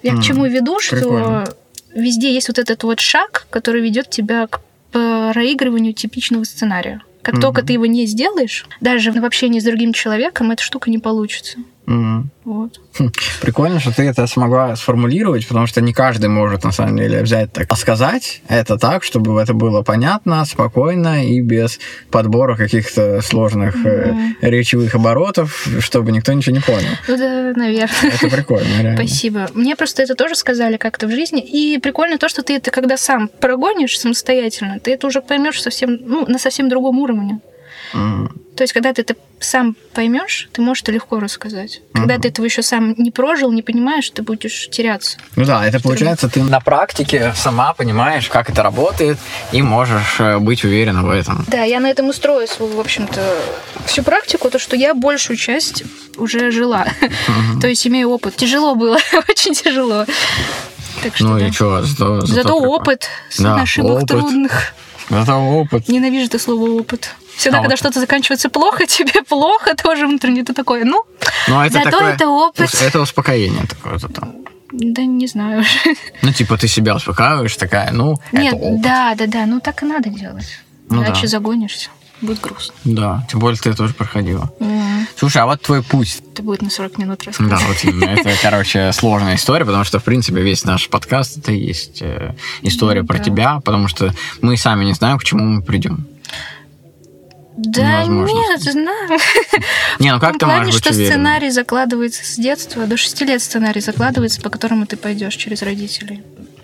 Я 0.02 0.12
mm. 0.12 0.18
к 0.18 0.22
чему 0.22 0.46
веду, 0.46 0.78
что 0.78 0.96
Прикольно. 0.96 1.44
везде 1.94 2.32
есть 2.32 2.48
вот 2.48 2.58
этот 2.58 2.82
вот 2.84 3.00
шаг, 3.00 3.46
который 3.50 3.80
ведет 3.80 4.10
тебя 4.10 4.46
к 4.46 4.60
проигрыванию 4.90 5.94
типичного 5.94 6.44
сценария. 6.44 7.02
Как 7.22 7.34
mm-hmm. 7.34 7.40
только 7.40 7.62
ты 7.62 7.74
его 7.74 7.86
не 7.86 8.06
сделаешь, 8.06 8.66
даже 8.80 9.12
в 9.12 9.24
общении 9.24 9.60
с 9.60 9.64
другим 9.64 9.92
человеком 9.92 10.50
эта 10.50 10.62
штука 10.62 10.90
не 10.90 10.98
получится. 10.98 11.58
Вот. 12.44 12.80
Прикольно, 13.40 13.80
что 13.80 13.94
ты 13.94 14.04
это 14.04 14.26
смогла 14.28 14.76
сформулировать, 14.76 15.46
потому 15.48 15.66
что 15.66 15.80
не 15.80 15.92
каждый 15.92 16.28
может 16.28 16.62
на 16.62 16.70
самом 16.70 16.96
деле 16.96 17.22
взять 17.22 17.52
так, 17.52 17.66
а 17.68 17.74
сказать 17.74 18.42
это 18.48 18.78
так, 18.78 19.02
чтобы 19.02 19.40
это 19.40 19.54
было 19.54 19.82
понятно, 19.82 20.44
спокойно 20.44 21.26
и 21.26 21.40
без 21.40 21.80
подбора 22.10 22.56
каких-то 22.56 23.20
сложных 23.22 23.74
mm-hmm. 23.74 24.34
э, 24.40 24.50
речевых 24.50 24.94
оборотов, 24.94 25.66
чтобы 25.80 26.12
никто 26.12 26.32
ничего 26.32 26.54
не 26.54 26.62
понял. 26.62 26.90
Ну 27.08 27.16
да, 27.16 27.52
наверное. 27.56 28.12
Это 28.14 28.28
прикольно, 28.28 28.82
реально. 28.82 28.96
Спасибо. 28.96 29.48
Мне 29.54 29.74
просто 29.74 30.02
это 30.02 30.14
тоже 30.14 30.36
сказали 30.36 30.76
как-то 30.76 31.08
в 31.08 31.10
жизни, 31.10 31.42
и 31.42 31.78
прикольно 31.78 32.18
то, 32.18 32.28
что 32.28 32.42
ты 32.42 32.54
это 32.56 32.70
когда 32.70 32.96
сам 32.96 33.28
прогонишь 33.28 33.98
самостоятельно, 33.98 34.78
ты 34.78 34.92
это 34.92 35.08
уже 35.08 35.20
поймешь 35.22 35.60
совсем, 35.60 35.98
ну, 36.06 36.24
на 36.26 36.38
совсем 36.38 36.68
другом 36.68 36.98
уровне. 37.00 37.40
Mm. 37.92 38.28
То 38.56 38.64
есть, 38.64 38.74
когда 38.74 38.92
ты 38.92 39.00
это 39.02 39.16
сам 39.38 39.74
поймешь, 39.94 40.50
ты 40.52 40.60
можешь 40.60 40.82
это 40.82 40.92
легко 40.92 41.18
рассказать. 41.18 41.80
Когда 41.94 42.16
mm-hmm. 42.16 42.20
ты 42.20 42.28
этого 42.28 42.44
еще 42.44 42.62
сам 42.62 42.94
не 42.98 43.10
прожил, 43.10 43.50
не 43.52 43.62
понимаешь, 43.62 44.10
ты 44.10 44.22
будешь 44.22 44.68
теряться. 44.68 45.16
Ну 45.34 45.46
да, 45.46 45.66
это 45.66 45.80
получается, 45.80 46.28
ты 46.28 46.42
на 46.42 46.60
практике 46.60 47.32
сама 47.34 47.72
понимаешь, 47.72 48.28
как 48.28 48.50
это 48.50 48.62
работает, 48.62 49.16
и 49.52 49.62
можешь 49.62 50.16
э, 50.18 50.38
быть 50.38 50.62
уверена 50.62 51.02
в 51.02 51.10
этом. 51.10 51.44
Да, 51.48 51.62
я 51.62 51.80
на 51.80 51.90
этом 51.90 52.10
устрою 52.10 52.46
свою, 52.46 52.76
в 52.76 52.80
общем-то, 52.80 53.20
всю 53.86 54.02
практику, 54.02 54.50
то, 54.50 54.58
что 54.58 54.76
я 54.76 54.94
большую 54.94 55.38
часть 55.38 55.84
уже 56.18 56.50
жила. 56.50 56.86
Mm-hmm. 57.00 57.60
то 57.62 57.66
есть 57.66 57.86
имею 57.86 58.10
опыт. 58.10 58.36
Тяжело 58.36 58.74
было, 58.74 58.98
очень 59.28 59.54
тяжело. 59.54 60.04
Так 61.02 61.16
что, 61.16 61.24
ну 61.24 61.38
да. 61.38 61.46
и 61.46 61.50
что, 61.50 61.82
зато, 61.82 62.20
зато, 62.20 62.42
зато 62.42 62.58
опыт 62.58 63.08
с 63.30 63.38
да, 63.38 63.54
ошибок 63.54 64.02
опыт. 64.02 64.08
трудных. 64.08 64.74
Зато 65.08 65.38
опыт. 65.38 65.88
Ненавижу 65.88 66.26
это 66.26 66.38
слово 66.38 66.68
опыт. 66.78 67.14
Всегда, 67.40 67.58
а 67.58 67.60
когда 67.62 67.72
вот... 67.72 67.78
что-то 67.78 68.00
заканчивается 68.00 68.50
плохо, 68.50 68.86
тебе 68.86 69.22
плохо 69.22 69.74
тоже 69.74 70.06
внутренне. 70.06 70.44
Ты 70.44 70.52
такое, 70.52 70.84
ну, 70.84 71.02
ну 71.48 71.58
а 71.58 71.66
это 71.66 71.78
зато 71.78 71.90
такое, 71.90 72.12
это 72.12 72.28
опыт. 72.28 72.74
Это 72.82 73.00
успокоение 73.00 73.66
такое 73.66 73.98
зато. 73.98 74.22
Да 74.72 75.02
не 75.02 75.26
знаю 75.26 75.60
уже. 75.60 75.96
Ну, 76.22 76.32
типа, 76.32 76.58
ты 76.58 76.68
себя 76.68 76.94
успокаиваешь, 76.94 77.56
такая, 77.56 77.92
ну, 77.92 78.16
Нет, 78.32 78.54
это 78.54 78.62
опыт. 78.62 78.82
да, 78.82 79.14
да, 79.16 79.26
да, 79.26 79.46
ну 79.46 79.60
так 79.60 79.82
и 79.82 79.86
надо 79.86 80.10
делать. 80.10 80.60
Ну, 80.90 81.02
Иначе 81.02 81.22
да. 81.22 81.28
загонишься. 81.28 81.88
Будет 82.20 82.40
грустно. 82.42 82.74
Да, 82.84 83.26
тем 83.30 83.40
более 83.40 83.58
ты 83.58 83.72
тоже 83.72 83.94
проходила. 83.94 84.52
Mm. 84.60 85.06
Слушай, 85.16 85.38
а 85.38 85.46
вот 85.46 85.62
твой 85.62 85.82
путь. 85.82 86.20
Это 86.34 86.42
будет 86.42 86.60
на 86.60 86.68
40 86.68 86.98
минут 86.98 87.24
рассказать. 87.24 87.50
Да, 87.50 87.58
вот 87.66 87.82
именно. 87.82 88.04
Это, 88.20 88.34
короче, 88.42 88.92
сложная 88.92 89.36
история, 89.36 89.64
потому 89.64 89.84
что, 89.84 89.98
в 89.98 90.04
принципе, 90.04 90.42
весь 90.42 90.64
наш 90.64 90.90
подкаст 90.90 91.38
это 91.38 91.52
и 91.52 91.58
есть 91.58 92.02
э, 92.02 92.34
история 92.60 93.00
mm, 93.00 93.06
про 93.06 93.18
тебя, 93.18 93.60
потому 93.64 93.88
что 93.88 94.12
мы 94.42 94.58
сами 94.58 94.84
не 94.84 94.92
знаем, 94.92 95.18
к 95.18 95.24
чему 95.24 95.44
мы 95.44 95.62
придем. 95.62 96.06
Да 97.62 98.04
нет, 98.04 98.60
знаю. 98.60 99.18
Не, 99.98 100.14
ну 100.14 100.20
как 100.20 100.38
ты 100.38 100.46
можешь 100.46 100.74
быть 100.74 100.84
что 100.84 100.94
сценарий 100.94 101.50
закладывается 101.50 102.24
с 102.24 102.36
детства, 102.36 102.86
до 102.86 102.96
6 102.96 103.20
лет 103.22 103.42
сценарий 103.42 103.82
закладывается, 103.82 104.40
по 104.40 104.48
которому 104.48 104.86
ты 104.86 104.96
пойдешь 104.96 105.34
через 105.34 105.60
родителей. 105.60 106.22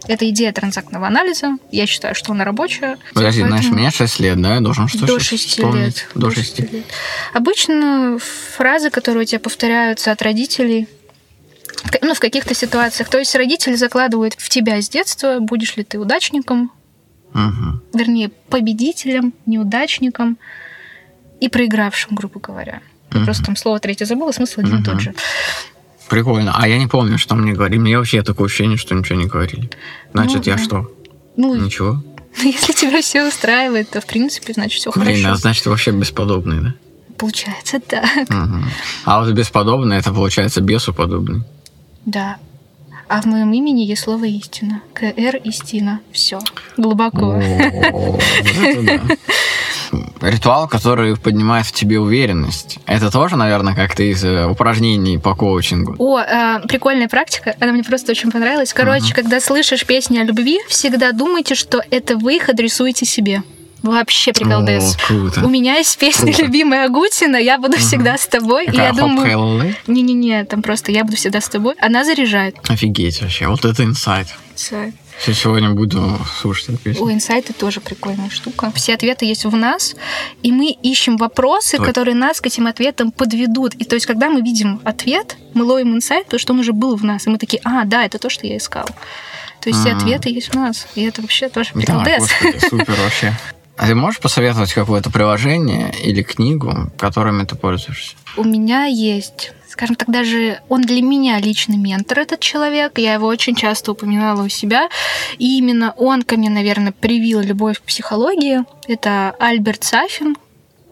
Это 0.08 0.28
идея 0.30 0.52
транзактного 0.52 1.06
анализа. 1.06 1.58
Я 1.70 1.86
считаю, 1.86 2.14
что 2.14 2.32
она 2.32 2.44
рабочая. 2.44 2.96
Подожди, 3.12 3.42
поэтому... 3.42 3.62
знаешь, 3.62 3.74
мне 3.74 3.90
6 3.90 4.20
лет, 4.20 4.40
да? 4.40 4.54
Я 4.54 4.60
должен 4.60 4.88
что 4.88 5.06
До 5.06 5.18
6 5.18 5.58
лет. 5.58 6.08
До 6.14 6.30
6 6.30 6.60
лет. 6.60 6.84
Обычно 7.34 8.18
фразы, 8.56 8.88
которые 8.90 9.22
у 9.22 9.26
тебя 9.26 9.40
повторяются 9.40 10.12
от 10.12 10.22
родителей, 10.22 10.88
ну, 12.00 12.14
в 12.14 12.20
каких-то 12.20 12.54
ситуациях. 12.54 13.10
То 13.10 13.18
есть 13.18 13.34
родители 13.34 13.74
закладывают 13.74 14.34
в 14.38 14.48
тебя 14.48 14.80
с 14.80 14.88
детства, 14.88 15.38
будешь 15.40 15.76
ли 15.76 15.84
ты 15.84 15.98
удачником, 15.98 16.72
угу. 17.34 17.80
вернее, 17.92 18.30
победителем, 18.48 19.34
неудачником 19.44 20.38
и 21.40 21.48
проигравшим, 21.48 22.14
грубо 22.14 22.40
говоря. 22.40 22.80
Я 23.12 23.24
просто 23.24 23.44
там 23.44 23.56
слово 23.56 23.78
третье 23.78 24.04
забыла, 24.04 24.32
смысл 24.32 24.60
один 24.60 24.80
и 24.80 24.84
тот 24.84 25.00
же. 25.00 25.14
Прикольно. 26.08 26.52
А 26.56 26.68
я 26.68 26.78
не 26.78 26.86
помню, 26.86 27.18
что 27.18 27.34
мне 27.34 27.52
говорили. 27.52 27.78
Мне 27.78 27.98
вообще 27.98 28.22
такое 28.22 28.46
ощущение, 28.46 28.76
что 28.76 28.94
ничего 28.94 29.18
не 29.18 29.26
говорили. 29.26 29.70
Значит, 30.12 30.46
ну, 30.46 30.52
я 30.52 30.56
да. 30.56 30.62
что? 30.62 30.92
Ну, 31.36 31.54
Ничего? 31.54 32.02
Если 32.42 32.72
тебя 32.72 33.02
все 33.02 33.26
устраивает, 33.26 33.90
то, 33.90 34.00
в 34.00 34.06
принципе, 34.06 34.52
значит, 34.52 34.80
все 34.80 34.90
хорошо. 34.90 35.10
Блин, 35.10 35.26
а 35.26 35.36
значит, 35.36 35.66
вообще 35.66 35.90
бесподобный, 35.90 36.60
да? 36.60 36.74
Получается 37.18 37.80
так. 37.80 38.04
Угу. 38.28 38.64
А 39.06 39.20
вот 39.20 39.32
бесподобный, 39.32 39.96
это 39.96 40.12
получается 40.12 40.60
бесуподобный. 40.60 41.42
Да. 42.04 42.36
А 43.08 43.22
в 43.22 43.24
моем 43.26 43.52
имени 43.52 43.82
есть 43.82 44.02
слово 44.02 44.24
истина. 44.26 44.82
КР 44.92 45.36
истина. 45.44 46.00
Все. 46.12 46.40
Глубоко. 46.76 47.40
Ритуал, 50.20 50.68
который 50.68 51.16
поднимает 51.16 51.66
в 51.66 51.72
тебе 51.72 51.98
уверенность. 51.98 52.78
Это 52.86 53.10
тоже, 53.10 53.36
наверное, 53.36 53.74
как-то 53.74 54.02
из 54.02 54.24
э, 54.24 54.46
упражнений 54.46 55.18
по 55.18 55.34
коучингу. 55.34 55.94
О, 55.98 56.20
э, 56.20 56.60
прикольная 56.66 57.08
практика. 57.08 57.54
Она 57.60 57.72
мне 57.72 57.84
просто 57.84 58.12
очень 58.12 58.30
понравилась. 58.30 58.72
Короче, 58.72 59.14
когда 59.14 59.40
слышишь 59.40 59.84
песни 59.84 60.18
о 60.18 60.24
любви, 60.24 60.58
всегда 60.68 61.12
думайте, 61.12 61.54
что 61.54 61.82
это 61.90 62.16
вы 62.16 62.36
их 62.36 62.48
адресуете 62.48 63.04
себе. 63.06 63.42
Вообще 63.82 64.32
приколдес. 64.32 64.96
У 65.10 65.48
меня 65.48 65.76
есть 65.76 65.96
песня 65.98 66.32
круто. 66.32 66.42
любимая 66.42 66.86
Агутина, 66.86 67.36
я 67.36 67.58
буду 67.58 67.76
всегда 67.76 68.16
с 68.16 68.26
тобой. 68.26 68.66
Какая, 68.66 68.82
и 68.82 68.84
я 68.84 68.92
думаю... 68.92 69.74
Не-не-не, 69.86 70.44
там 70.44 70.62
просто 70.62 70.92
я 70.92 71.04
буду 71.04 71.16
всегда 71.16 71.40
с 71.40 71.48
тобой. 71.48 71.74
Она 71.80 72.04
заряжает. 72.04 72.56
Офигеть 72.68 73.22
вообще, 73.22 73.46
вот 73.46 73.64
это 73.64 73.84
инсайт. 73.84 74.28
Инсайт. 74.54 74.94
Все 75.18 75.32
сегодня 75.32 75.70
буду 75.70 76.18
слушать 76.40 76.68
эту 76.68 76.78
песню. 76.78 77.02
У 77.02 77.10
инсайты 77.10 77.52
тоже 77.52 77.80
прикольная 77.80 78.30
штука. 78.30 78.70
Все 78.74 78.94
ответы 78.94 79.24
есть 79.24 79.44
в 79.44 79.56
нас, 79.56 79.96
и 80.42 80.52
мы 80.52 80.70
ищем 80.70 81.16
вопросы, 81.16 81.78
Ой. 81.78 81.86
которые 81.86 82.14
нас 82.14 82.40
к 82.40 82.46
этим 82.46 82.66
ответам 82.66 83.10
подведут. 83.10 83.74
И 83.74 83.84
то 83.84 83.94
есть, 83.94 84.06
когда 84.06 84.28
мы 84.28 84.42
видим 84.42 84.80
ответ, 84.84 85.36
мы 85.54 85.64
ловим 85.64 85.96
инсайт, 85.96 86.26
потому 86.26 86.38
что 86.38 86.52
он 86.52 86.60
уже 86.60 86.72
был 86.72 86.96
в 86.96 87.04
нас, 87.04 87.26
и 87.26 87.30
мы 87.30 87.38
такие, 87.38 87.60
а, 87.64 87.84
да, 87.84 88.04
это 88.04 88.18
то, 88.18 88.28
что 88.28 88.46
я 88.46 88.56
искал. 88.56 88.86
То 89.60 89.70
есть, 89.70 89.80
все 89.80 89.92
ответы 89.92 90.30
есть 90.30 90.48
в 90.48 90.54
нас, 90.54 90.86
и 90.94 91.02
это 91.02 91.22
вообще 91.22 91.48
тоже 91.48 91.70
приколдес. 91.72 92.28
Да, 92.28 92.50
господи, 92.50 92.68
супер 92.68 92.94
вообще. 93.02 93.34
А 93.76 93.86
ты 93.86 93.94
можешь 93.94 94.20
посоветовать 94.20 94.72
какое-то 94.72 95.10
приложение 95.10 95.94
или 96.02 96.22
книгу, 96.22 96.90
которыми 96.96 97.44
ты 97.44 97.56
пользуешься? 97.56 98.16
У 98.36 98.44
меня 98.44 98.86
есть 98.86 99.52
скажем 99.76 99.96
так, 99.96 100.08
даже 100.08 100.60
он 100.70 100.80
для 100.80 101.02
меня 101.02 101.38
личный 101.38 101.76
ментор, 101.76 102.20
этот 102.20 102.40
человек. 102.40 102.98
Я 102.98 103.12
его 103.12 103.26
очень 103.26 103.54
часто 103.54 103.92
упоминала 103.92 104.42
у 104.42 104.48
себя. 104.48 104.88
И 105.36 105.58
именно 105.58 105.92
он 105.98 106.22
ко 106.22 106.38
мне, 106.38 106.48
наверное, 106.48 106.92
привил 106.92 107.40
любовь 107.40 107.78
к 107.80 107.82
психологии. 107.82 108.64
Это 108.88 109.36
Альберт 109.38 109.84
Сафин. 109.84 110.36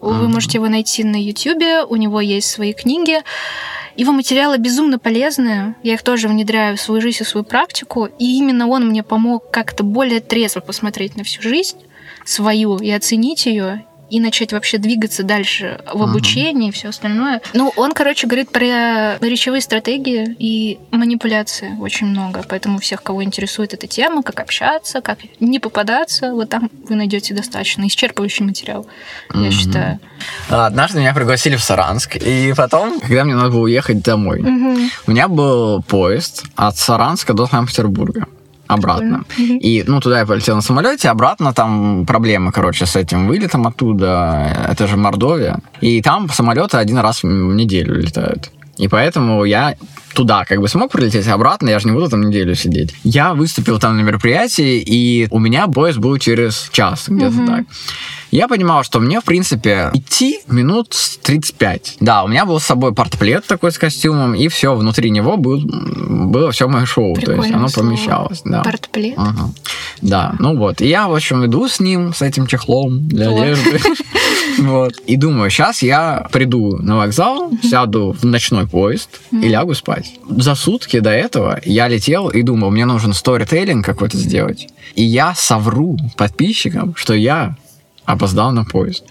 Вы 0.01 0.29
можете 0.29 0.59
его 0.59 0.67
найти 0.67 1.03
на 1.03 1.15
Ютьюбе. 1.15 1.83
У 1.83 1.95
него 1.95 2.21
есть 2.21 2.47
свои 2.47 2.73
книги. 2.73 3.21
Его 3.95 4.11
материалы 4.11 4.59
безумно 4.59 4.99
полезные. 4.99 5.73
Я 5.81 5.95
их 5.95 6.03
тоже 6.03 6.27
внедряю 6.27 6.77
в 6.77 6.81
свою 6.81 7.01
жизнь 7.01 7.23
и 7.23 7.25
свою 7.25 7.43
практику. 7.43 8.07
И 8.19 8.37
именно 8.37 8.67
он 8.67 8.87
мне 8.87 9.01
помог 9.01 9.49
как-то 9.49 9.83
более 9.83 10.19
трезво 10.19 10.59
посмотреть 10.59 11.15
на 11.15 11.23
всю 11.23 11.41
жизнь 11.41 11.77
свою 12.25 12.77
и 12.77 12.89
оценить 12.91 13.45
ее 13.45 13.85
и 14.09 14.19
начать 14.19 14.53
вообще 14.53 14.77
двигаться 14.77 15.23
дальше 15.23 15.81
в 15.91 16.01
обучении 16.03 16.69
и 16.69 16.71
все 16.71 16.89
остальное. 16.89 17.41
Ну, 17.53 17.73
он, 17.75 17.93
короче, 17.93 18.27
говорит 18.27 18.51
про 18.51 19.17
речевые 19.19 19.61
стратегии 19.61 20.35
и 20.37 20.79
манипуляции 20.91 21.75
очень 21.79 22.07
много. 22.07 22.43
Поэтому 22.47 22.79
всех, 22.79 23.01
кого 23.01 23.23
интересует 23.23 23.73
эта 23.73 23.87
тема, 23.87 24.21
как 24.21 24.39
общаться, 24.39 25.01
как 25.01 25.19
не 25.39 25.59
попадаться, 25.59 26.33
вот 26.33 26.49
там 26.49 26.69
вы 26.87 26.95
найдете 26.95 27.33
достаточно 27.33 27.83
исчерпывающий 27.85 28.43
материал, 28.43 28.85
я 29.33 29.51
считаю. 29.51 29.99
Однажды 30.49 30.99
меня 30.99 31.13
пригласили 31.13 31.55
в 31.55 31.63
Саранск, 31.63 32.15
и 32.15 32.53
потом, 32.55 32.99
когда 32.99 33.23
мне 33.23 33.35
надо 33.35 33.49
было 33.49 33.61
уехать 33.61 34.03
домой, 34.03 34.41
у 34.41 35.11
меня 35.11 35.27
был 35.27 35.81
поезд 35.81 36.43
от 36.55 36.77
Саранска 36.77 37.33
до 37.33 37.47
Санкт-Петербурга 37.47 38.27
обратно. 38.67 39.23
Прикольно. 39.27 39.59
И, 39.59 39.83
ну, 39.87 39.99
туда 39.99 40.19
я 40.19 40.25
полетел 40.25 40.55
на 40.55 40.61
самолете, 40.61 41.09
обратно 41.09 41.53
там 41.53 42.05
проблемы, 42.05 42.51
короче, 42.51 42.85
с 42.85 42.95
этим 42.95 43.27
вылетом 43.27 43.67
оттуда. 43.67 44.67
Это 44.69 44.87
же 44.87 44.97
Мордовия. 44.97 45.59
И 45.81 46.01
там 46.01 46.29
самолеты 46.29 46.77
один 46.77 46.97
раз 46.97 47.23
в 47.23 47.27
неделю 47.27 47.95
летают. 47.95 48.51
И 48.77 48.87
поэтому 48.87 49.45
я 49.45 49.75
туда 50.13 50.45
как 50.45 50.59
бы 50.59 50.67
смог 50.67 50.91
прилететь, 50.91 51.27
а 51.27 51.33
обратно 51.33 51.69
я 51.69 51.79
же 51.79 51.87
не 51.87 51.93
буду 51.93 52.09
там 52.09 52.21
неделю 52.21 52.55
сидеть. 52.55 52.93
Я 53.03 53.33
выступил 53.33 53.79
там 53.79 53.97
на 53.97 54.01
мероприятии, 54.01 54.79
и 54.79 55.27
у 55.31 55.39
меня 55.39 55.67
поезд 55.67 55.99
был 55.99 56.17
через 56.17 56.69
час, 56.71 57.05
где-то 57.07 57.37
угу. 57.37 57.45
так. 57.45 57.65
Я 58.35 58.49
понимал, 58.49 58.83
что 58.83 58.99
мне, 58.99 59.21
в 59.21 59.23
принципе, 59.23 59.91
идти 59.93 60.41
минут 60.49 60.93
35. 61.23 61.97
Да, 62.01 62.25
у 62.25 62.27
меня 62.27 62.45
был 62.45 62.59
с 62.59 62.65
собой 62.65 62.93
портплет 62.93 63.45
такой 63.47 63.71
с 63.71 63.77
костюмом, 63.77 64.35
и 64.35 64.49
все, 64.49 64.75
внутри 64.75 65.09
него 65.09 65.37
был, 65.37 65.61
было 65.63 66.51
все 66.51 66.67
мое 66.67 66.85
шоу. 66.85 67.13
Прикольное 67.13 67.37
то 67.37 67.43
есть 67.45 67.55
оно 67.55 67.67
слово. 67.69 67.87
помещалось. 67.87 68.41
Да. 68.43 68.61
Портплет? 68.61 69.13
Ага. 69.15 69.51
Да, 70.01 70.35
ну 70.39 70.57
вот. 70.57 70.81
И 70.81 70.87
я, 70.89 71.07
в 71.07 71.15
общем, 71.15 71.45
иду 71.45 71.69
с 71.69 71.79
ним, 71.79 72.13
с 72.13 72.21
этим 72.21 72.45
чехлом 72.45 73.07
для 73.07 73.29
одежды. 73.29 73.79
Вот. 74.57 74.93
И 75.05 75.17
думаю, 75.17 75.49
сейчас 75.49 75.81
я 75.81 76.27
приду 76.31 76.77
на 76.77 76.95
вокзал, 76.95 77.51
сяду 77.61 78.15
в 78.17 78.23
ночной 78.23 78.65
поезд 78.65 79.09
и 79.31 79.49
лягу 79.49 79.73
спать. 79.75 80.13
За 80.29 80.55
сутки 80.55 80.99
до 80.99 81.09
этого 81.09 81.59
я 81.65 81.89
летел 81.89 82.29
и 82.29 82.41
думал, 82.41 82.71
мне 82.71 82.85
нужен 82.85 83.13
сторителлинг 83.13 83.85
какой-то 83.85 84.17
сделать. 84.17 84.69
И 84.95 85.03
я 85.03 85.35
совру 85.35 85.97
подписчикам, 86.15 86.95
что 86.95 87.13
я 87.13 87.57
опоздал 88.05 88.51
на 88.51 88.63
поезд. 88.65 89.03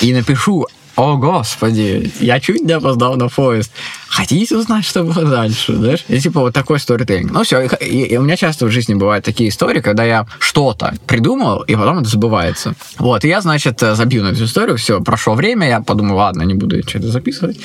И 0.00 0.12
напишу 0.12 0.66
о, 0.96 1.16
господи, 1.16 2.12
я 2.20 2.38
чуть 2.40 2.62
не 2.62 2.72
опоздал 2.72 3.16
на 3.16 3.28
поезд. 3.28 3.72
Хотите 4.08 4.56
узнать, 4.56 4.84
что 4.84 5.04
было 5.04 5.24
дальше? 5.24 5.74
Знаешь? 5.74 6.04
И 6.08 6.20
типа 6.20 6.40
вот 6.40 6.52
такой 6.52 6.78
сторителлинг. 6.78 7.32
Ну 7.32 7.44
все, 7.44 7.62
и, 7.62 7.68
и, 7.84 8.02
и 8.04 8.16
у 8.18 8.22
меня 8.22 8.36
часто 8.36 8.66
в 8.66 8.70
жизни 8.70 8.92
бывают 8.92 9.24
такие 9.24 9.48
истории, 9.48 9.80
когда 9.80 10.04
я 10.04 10.26
что-то 10.38 10.94
придумал, 11.06 11.62
и 11.62 11.74
потом 11.74 12.00
это 12.00 12.10
забывается. 12.10 12.74
Вот, 12.98 13.24
и 13.24 13.28
я, 13.28 13.40
значит, 13.40 13.80
забью 13.80 14.22
на 14.22 14.28
эту 14.28 14.44
историю, 14.44 14.76
все, 14.76 15.00
прошло 15.00 15.34
время, 15.34 15.66
я 15.66 15.80
подумал, 15.80 16.16
ладно, 16.16 16.42
не 16.42 16.54
буду 16.54 16.86
что-то 16.86 17.08
записывать. 17.08 17.58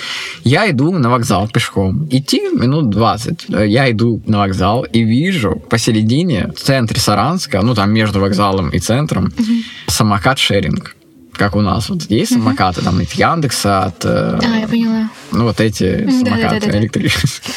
Я 0.44 0.70
иду 0.70 0.98
на 0.98 1.10
вокзал 1.10 1.50
пешком. 1.50 2.08
Идти 2.10 2.42
минут 2.54 2.90
20. 2.90 3.46
Я 3.66 3.92
иду 3.92 4.22
на 4.26 4.40
вокзал 4.40 4.84
и 4.84 5.04
вижу 5.04 5.62
посередине, 5.70 6.54
в 6.56 6.62
центре 6.62 7.00
Саранска, 7.00 7.62
ну 7.62 7.76
там 7.76 7.92
между 7.92 8.22
вокзалом 8.22 8.70
и 8.70 8.80
центром, 8.80 9.34
mm-hmm. 9.36 9.64
самокат-шеринг 9.88 10.97
как 11.38 11.56
у 11.56 11.62
нас. 11.62 11.90
Вот 11.90 12.04
есть 12.10 12.32
угу. 12.32 12.42
самокаты 12.42 12.82
там 12.82 13.00
от 13.00 13.12
Яндекса, 13.14 13.84
от... 13.86 14.06
А, 14.06 14.40
я 14.42 14.68
поняла. 14.68 15.10
Ну, 15.32 15.46
вот 15.46 15.60
эти 15.62 16.10
самокаты 16.10 16.70
электрические. 16.70 17.54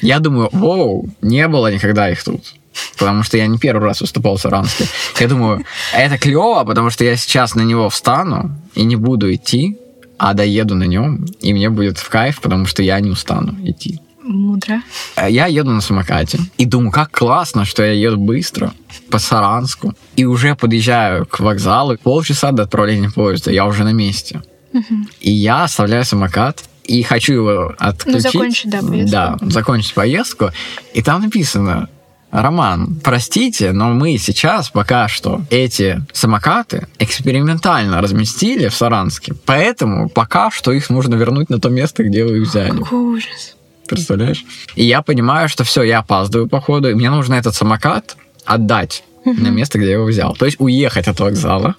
Я 0.00 0.20
думаю, 0.20 0.48
воу, 0.52 1.08
не 1.22 1.48
было 1.48 1.72
никогда 1.72 2.10
их 2.10 2.22
тут. 2.22 2.54
Потому 2.96 3.22
что 3.24 3.36
я 3.36 3.46
не 3.46 3.58
первый 3.58 3.84
раз 3.84 4.00
выступал 4.00 4.36
в 4.36 4.40
Саранске. 4.40 4.86
Я 5.18 5.28
думаю, 5.28 5.64
это 5.92 6.18
клево, 6.18 6.64
потому 6.64 6.90
что 6.90 7.04
я 7.04 7.16
сейчас 7.16 7.54
на 7.54 7.62
него 7.62 7.88
встану 7.88 8.52
и 8.74 8.84
не 8.84 8.96
буду 8.96 9.32
идти, 9.34 9.76
а 10.18 10.34
доеду 10.34 10.74
на 10.74 10.84
нем, 10.84 11.26
и 11.40 11.52
мне 11.52 11.70
будет 11.70 11.98
в 11.98 12.08
кайф, 12.08 12.40
потому 12.40 12.66
что 12.66 12.82
я 12.82 13.00
не 13.00 13.10
устану 13.10 13.56
идти. 13.64 14.00
Мудро. 14.28 14.82
Я 15.16 15.46
еду 15.46 15.70
на 15.70 15.80
самокате 15.80 16.38
и 16.58 16.64
думаю, 16.64 16.92
как 16.92 17.10
классно, 17.10 17.64
что 17.64 17.82
я 17.82 17.92
еду 17.92 18.18
быстро 18.18 18.72
по 19.10 19.18
Саранску 19.18 19.94
и 20.16 20.24
уже 20.24 20.54
подъезжаю 20.54 21.26
к 21.26 21.40
вокзалу. 21.40 21.96
Полчаса 21.96 22.52
до 22.52 22.64
отправления 22.64 23.10
поезда, 23.10 23.50
я 23.50 23.66
уже 23.66 23.84
на 23.84 23.92
месте. 23.92 24.42
Угу. 24.72 24.94
И 25.20 25.30
я 25.30 25.64
оставляю 25.64 26.04
самокат 26.04 26.64
и 26.84 27.02
хочу 27.02 27.32
его 27.34 27.74
отключить. 27.78 28.24
Ну, 28.24 28.30
закончить, 28.30 28.70
да, 28.70 28.80
поездку. 28.80 29.10
Да, 29.10 29.36
закончить 29.42 29.94
поездку. 29.94 30.50
И 30.94 31.02
там 31.02 31.22
написано, 31.22 31.88
Роман, 32.30 33.00
простите, 33.02 33.72
но 33.72 33.90
мы 33.90 34.18
сейчас 34.18 34.68
пока 34.68 35.08
что 35.08 35.40
эти 35.50 36.02
самокаты 36.12 36.86
экспериментально 36.98 38.02
разместили 38.02 38.68
в 38.68 38.74
Саранске, 38.74 39.32
поэтому 39.46 40.10
пока 40.10 40.50
что 40.50 40.72
их 40.72 40.90
нужно 40.90 41.14
вернуть 41.14 41.48
на 41.48 41.58
то 41.58 41.70
место, 41.70 42.04
где 42.04 42.24
вы 42.24 42.38
их 42.38 42.48
взяли. 42.48 42.76
Какой 42.78 42.98
ужас. 42.98 43.56
Представляешь? 43.88 44.44
И 44.74 44.84
я 44.84 45.02
понимаю, 45.02 45.48
что 45.48 45.64
все, 45.64 45.82
я 45.82 45.98
опаздываю 45.98 46.48
по 46.48 46.60
ходу, 46.60 46.90
и 46.90 46.94
мне 46.94 47.10
нужно 47.10 47.34
этот 47.34 47.54
самокат 47.54 48.16
отдать 48.44 49.04
на 49.24 49.48
место, 49.48 49.78
где 49.78 49.88
я 49.88 49.94
его 49.94 50.04
взял. 50.06 50.34
То 50.34 50.46
есть 50.46 50.56
уехать 50.60 51.08
от 51.08 51.20
вокзала, 51.20 51.74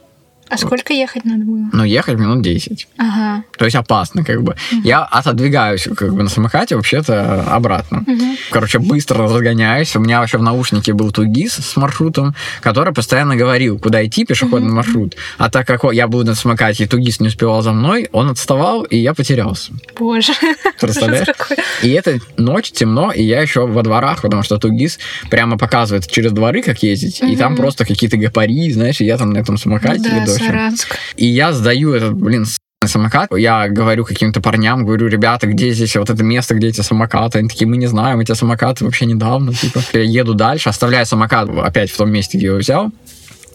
а 0.50 0.58
сколько 0.58 0.94
ехать 0.94 1.26
надо 1.26 1.46
было? 1.46 1.70
Ну, 1.72 1.84
ехать 1.84 2.18
минут 2.18 2.42
10. 2.42 2.88
Ага. 2.98 3.44
То 3.58 3.66
есть 3.66 3.76
опасно, 3.76 4.24
как 4.24 4.42
бы. 4.42 4.56
Угу. 4.72 4.82
Я 4.84 5.04
отодвигаюсь 5.04 5.88
как 5.96 6.14
бы 6.14 6.24
на 6.24 6.30
самокате 6.30 6.76
вообще-то 6.76 7.44
обратно. 7.44 8.04
Угу. 8.08 8.24
Короче, 8.52 8.80
быстро 8.80 9.24
разгоняюсь. 9.24 9.96
У 9.96 10.00
меня 10.00 10.20
вообще 10.20 10.38
в 10.38 10.44
наушнике 10.44 10.94
был 10.94 11.12
тугис 11.12 11.54
с 11.54 11.76
маршрутом, 11.76 12.36
который 12.62 12.94
постоянно 12.94 13.36
говорил, 13.36 13.78
куда 13.80 14.06
идти, 14.06 14.26
пешеходный 14.26 14.70
угу. 14.70 14.78
маршрут. 14.78 15.16
А 15.38 15.50
так 15.50 15.68
как 15.68 15.84
я 15.94 16.08
был 16.08 16.24
на 16.24 16.36
самокате, 16.36 16.86
и 16.86 16.88
тугис 16.88 17.20
не 17.20 17.28
успевал 17.28 17.62
за 17.62 17.72
мной, 17.72 18.10
он 18.12 18.30
отставал, 18.30 18.84
и 18.84 18.98
я 18.98 19.14
потерялся. 19.14 19.72
Боже. 19.98 20.34
Представляешь? 20.82 21.28
И 21.84 21.90
это 21.90 22.20
ночь, 22.38 22.72
темно, 22.72 23.12
и 23.12 23.24
я 23.24 23.42
еще 23.42 23.68
во 23.68 23.84
дворах, 23.84 24.22
потому 24.22 24.44
что 24.44 24.58
тугис 24.58 25.00
прямо 25.30 25.58
показывает 25.58 26.08
через 26.08 26.32
дворы, 26.32 26.64
как 26.64 26.82
ездить, 26.82 27.22
угу. 27.22 27.32
и 27.32 27.36
там 27.36 27.56
просто 27.56 27.86
какие-то 27.86 28.18
гапари, 28.18 28.72
знаешь, 28.72 29.00
и 29.02 29.06
я 29.06 29.18
там 29.18 29.32
на 29.32 29.38
этом 29.38 29.58
самокате 29.58 30.10
да, 30.10 30.39
Саранск. 30.40 30.96
И 31.16 31.26
я 31.26 31.54
сдаю 31.54 31.94
этот, 31.94 32.14
блин, 32.14 32.46
самокат. 32.88 33.30
Я 33.36 33.68
говорю 33.68 34.06
каким-то 34.06 34.42
парням, 34.42 34.86
говорю, 34.86 35.08
ребята, 35.08 35.48
где 35.48 35.72
здесь 35.72 35.96
вот 35.96 36.10
это 36.10 36.24
место, 36.24 36.56
где 36.56 36.68
эти 36.68 36.82
самокаты? 36.82 37.40
Они 37.40 37.50
такие, 37.50 37.68
мы 37.68 37.78
не 37.78 37.88
знаем, 37.88 38.20
эти 38.20 38.34
самокаты 38.34 38.86
вообще 38.86 39.06
недавно. 39.06 39.54
Типа, 39.54 39.82
я 39.94 40.02
еду 40.02 40.34
дальше, 40.34 40.70
оставляю 40.70 41.06
самокат 41.06 41.50
опять 41.50 41.92
в 41.92 41.98
том 41.98 42.10
месте, 42.12 42.38
где 42.38 42.48
его 42.48 42.58
взял. 42.58 42.92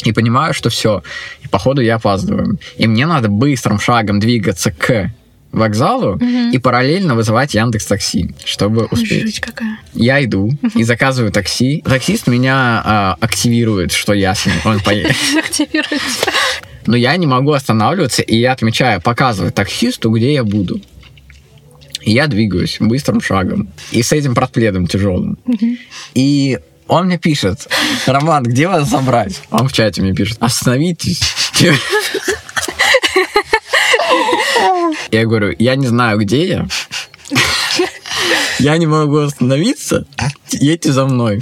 И 0.05 0.12
понимаю, 0.12 0.53
что 0.53 0.68
все. 0.68 1.03
И 1.43 1.49
походу 1.49 1.80
я 1.80 1.97
опаздываю. 1.97 2.59
И 2.76 2.87
мне 2.87 3.07
надо 3.07 3.28
быстрым 3.28 3.80
шагом 3.80 4.20
двигаться 4.20 4.70
к 4.70 5.11
вокзалу 5.53 6.16
угу. 6.16 6.51
и 6.53 6.59
параллельно 6.59 7.14
вызывать 7.14 7.55
Яндекс 7.55 7.87
Такси, 7.87 8.35
чтобы 8.45 8.87
успеть. 8.91 9.22
Жуть 9.22 9.41
какая. 9.41 9.78
Я 9.95 10.22
иду 10.22 10.47
угу. 10.47 10.68
и 10.74 10.82
заказываю 10.82 11.32
такси. 11.32 11.80
Таксист 11.85 12.26
меня 12.26 12.82
а, 12.85 13.16
активирует, 13.20 13.93
что 13.93 14.12
я 14.12 14.35
с 14.35 14.47
ним. 14.47 14.57
Он 14.64 14.80
поедет. 14.80 15.14
Активируется 15.39 16.30
но 16.87 16.97
я 16.97 17.16
не 17.16 17.26
могу 17.26 17.53
останавливаться, 17.53 18.22
и 18.22 18.37
я 18.37 18.53
отмечаю, 18.53 19.01
показываю 19.01 19.53
таксисту, 19.53 20.11
где 20.11 20.35
я 20.35 20.45
буду. 20.45 20.80
И 22.03 22.12
я 22.12 22.26
двигаюсь 22.26 22.76
быстрым 22.80 23.20
шагом. 23.20 23.68
И 23.91 24.03
с 24.03 24.12
этим 24.12 24.35
портпледом 24.35 24.87
тяжелым. 24.87 25.39
И 26.14 26.59
он 26.87 27.07
мне 27.07 27.18
пишет, 27.18 27.66
Роман, 28.07 28.43
где 28.45 28.68
вас 28.68 28.89
забрать? 28.91 29.41
Он 29.51 29.68
в 29.68 29.72
чате 29.72 30.03
мне 30.03 30.12
пишет, 30.12 30.37
остановитесь. 30.41 31.22
Я 35.11 35.24
говорю, 35.26 35.55
я 35.59 35.76
не 35.76 35.87
знаю, 35.87 36.18
где 36.18 36.47
я. 36.47 36.68
Я 38.59 38.76
не 38.76 38.87
могу 38.87 39.18
остановиться. 39.18 40.07
Едьте 40.51 40.93
за 40.93 41.07
мной. 41.07 41.41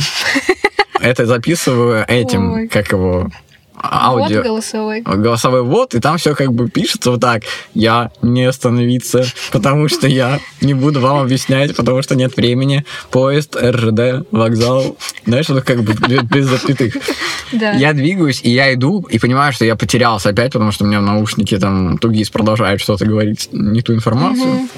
Это 1.01 1.26
записываю 1.26 2.05
этим, 2.07 2.68
как 2.68 2.93
его, 2.93 3.30
аудио. 3.83 4.39
Вот 4.39 4.47
голосовой. 4.47 5.01
Голосовой 5.03 5.62
вот, 5.62 5.95
и 5.95 6.01
там 6.01 6.18
все 6.18 6.35
как 6.35 6.53
бы 6.53 6.68
пишется 6.68 7.11
вот 7.11 7.20
так. 7.20 7.43
Я 7.74 8.11
не 8.22 8.45
остановиться, 8.45 9.24
потому 9.51 9.89
что 9.89 10.07
я 10.07 10.41
не 10.61 10.74
буду 10.74 11.01
вам 11.01 11.18
объяснять, 11.18 11.76
потому 11.76 12.03
что 12.03 12.14
нет 12.14 12.37
времени. 12.37 12.85
Поезд, 13.11 13.57
РЖД, 13.57 14.26
вокзал. 14.30 14.97
Знаешь, 15.26 15.51
это 15.51 15.62
как 15.62 15.83
бы 15.83 15.95
без 16.22 16.47
запятых. 16.47 16.97
Да. 17.53 17.72
Я 17.72 17.93
двигаюсь, 17.93 18.41
и 18.43 18.51
я 18.51 18.72
иду, 18.74 19.07
и 19.11 19.18
понимаю, 19.18 19.53
что 19.53 19.64
я 19.64 19.76
потерялся 19.76 20.30
опять, 20.30 20.53
потому 20.53 20.72
что 20.72 20.85
у 20.85 20.87
меня 20.87 21.01
в 21.01 21.05
наушнике 21.05 21.59
там 21.59 21.99
Тугис 21.99 22.30
продолжает 22.30 22.80
что-то 22.80 23.07
говорить, 23.07 23.49
не 23.53 23.83
ту 23.83 23.95
информацию. 23.95 24.68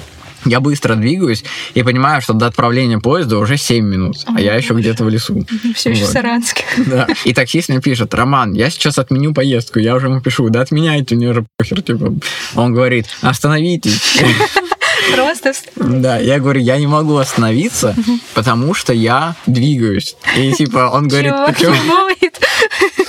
Я 0.45 0.59
быстро 0.59 0.95
двигаюсь 0.95 1.43
и 1.73 1.83
понимаю, 1.83 2.21
что 2.21 2.33
до 2.33 2.45
отправления 2.47 2.99
поезда 2.99 3.37
уже 3.37 3.57
7 3.57 3.83
минут, 3.85 4.17
а 4.25 4.39
я 4.39 4.55
еще 4.55 4.73
где-то 4.73 5.03
в 5.03 5.09
лесу. 5.09 5.45
Все 5.75 5.91
еще 5.91 6.05
в. 6.05 6.07
Саранске. 6.09 6.63
Да. 6.85 7.07
И 7.23 7.33
таксист 7.33 7.69
мне 7.69 7.81
пишет, 7.81 8.13
Роман, 8.13 8.53
я 8.53 8.69
сейчас 8.69 8.99
отменю 8.99 9.33
поездку. 9.33 9.79
Я 9.79 9.95
уже 9.95 10.07
ему 10.07 10.21
пишу, 10.21 10.49
да 10.49 10.61
отменяйте, 10.61 11.15
мне 11.15 11.29
уже 11.29 11.45
похер. 11.57 11.81
Типа. 11.81 12.13
Он 12.55 12.73
говорит, 12.73 13.07
остановитесь. 13.21 14.19
Просто 15.15 15.53
Да, 15.75 16.17
я 16.17 16.39
говорю, 16.39 16.61
я 16.61 16.77
не 16.77 16.87
могу 16.87 17.17
остановиться, 17.17 17.95
потому 18.33 18.73
что 18.73 18.93
я 18.93 19.35
двигаюсь. 19.45 20.15
И 20.37 20.53
типа 20.53 20.89
он 20.93 21.07
говорит, 21.07 21.33
почему? 21.47 21.75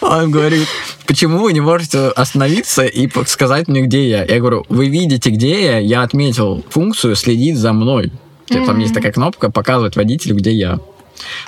Он 0.00 0.30
говорит, 0.30 0.66
почему 1.06 1.38
вы 1.38 1.52
не 1.52 1.60
можете 1.60 2.08
остановиться 2.08 2.84
и 2.84 3.08
сказать 3.26 3.68
мне, 3.68 3.82
где 3.82 4.08
я? 4.08 4.24
Я 4.24 4.38
говорю, 4.40 4.64
вы 4.68 4.88
видите, 4.88 5.30
где 5.30 5.64
я? 5.64 5.78
Я 5.78 6.02
отметил 6.02 6.64
функцию 6.70 7.16
следить 7.16 7.56
за 7.56 7.72
мной. 7.72 8.12
Типа, 8.46 8.66
Там 8.66 8.78
есть 8.78 8.94
такая 8.94 9.12
кнопка 9.12 9.50
показывать 9.50 9.96
водителю, 9.96 10.36
где 10.36 10.52
я. 10.52 10.78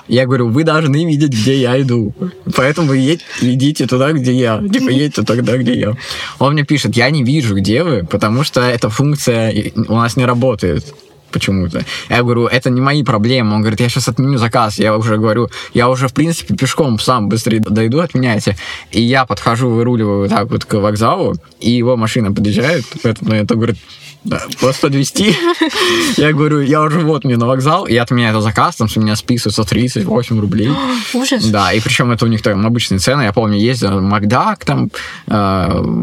Я 0.09 0.24
говорю, 0.24 0.49
вы 0.49 0.64
должны 0.64 1.05
видеть, 1.05 1.30
где 1.30 1.57
я 1.61 1.80
иду. 1.80 2.14
Поэтому 2.57 2.95
едь- 2.95 3.24
идите 3.43 3.86
туда, 3.86 4.12
где 4.12 4.32
я. 4.32 4.62
Типа, 4.72 4.89
едьте 4.89 5.22
тогда, 5.22 5.59
где 5.59 5.78
я. 5.78 5.93
Он 6.39 6.55
мне 6.55 6.64
пишет, 6.64 6.97
я 6.97 7.11
не 7.11 7.22
вижу, 7.22 7.55
где 7.55 7.82
вы, 7.84 8.05
потому 8.11 8.45
что 8.45 8.62
эта 8.62 8.89
функция 8.89 9.55
у 9.76 9.95
нас 9.95 10.16
не 10.16 10.24
работает 10.24 10.86
почему-то. 11.31 11.85
Я 12.09 12.22
говорю, 12.22 12.47
это 12.47 12.70
не 12.70 12.81
мои 12.81 13.03
проблемы. 13.03 13.55
Он 13.55 13.61
говорит, 13.61 13.81
я 13.81 13.89
сейчас 13.89 14.09
отменю 14.09 14.39
заказ. 14.39 14.79
Я 14.79 14.97
уже 14.97 15.16
говорю, 15.16 15.51
я 15.74 15.89
уже, 15.89 16.09
в 16.09 16.14
принципе, 16.14 16.55
пешком 16.55 16.99
сам 16.99 17.29
быстрее 17.29 17.61
дойду, 17.61 18.01
отменяйте. 18.01 18.57
И 18.91 19.01
я 19.03 19.24
подхожу, 19.24 19.70
выруливаю 19.70 20.29
так 20.29 20.51
вот 20.51 20.64
к 20.64 20.74
вокзалу, 20.74 21.37
и 21.61 21.70
его 21.70 21.97
машина 21.97 22.33
подъезжает. 22.33 22.85
Этот 23.03 23.22
момент 23.22 23.51
он 23.53 23.59
говорит, 23.59 23.79
да, 24.25 24.43
вас 24.61 24.77
подвезти. 24.79 25.35
Я 26.16 26.33
говорю, 26.33 26.61
я 26.61 26.83
уже 26.83 27.01
вот 27.01 27.25
мне 27.25 27.37
на 27.37 27.47
вокзал, 27.47 27.87
и 27.87 27.97
отменяю 27.97 28.31
этот 28.31 28.43
заказ, 28.43 28.77
там 28.77 28.89
с 28.89 28.97
меня 28.97 29.16
списывается 29.16 29.64
38 29.64 30.41
рублей. 30.41 30.71
Ужас. 31.14 31.45
Да, 31.47 31.73
и 31.73 31.81
причем 31.81 32.11
это 32.11 32.25
у 32.25 32.29
них 32.29 32.43
там 32.43 32.66
обычные 32.66 32.99
цены. 32.99 33.23
Я 33.23 33.33
помню, 33.33 33.59
ездил 33.59 34.01
Макдак, 34.01 34.64
там 34.64 34.91
э, 35.27 35.33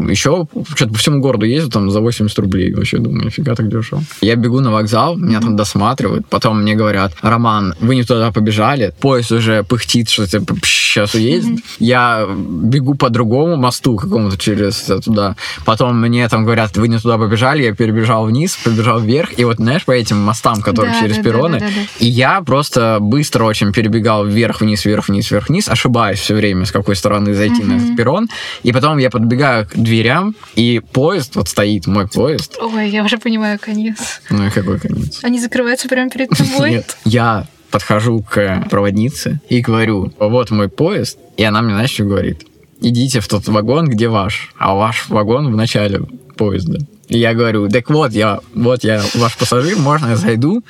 еще 0.08 0.46
что-то 0.74 0.92
по 0.92 0.98
всему 0.98 1.20
городу 1.20 1.46
ездил 1.46 1.70
там 1.70 1.90
за 1.90 2.00
80 2.00 2.38
рублей. 2.38 2.74
Вообще 2.74 2.98
думаю, 2.98 3.26
нифига 3.26 3.54
так 3.54 3.68
дешево. 3.68 4.02
Я 4.20 4.36
бегу 4.36 4.60
на 4.60 4.72
вокзал, 4.72 5.16
меня 5.16 5.40
там 5.40 5.56
досматривают, 5.56 6.26
потом 6.28 6.62
мне 6.62 6.74
говорят, 6.74 7.12
Роман, 7.22 7.74
вы 7.80 7.96
не 7.96 8.02
туда 8.02 8.32
побежали, 8.32 8.94
поезд 9.00 9.32
уже 9.32 9.62
пыхтит, 9.62 10.08
что 10.08 10.26
типа, 10.26 10.54
сейчас 10.64 11.14
уедет. 11.14 11.60
Я 11.78 12.26
бегу 12.28 12.94
по 12.94 13.10
другому 13.10 13.56
мосту 13.56 13.96
какому-то 13.96 14.36
через 14.36 14.88
э, 14.90 15.00
туда. 15.00 15.36
Потом 15.64 16.00
мне 16.00 16.28
там 16.28 16.44
говорят, 16.44 16.76
вы 16.76 16.88
не 16.88 16.98
туда 16.98 17.18
побежали, 17.18 17.62
я 17.62 17.74
перебежал 17.74 18.05
вниз, 18.06 18.56
побежал 18.56 19.00
вверх, 19.00 19.38
и 19.38 19.44
вот, 19.44 19.56
знаешь, 19.56 19.84
по 19.84 19.92
этим 19.92 20.18
мостам, 20.18 20.62
которые 20.62 20.94
Да, 20.94 21.00
через 21.00 21.16
да, 21.16 21.22
да, 21.22 21.28
перроны, 21.28 21.60
да, 21.60 21.66
да, 21.66 21.72
да. 21.74 21.80
и 21.98 22.06
я 22.06 22.40
просто 22.42 22.98
быстро 23.00 23.44
очень 23.44 23.72
перебегал 23.72 24.24
вверх-вниз, 24.24 24.84
вверх-вниз, 24.84 25.30
вверх-вниз, 25.30 25.68
ошибаясь 25.68 26.18
все 26.18 26.34
время, 26.34 26.64
с 26.64 26.72
какой 26.72 26.96
стороны 26.96 27.34
зайти 27.34 27.62
на 27.62 27.76
этот 27.76 27.96
перрон. 27.96 28.28
И 28.62 28.72
потом 28.72 28.98
я 28.98 29.10
подбегаю 29.10 29.66
к 29.66 29.74
дверям, 29.74 30.34
и 30.54 30.80
поезд, 30.92 31.36
вот 31.36 31.48
стоит 31.48 31.86
мой 31.86 32.08
поезд. 32.08 32.56
Ой, 32.60 32.88
я 32.88 33.04
уже 33.04 33.18
понимаю 33.18 33.58
конец. 33.60 34.20
Ну 34.30 34.46
и 34.46 34.50
какой 34.50 34.78
конец? 34.78 35.20
Они 35.22 35.40
закрываются 35.40 35.88
прямо 35.88 36.10
перед 36.10 36.30
тобой. 36.36 36.70
Нет. 36.70 36.96
Я 37.04 37.46
подхожу 37.70 38.22
к 38.22 38.66
проводнице 38.70 39.40
и 39.48 39.60
говорю, 39.60 40.12
вот 40.18 40.50
мой 40.50 40.68
поезд, 40.68 41.18
и 41.36 41.42
она 41.44 41.62
мне, 41.62 41.74
знаешь, 41.74 41.90
что 41.90 42.04
говорит? 42.04 42.46
Идите 42.80 43.20
в 43.20 43.28
тот 43.28 43.48
вагон, 43.48 43.88
где 43.88 44.08
ваш, 44.08 44.50
а 44.58 44.74
ваш 44.74 45.08
вагон 45.08 45.52
в 45.52 45.56
начале 45.56 46.02
поезда. 46.36 46.78
И 47.08 47.18
я 47.18 47.34
говорю, 47.34 47.68
так 47.68 47.88
вот, 47.90 48.12
я, 48.12 48.40
вот 48.54 48.84
я 48.84 49.02
ваш 49.14 49.36
пассажир, 49.36 49.78
можно 49.78 50.08
я 50.08 50.16
зайду, 50.16 50.62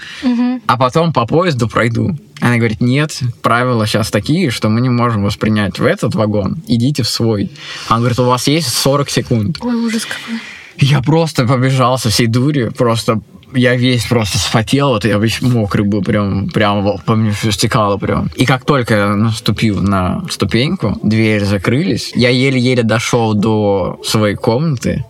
а 0.67 0.77
потом 0.77 1.13
по 1.13 1.27
поезду 1.27 1.69
пройду. 1.69 2.17
Она 2.41 2.57
говорит, 2.57 2.81
нет, 2.81 3.19
правила 3.41 3.87
сейчас 3.87 4.11
такие, 4.11 4.51
что 4.51 4.69
мы 4.69 4.81
не 4.81 4.91
можем 4.91 5.23
вас 5.23 5.37
принять 5.37 5.79
в 5.79 5.87
этот 5.87 6.15
вагон, 6.15 6.63
идите 6.67 7.03
в 7.03 7.09
свой. 7.09 7.51
Она 7.89 8.01
говорит, 8.01 8.19
у 8.19 8.25
вас 8.25 8.47
есть 8.47 8.69
40 8.69 9.11
секунд. 9.11 9.59
Ой, 9.63 9.75
ужас 9.75 10.05
какой. 10.05 10.41
Я 10.79 11.01
просто 11.01 11.47
побежал 11.47 11.99
со 11.99 12.11
всей 12.11 12.27
дури, 12.27 12.69
просто 12.69 13.21
я 13.55 13.77
весь 13.77 14.07
просто 14.07 14.39
вспотел, 14.39 14.89
вот 14.89 15.05
я 15.05 15.19
весь 15.19 15.41
мокрый 15.43 15.85
был, 15.85 16.03
прям, 16.03 16.49
прям 16.49 16.99
по 16.99 17.15
мне 17.15 17.33
всё 17.33 17.51
стекало 17.51 17.97
прям. 17.97 18.31
И 18.37 18.47
как 18.47 18.65
только 18.65 18.95
я 18.95 19.17
наступил 19.17 19.81
на 19.81 20.25
ступеньку, 20.31 20.99
двери 21.03 21.45
закрылись, 21.45 22.13
я 22.15 22.31
еле-еле 22.31 22.83
дошел 22.83 23.35
до 23.35 24.01
своей 24.05 24.37
комнаты, 24.37 25.05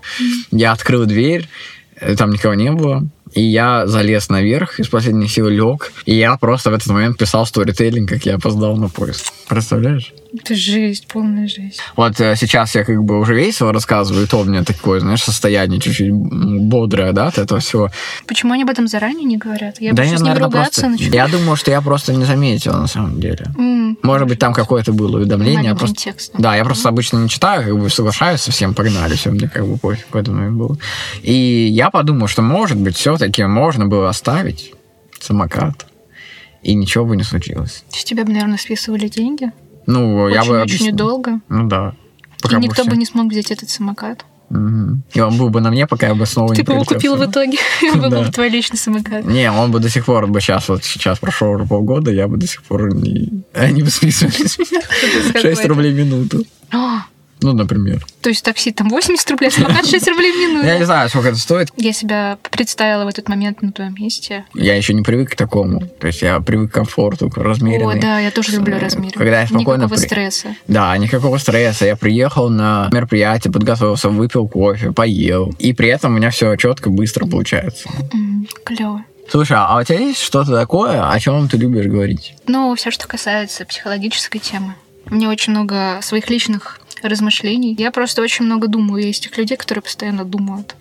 я 0.50 0.72
открыл 0.72 1.06
дверь, 1.06 1.48
э, 2.00 2.14
там 2.16 2.30
никого 2.30 2.54
не 2.54 2.72
было, 2.72 3.08
и 3.36 3.42
я 3.42 3.86
залез 3.86 4.30
наверх, 4.30 4.80
из 4.80 4.88
последних 4.88 5.30
сил 5.30 5.48
лег, 5.48 5.92
и 6.06 6.14
я 6.14 6.36
просто 6.38 6.70
в 6.70 6.74
этот 6.74 6.88
момент 6.88 7.18
писал 7.18 7.44
сторителлинг, 7.46 8.08
как 8.08 8.24
я 8.24 8.36
опоздал 8.36 8.76
на 8.76 8.88
поезд. 8.88 9.30
Представляешь? 9.46 10.12
Это 10.38 10.54
жесть, 10.54 11.06
полная 11.06 11.46
жесть. 11.46 11.80
Вот 11.96 12.20
э, 12.20 12.34
сейчас 12.36 12.74
я 12.74 12.84
как 12.84 13.02
бы 13.04 13.18
уже 13.20 13.34
весело 13.34 13.72
рассказываю, 13.72 14.24
и 14.24 14.26
то 14.26 14.40
у 14.40 14.44
меня 14.44 14.64
такое, 14.64 15.00
знаешь, 15.00 15.22
состояние 15.22 15.80
чуть-чуть 15.80 16.12
бодрое, 16.12 17.12
да, 17.12 17.28
от 17.28 17.38
этого 17.38 17.60
всего. 17.60 17.90
Почему 18.26 18.52
они 18.52 18.64
об 18.64 18.70
этом 18.70 18.86
заранее 18.88 19.24
не 19.24 19.36
говорят? 19.36 19.80
Я 19.80 19.92
да 19.92 20.02
бы 20.02 20.08
сейчас 20.08 20.20
не 20.20 20.28
наверное, 20.28 20.46
ругаться 20.46 20.80
просто... 20.82 21.04
начала. 21.04 21.14
Я 21.14 21.28
думаю, 21.28 21.56
что 21.56 21.70
я 21.70 21.80
просто 21.80 22.12
не 22.12 22.24
заметил 22.24 22.72
на 22.72 22.86
самом 22.86 23.20
деле. 23.20 23.46
М, 23.56 23.98
Может 24.02 24.28
быть, 24.28 24.38
там 24.38 24.52
какое-то 24.52 24.92
было 24.92 25.16
уведомление. 25.18 25.70
я 25.70 25.74
просто... 25.74 25.96
текстом. 25.96 26.40
Да, 26.42 26.56
я 26.56 26.64
просто 26.64 26.88
обычно 26.88 27.18
не 27.18 27.28
читаю, 27.28 27.64
как 27.64 27.78
бы 27.78 27.88
соглашаюсь 27.88 28.40
со 28.40 28.50
всем, 28.50 28.74
погнали, 28.74 29.14
все, 29.14 29.30
мне 29.30 29.48
как 29.48 29.66
бы 29.66 29.78
пофиг 29.78 30.06
этот 30.14 30.34
момент 30.34 30.56
было. 30.56 30.76
И 31.22 31.68
я 31.72 31.90
подумал, 31.90 32.28
что, 32.28 32.42
может 32.42 32.76
быть, 32.78 32.96
все-таки 32.96 33.25
можно 33.48 33.86
было 33.86 34.08
оставить 34.08 34.72
самокат, 35.20 35.86
и 36.62 36.74
ничего 36.74 37.04
бы 37.04 37.16
не 37.16 37.22
случилось. 37.22 37.84
С 37.90 38.04
тебя 38.04 38.24
бы, 38.24 38.32
наверное, 38.32 38.58
списывали 38.58 39.08
деньги. 39.08 39.50
Ну, 39.86 40.28
я 40.28 40.44
бы 40.44 40.60
объяснил. 40.60 40.94
долго. 40.94 41.40
Ну 41.48 41.68
да. 41.68 41.94
И 42.38 42.42
Пока 42.42 42.58
никто 42.58 42.82
всё- 42.82 42.90
бы 42.90 42.96
не 42.96 43.06
смог 43.06 43.30
взять 43.30 43.50
этот 43.50 43.70
самокат. 43.70 44.24
Мгм. 44.48 45.02
И 45.12 45.20
он 45.20 45.36
был 45.38 45.48
бы 45.50 45.60
на 45.60 45.70
мне, 45.70 45.86
пока 45.88 46.06
я 46.06 46.14
бы 46.14 46.24
снова 46.24 46.54
Ты 46.54 46.60
не 46.60 46.66
бы 46.66 46.72
его 46.74 46.84
купил 46.84 47.16
в 47.16 47.24
итоге. 47.24 47.58
Был 47.94 48.10
бы 48.10 48.30
твой 48.30 48.48
личный 48.48 48.78
самокат. 48.78 49.24
Не, 49.24 49.50
он 49.50 49.72
бы 49.72 49.80
до 49.80 49.88
сих 49.88 50.04
пор 50.04 50.28
бы 50.28 50.40
сейчас, 50.40 50.68
вот 50.68 50.84
сейчас 50.84 51.18
прошло 51.18 51.50
уже 51.50 51.64
полгода, 51.64 52.12
я 52.12 52.28
бы 52.28 52.36
до 52.36 52.46
сих 52.46 52.62
пор 52.62 52.94
не... 52.94 53.42
Они 53.54 53.82
бы 53.82 53.90
списывали 53.90 54.46
с 54.46 54.56
меня 54.58 54.82
6 54.82 55.32
какой-то. 55.32 55.68
рублей 55.68 55.92
в 55.92 55.96
минуту. 55.96 56.44
Ну, 57.46 57.52
например. 57.52 58.04
То 58.22 58.28
есть 58.28 58.44
такси 58.44 58.72
там 58.72 58.88
80 58.88 59.30
рублей, 59.30 59.48
а 59.48 59.50
самокат 59.52 59.86
6 59.90 60.08
рублей 60.08 60.32
в 60.32 60.36
Я 60.36 60.46
не 60.48 60.54
минуту. 60.64 60.84
знаю, 60.84 61.08
сколько 61.08 61.28
это 61.28 61.38
стоит. 61.38 61.68
Я 61.76 61.92
себя 61.92 62.38
представила 62.50 63.04
в 63.04 63.08
этот 63.08 63.28
момент 63.28 63.62
на 63.62 63.70
твоем 63.70 63.94
месте. 63.94 64.44
Я 64.54 64.74
еще 64.76 64.94
не 64.94 65.02
привык 65.02 65.30
к 65.30 65.36
такому. 65.36 65.80
То 66.00 66.08
есть 66.08 66.22
я 66.22 66.40
привык 66.40 66.72
к 66.72 66.74
комфорту, 66.74 67.30
к 67.30 67.36
размеренной. 67.36 67.98
О, 67.98 68.00
да, 68.00 68.18
я 68.18 68.30
тоже 68.32 68.52
люблю 68.52 68.74
Э, 68.76 68.80
размеры. 68.80 69.12
когда 69.16 69.42
я 69.42 69.46
спокойно 69.46 69.82
Никакого 69.84 69.98
при- 70.00 70.06
стресса. 70.06 70.56
Да, 70.66 70.96
никакого 70.98 71.38
стресса. 71.38 71.86
Я 71.86 71.94
приехал 71.96 72.48
на 72.50 72.88
мероприятие, 72.92 73.52
подготовился, 73.52 74.08
выпил 74.08 74.48
кофе, 74.48 74.90
поел. 74.90 75.54
И 75.60 75.72
при 75.72 75.88
этом 75.88 76.12
у 76.14 76.16
меня 76.16 76.30
все 76.30 76.56
четко, 76.56 76.90
быстро 76.90 77.26
получается. 77.26 77.88
Клево. 78.64 79.04
Слушай, 79.28 79.56
а 79.58 79.78
у 79.80 79.84
тебя 79.84 79.98
есть 79.98 80.20
что-то 80.20 80.52
такое, 80.52 81.10
о 81.10 81.18
чем 81.20 81.48
ты 81.48 81.56
любишь 81.56 81.86
говорить? 81.86 82.34
Ну, 82.46 82.74
все, 82.76 82.90
что 82.90 83.06
касается 83.08 83.64
психологической 83.64 84.40
темы. 84.40 84.74
Меня 85.10 85.28
очень 85.30 85.52
много 85.52 85.98
своих 86.02 86.28
личных 86.30 86.80
размышлений. 87.08 87.74
Я 87.78 87.90
просто 87.90 88.22
очень 88.22 88.44
много 88.44 88.68
думаю. 88.68 89.04
Есть 89.06 89.22
тех 89.24 89.36
людей, 89.38 89.56
которые 89.56 89.82
постоянно 89.82 90.24
думают. 90.24 90.74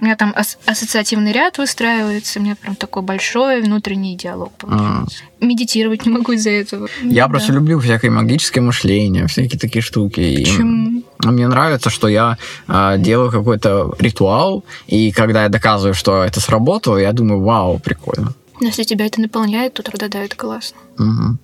У 0.00 0.04
меня 0.04 0.16
там 0.16 0.32
ас- 0.34 0.56
ассоциативный 0.64 1.30
ряд 1.30 1.58
выстраивается, 1.58 2.38
у 2.38 2.42
меня 2.42 2.56
прям 2.56 2.74
такой 2.74 3.02
большой 3.02 3.60
внутренний 3.60 4.16
диалог 4.16 4.50
получается. 4.52 5.24
Медитировать 5.40 6.06
не 6.06 6.12
могу 6.12 6.32
из-за 6.32 6.48
этого. 6.50 6.88
Я 7.02 7.24
Да. 7.26 7.28
просто 7.28 7.52
люблю 7.52 7.78
всякое 7.80 8.10
магическое 8.10 8.62
мышление, 8.62 9.26
всякие 9.26 9.58
такие 9.60 9.82
штуки. 9.82 10.20
И 10.20 10.42
Почему? 10.44 11.02
Мне 11.22 11.46
нравится, 11.48 11.90
что 11.90 12.08
я 12.08 12.38
э, 12.66 12.94
делаю 12.98 13.30
какой-то 13.30 13.94
ритуал, 13.98 14.64
и 14.86 15.12
когда 15.12 15.42
я 15.42 15.50
доказываю, 15.50 15.92
что 15.92 16.24
это 16.24 16.40
сработало, 16.40 16.96
я 16.96 17.12
думаю, 17.12 17.42
вау, 17.42 17.78
прикольно. 17.78 18.32
Но 18.58 18.68
если 18.68 18.84
тебя 18.84 19.04
это 19.04 19.20
наполняет, 19.20 19.74
то 19.74 19.82
тогда 19.82 20.08
да, 20.08 20.20
это 20.24 20.34
классно. 20.34 20.78
Мгм. 20.96 21.38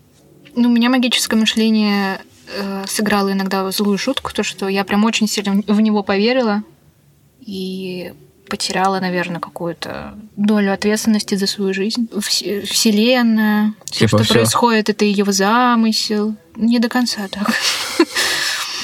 Ну, 0.55 0.69
у 0.71 0.73
меня 0.73 0.89
магическое 0.89 1.37
мышление 1.37 2.21
э, 2.49 2.85
сыграло 2.89 3.33
иногда 3.33 3.71
злую 3.71 3.99
шутку, 3.99 4.33
то, 4.33 4.43
что 4.43 4.69
я 4.69 4.85
прям 4.85 5.05
очень 5.05 5.29
сильно 5.29 5.63
в 5.67 5.81
него 5.81 6.03
поверила 6.03 6.63
и 7.41 8.13
потеряла, 8.49 9.01
наверное, 9.01 9.41
какую-то 9.41 10.15
долю 10.37 10.73
ответственности 10.73 11.35
за 11.35 11.47
свою 11.47 11.75
жизнь. 11.75 12.09
Вс- 12.13 12.65
Вселенная, 12.67 13.75
все, 13.87 14.07
Типа 14.07 14.19
что 14.19 14.25
всё. 14.25 14.35
происходит, 14.35 14.89
это 14.89 15.05
ее 15.05 15.25
замысел. 15.33 16.37
Не 16.55 16.79
до 16.79 16.89
конца 16.89 17.27
так. 17.29 17.49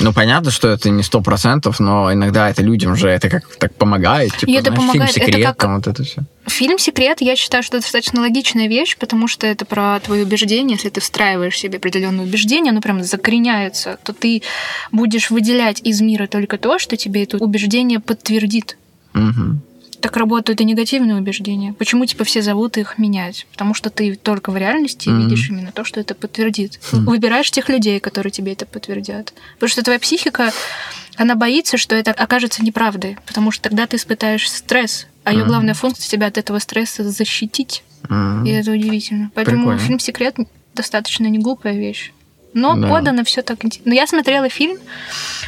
Ну, 0.03 0.13
понятно, 0.13 0.51
что 0.51 0.69
это 0.69 0.91
не 0.91 1.03
сто 1.03 1.21
процентов, 1.21 1.79
но 1.81 2.13
иногда 2.13 2.51
это 2.51 2.63
людям 2.63 2.97
же 2.97 3.09
это 3.09 3.31
как 3.31 3.45
так 3.57 3.75
помогает. 3.75 4.37
Типа, 4.37 4.51
И 4.51 4.55
это 4.55 4.73
знаешь, 4.73 4.81
помогает, 4.81 5.13
Фильм 5.13 5.23
это 5.23 5.33
«Секрет», 5.33 5.47
как- 5.47 5.57
там 5.57 5.75
вот 5.77 5.87
это 5.87 6.03
все. 6.03 6.23
Фильм 6.49 6.79
«Секрет», 6.79 7.21
я 7.21 7.37
считаю, 7.37 7.63
что 7.63 7.77
это 7.77 7.85
достаточно 7.85 8.21
логичная 8.21 8.69
вещь, 8.69 8.97
потому 8.99 9.29
что 9.29 9.47
это 9.47 9.65
про 9.65 10.01
твои 10.01 10.23
убеждения. 10.25 10.75
Если 10.75 10.89
ты 10.89 11.01
встраиваешь 11.01 11.57
себе 11.57 11.79
определенные 11.79 12.27
убеждения, 12.27 12.71
оно 12.71 12.81
прям 12.81 13.03
закореняется, 13.05 13.99
то 14.03 14.13
ты 14.13 14.43
будешь 14.91 15.31
выделять 15.31 15.81
из 15.85 16.01
мира 16.01 16.27
только 16.27 16.59
то, 16.59 16.79
что 16.79 16.97
тебе 16.97 17.23
это 17.23 17.37
убеждение 17.39 18.01
подтвердит. 18.01 18.77
Мгм. 19.13 19.61
Так 20.03 20.17
работают 20.17 20.61
и 20.61 20.65
негативные 20.65 21.17
убеждения. 21.17 21.73
Почему, 21.75 22.05
типа, 22.07 22.25
все 22.25 22.43
зовут 22.43 22.77
их 22.77 22.99
менять? 22.99 23.47
Потому 23.53 23.73
что 23.73 23.89
ты 23.89 24.17
только 24.17 24.51
в 24.51 24.57
реальности 24.57 25.09
Мгм. 25.09 25.23
видишь 25.29 25.49
именно 25.49 25.71
то, 25.73 25.85
что 25.85 26.01
это 26.01 26.15
подтвердит. 26.17 26.81
Хм. 26.91 27.05
Выбираешь 27.07 27.51
тех 27.53 27.69
людей, 27.69 28.01
которые 28.01 28.33
тебе 28.33 28.53
это 28.53 28.67
подтвердят. 28.67 29.33
Потому 29.55 29.71
что 29.71 29.83
твоя 29.85 30.01
психика, 30.01 30.53
она 31.17 31.37
боится, 31.37 31.77
что 31.77 31.95
это 31.95 32.11
окажется 32.11 32.65
неправдой, 32.65 33.17
потому 33.27 33.53
что 33.53 33.63
тогда 33.69 33.87
ты 33.87 33.97
испытаешь 33.97 34.51
стресс, 34.51 35.07
а 35.25 35.31
ее 35.33 35.41
Мгм. 35.43 35.49
главная 35.49 35.75
функция 35.75 36.11
тебя 36.11 36.27
от 36.27 36.37
этого 36.37 36.59
стресса 36.59 37.09
защитить. 37.09 37.85
Мгм. 38.09 38.45
И 38.45 38.51
это 38.51 38.73
удивительно. 38.73 39.31
Поэтому 39.35 39.59
Прикольно. 39.59 39.79
фильм 39.79 39.99
«Секрет» 40.01 40.37
достаточно 40.75 41.27
не 41.29 41.39
глупая 41.39 41.75
вещь. 41.79 42.13
Но 42.55 42.77
Да. 42.77 42.89
подано 42.89 43.25
все 43.25 43.43
так 43.43 43.65
интересно. 43.65 43.91
Но 43.91 43.95
я 43.95 44.07
смотрела 44.07 44.49
фильм, 44.49 44.79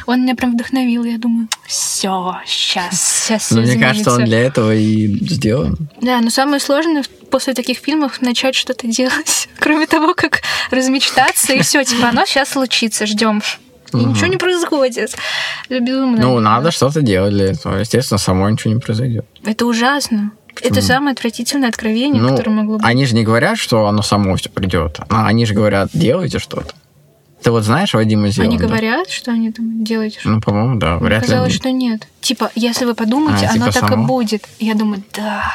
он 0.07 0.23
меня 0.23 0.35
прям 0.35 0.53
вдохновил. 0.53 1.03
Я 1.03 1.17
думаю, 1.17 1.47
все, 1.67 2.37
сейчас, 2.45 3.23
сейчас 3.27 3.51
Ну, 3.51 3.61
мне 3.61 3.77
кажется, 3.77 4.11
он 4.13 4.25
для 4.25 4.39
этого 4.39 4.73
и 4.75 5.07
сделан. 5.27 5.77
Да, 6.01 6.19
но 6.21 6.29
самое 6.29 6.59
сложное 6.59 7.03
после 7.29 7.53
таких 7.53 7.77
фильмов 7.79 8.21
начать 8.21 8.55
что-то 8.55 8.87
делать, 8.87 9.49
кроме 9.59 9.85
того, 9.87 10.13
как 10.15 10.41
размечтаться, 10.71 11.53
и 11.53 11.61
все, 11.61 11.83
типа, 11.83 12.09
оно 12.09 12.25
сейчас 12.25 12.49
случится, 12.49 13.05
ждем. 13.05 13.41
И 13.93 13.97
Мгм. 13.97 14.09
ничего 14.13 14.27
не 14.27 14.37
происходит. 14.37 15.15
Безумно. 15.69 16.17
Ну, 16.21 16.39
надо 16.39 16.71
что-то 16.71 17.01
делать 17.01 17.33
для 17.33 17.51
этого. 17.51 17.77
Естественно, 17.77 18.17
само 18.17 18.49
ничего 18.49 18.73
не 18.73 18.79
произойдет. 18.79 19.25
Это 19.45 19.65
ужасно. 19.65 20.31
Почему? 20.53 20.71
Это 20.71 20.81
самое 20.81 21.13
отвратительное 21.13 21.69
откровение, 21.69 22.21
Ну, 22.21 22.29
которое 22.29 22.51
могло 22.51 22.77
быть. 22.77 22.85
Они 22.85 23.05
же 23.05 23.13
не 23.15 23.23
говорят, 23.23 23.57
что 23.57 23.85
оно 23.87 24.01
само 24.01 24.35
все 24.37 24.49
придет. 24.49 24.99
Они 25.09 25.45
же 25.45 25.53
говорят, 25.53 25.89
делайте 25.93 26.39
что-то. 26.39 26.73
Ты 27.45 27.51
вот 27.51 27.63
знаешь 27.63 27.93
Вадима 27.93 28.29
Зеланда? 28.29 28.55
Они 28.55 28.57
говорят, 28.67 29.07
что 29.11 29.29
они 29.29 29.51
там 29.51 29.83
делаете. 29.83 30.19
Ну, 30.23 30.41
по-моему, 30.41 30.79
да. 30.79 30.95
Мне 30.95 31.05
Вряд 31.05 31.21
ли. 31.21 31.27
казалось, 31.27 31.51
они- 31.51 31.55
что 31.59 31.71
нет. 31.71 32.07
Типа, 32.19 32.49
если 32.55 32.85
вы 32.85 32.95
подумаете, 32.95 33.45
А, 33.45 33.51
оно 33.51 33.67
типа 33.69 33.79
так 33.81 33.89
само? 33.91 34.03
и 34.03 34.07
будет. 34.07 34.49
Я 34.57 34.73
думаю, 34.73 35.03
да. 35.13 35.53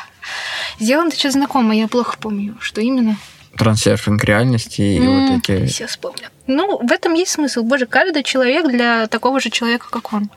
Сделано 0.78 1.10
что 1.10 1.32
знакомо, 1.32 1.74
я 1.74 1.88
плохо 1.88 2.16
помню, 2.20 2.54
что 2.60 2.80
именно. 2.80 3.16
Трансерфинг 3.56 4.22
реальности 4.22 4.80
и 4.82 5.00
вот 5.00 5.48
эти... 5.48 5.66
Все 5.66 5.88
вспомню. 5.88 6.28
Ну, 6.46 6.78
в 6.78 6.92
этом 6.92 7.12
есть 7.14 7.32
смысл. 7.32 7.64
Боже, 7.64 7.86
каждый 7.86 8.22
человек 8.22 8.68
для 8.68 9.08
такого 9.08 9.40
же 9.40 9.50
человека, 9.50 9.88
как 9.90 10.12
он, 10.12 10.30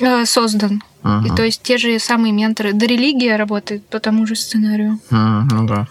э, 0.00 0.24
создан. 0.24 0.84
Ага. 1.02 1.26
И 1.26 1.36
то 1.36 1.42
есть 1.42 1.62
те 1.62 1.78
же 1.78 1.98
самые 1.98 2.32
менторы. 2.32 2.72
Да 2.74 2.86
религия 2.86 3.34
работает 3.34 3.84
по 3.88 3.98
тому 3.98 4.24
же 4.24 4.36
сценарию. 4.36 5.00
М, 5.10 5.48
Ну 5.48 5.66
да. 5.66 5.88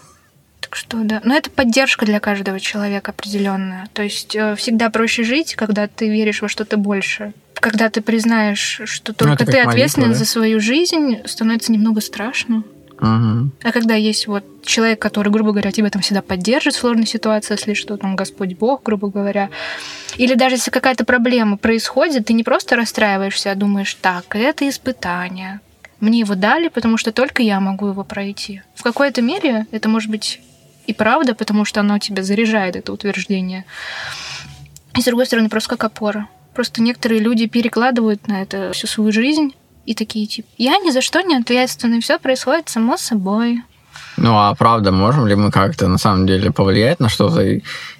Так 0.68 0.76
что 0.76 0.97
да. 0.97 1.22
Но 1.24 1.34
это 1.34 1.49
поддержка 1.49 2.05
для 2.05 2.20
каждого 2.20 2.59
человека 2.59 3.11
определенная. 3.11 3.88
То 3.93 4.03
есть 4.03 4.36
э, 4.36 4.55
всегда 4.57 4.89
проще 4.89 5.24
жить, 5.24 5.55
когда 5.55 5.88
ты 5.88 6.09
веришь 6.09 6.41
во 6.41 6.49
что-то 6.49 6.76
больше. 6.76 7.32
Когда 7.53 7.89
ты 7.89 8.01
признаешь, 8.01 8.82
что 8.84 9.13
только 9.13 9.32
Ну, 9.32 9.38
ты 9.38 9.45
как 9.45 9.53
молитва, 9.53 9.72
ответственен 9.72 10.09
да? 10.09 10.15
за 10.15 10.26
свою 10.26 10.59
жизнь, 10.59 11.20
становится 11.26 11.72
немного 11.72 12.01
страшно. 12.01 12.63
Мгм. 12.99 13.53
А 13.63 13.72
когда 13.72 13.95
есть 13.95 14.28
вот 14.28 14.43
человек, 14.65 14.99
который, 14.99 15.32
грубо 15.32 15.51
говоря, 15.51 15.72
тебя 15.72 15.89
там 15.89 16.01
всегда 16.01 16.22
поддержит 16.22 16.74
в 16.74 16.80
сложной 16.80 17.05
ситуации, 17.05 17.53
если 17.53 17.74
что, 17.74 17.95
там 17.95 18.18
Господь 18.18 18.57
Бог, 18.57 18.84
грубо 18.84 19.09
говоря. 19.09 19.49
Или 20.18 20.34
даже 20.34 20.55
если 20.55 20.72
какая-то 20.72 21.05
проблема 21.05 21.55
происходит, 21.55 22.26
ты 22.26 22.34
не 22.34 22.43
просто 22.43 22.76
расстраиваешься, 22.76 23.51
а 23.51 23.55
думаешь, 23.55 23.93
так, 23.93 24.36
это 24.36 24.68
испытание. 24.68 25.61
Мне 25.99 26.20
его 26.20 26.36
дали, 26.36 26.68
потому 26.68 26.97
что 26.97 27.11
только 27.11 27.41
я 27.41 27.59
могу 27.59 27.88
его 27.88 28.03
пройти. 28.03 28.61
В 28.76 28.84
какой-то 28.84 29.22
мере 29.22 29.65
это 29.72 29.89
может 29.89 30.11
быть 30.11 30.41
и 30.88 30.93
правда, 30.93 31.35
потому 31.35 31.65
что 31.65 31.81
оно 31.81 31.99
тебя 31.99 32.23
заряжает, 32.23 32.75
это 32.75 32.91
утверждение. 32.93 33.65
И 34.95 35.01
с 35.01 35.05
другой 35.05 35.25
стороны, 35.27 35.49
просто 35.49 35.69
как 35.69 35.83
опора. 35.83 36.27
Просто 36.55 36.81
некоторые 36.81 37.21
люди 37.21 37.45
перекладывают 37.45 38.27
на 38.27 38.41
это 38.41 38.71
всю 38.73 38.88
свою 38.88 39.11
жизнь 39.11 39.53
и 39.88 39.93
такие 39.93 40.27
типа, 40.27 40.49
я 40.57 40.77
ни 40.79 40.91
за 40.91 41.01
что 41.01 41.21
не 41.21 41.35
ответственный, 41.35 42.01
все 42.01 42.19
происходит 42.19 42.67
само 42.67 42.97
собой. 42.97 43.61
Ну, 44.17 44.37
а 44.37 44.53
правда, 44.55 44.91
можем 44.91 45.27
ли 45.27 45.35
мы 45.35 45.51
как-то 45.51 45.87
на 45.87 45.97
самом 45.97 46.25
деле 46.25 46.51
повлиять 46.51 46.99
на 46.99 47.07
что-то? 47.07 47.41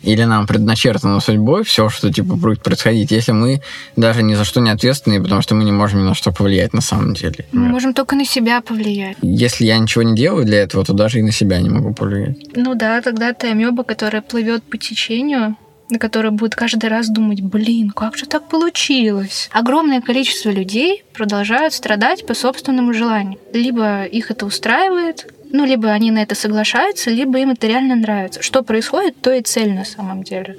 Или 0.02 0.24
нам 0.24 0.48
предначертано 0.48 1.20
судьбой 1.20 1.64
все, 1.64 1.90
что 1.90 2.12
типа 2.12 2.36
будет 2.36 2.64
происходить, 2.64 3.12
если 3.12 3.34
мы 3.34 3.62
даже 3.96 4.24
ни 4.24 4.34
за 4.34 4.44
что 4.44 4.60
не 4.60 4.70
ответственны, 4.70 5.22
потому 5.22 5.42
что 5.42 5.56
мы 5.56 5.64
не 5.64 5.72
можем 5.72 6.02
ни 6.02 6.04
на 6.04 6.16
что 6.16 6.32
повлиять 6.32 6.74
на 6.74 6.82
самом 6.82 7.14
деле. 7.14 7.46
Мы 7.52 7.68
можем 7.70 7.94
только 7.94 8.16
на 8.16 8.26
себя 8.26 8.62
повлиять. 8.62 9.18
Если 9.22 9.66
я 9.66 9.78
ничего 9.78 10.04
не 10.04 10.16
делаю 10.16 10.46
для 10.46 10.60
этого, 10.60 10.84
то 10.84 10.94
даже 10.94 11.20
и 11.20 11.24
на 11.24 11.32
себя 11.32 11.62
не 11.62 11.70
могу 11.70 11.94
повлиять. 11.94 12.38
Ну 12.56 12.76
да, 12.76 13.02
тогда 13.02 13.34
ты 13.34 13.52
амеба, 13.52 13.84
которая 13.84 14.22
плывет 14.22 14.64
по 14.64 14.78
течению, 14.78 15.56
на 15.90 16.00
которая 16.00 16.32
будет 16.32 16.56
каждый 16.56 16.90
раз 16.90 17.08
думать, 17.10 17.42
блин, 17.42 17.92
как 17.92 18.18
же 18.18 18.26
так 18.26 18.50
получилось? 18.50 19.50
Огромное 19.54 20.02
количество 20.02 20.50
людей 20.50 21.04
продолжают 21.14 21.74
страдать 21.74 22.26
по 22.26 22.34
собственному 22.34 22.94
желанию. 22.94 23.40
Либо 23.54 24.04
их 24.04 24.32
это 24.32 24.46
устраивает, 24.46 25.34
ну, 25.52 25.66
либо 25.66 25.90
они 25.90 26.12
на 26.12 26.22
это 26.22 26.36
соглашаются, 26.36 27.10
либо 27.10 27.40
им 27.40 27.52
это 27.52 27.68
реально 27.68 27.96
нравится. 27.96 28.42
Что 28.42 28.64
происходит, 28.64 29.20
то 29.22 29.32
и 29.32 29.42
цель 29.42 29.74
на 29.74 29.86
самом 29.86 30.24
деле. 30.24 30.58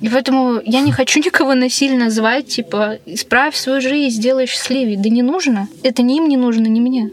И 0.00 0.08
поэтому 0.08 0.60
я 0.64 0.80
не 0.80 0.92
хочу 0.92 1.20
никого 1.24 1.54
насильно 1.54 2.10
звать, 2.10 2.48
типа, 2.48 2.98
исправь 3.06 3.56
свою 3.56 3.80
жизнь, 3.80 4.16
сделай 4.16 4.46
счастливее. 4.46 4.98
Да 4.98 5.08
не 5.08 5.22
нужно. 5.22 5.68
Это 5.82 6.02
ни 6.02 6.16
им 6.16 6.28
не 6.28 6.36
нужно, 6.36 6.66
ни 6.66 6.80
мне. 6.80 7.10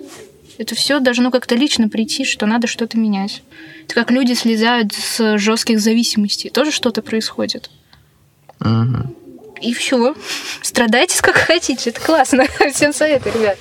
Это 0.58 0.76
все 0.76 1.00
должно 1.00 1.32
как-то 1.32 1.56
лично 1.56 1.90
прийти, 1.90 2.26
что 2.26 2.46
надо 2.46 2.68
что-то 2.68 2.98
менять. 2.98 3.42
Это 3.86 3.96
как 3.96 4.12
люди 4.12 4.34
слезают 4.34 4.94
с 4.94 5.38
жестких 5.38 5.80
зависимостей. 5.80 6.50
Тоже 6.50 6.72
что-то 6.72 7.02
происходит. 7.02 7.70
Мгм. 8.60 9.16
И 9.64 9.74
все. 9.74 10.14
Страдайте 10.62 11.22
как 11.22 11.36
хотите. 11.36 11.90
Это 11.92 12.02
классно. 12.02 12.46
Всем 12.74 12.94
советую, 12.94 13.34
ребят. 13.36 13.58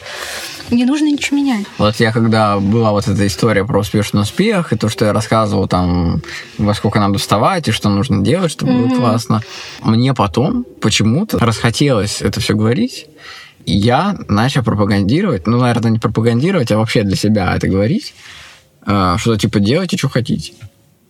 Не 0.70 0.84
нужно 0.84 1.06
ничего 1.06 1.36
менять. 1.36 1.66
Вот 1.78 1.96
я 1.96 2.12
когда 2.12 2.58
была 2.58 2.92
вот 2.92 3.06
эта 3.06 3.26
история 3.26 3.64
про 3.64 3.80
успешный 3.80 4.22
успех, 4.22 4.72
и 4.72 4.76
то, 4.76 4.88
что 4.88 5.04
я 5.04 5.12
рассказывал 5.12 5.68
там, 5.68 6.22
во 6.58 6.74
сколько 6.74 6.98
надо 6.98 7.18
вставать, 7.18 7.68
и 7.68 7.72
что 7.72 7.88
нужно 7.90 8.24
делать, 8.24 8.50
чтобы 8.50 8.72
было 8.72 8.86
Мгм. 8.86 8.96
классно, 8.96 9.42
мне 9.82 10.14
потом 10.14 10.64
почему-то 10.80 11.38
расхотелось 11.38 12.22
это 12.22 12.40
все 12.40 12.54
говорить, 12.54 13.06
и 13.66 13.76
я 13.76 14.16
начал 14.28 14.64
пропагандировать, 14.64 15.46
ну, 15.46 15.58
наверное, 15.58 15.90
не 15.90 15.98
пропагандировать, 15.98 16.72
а 16.72 16.78
вообще 16.78 17.02
для 17.02 17.16
себя 17.16 17.54
это 17.54 17.68
говорить, 17.68 18.14
э, 18.86 19.16
что 19.18 19.36
типа 19.36 19.60
делайте, 19.60 19.98
что 19.98 20.08
хотите. 20.08 20.54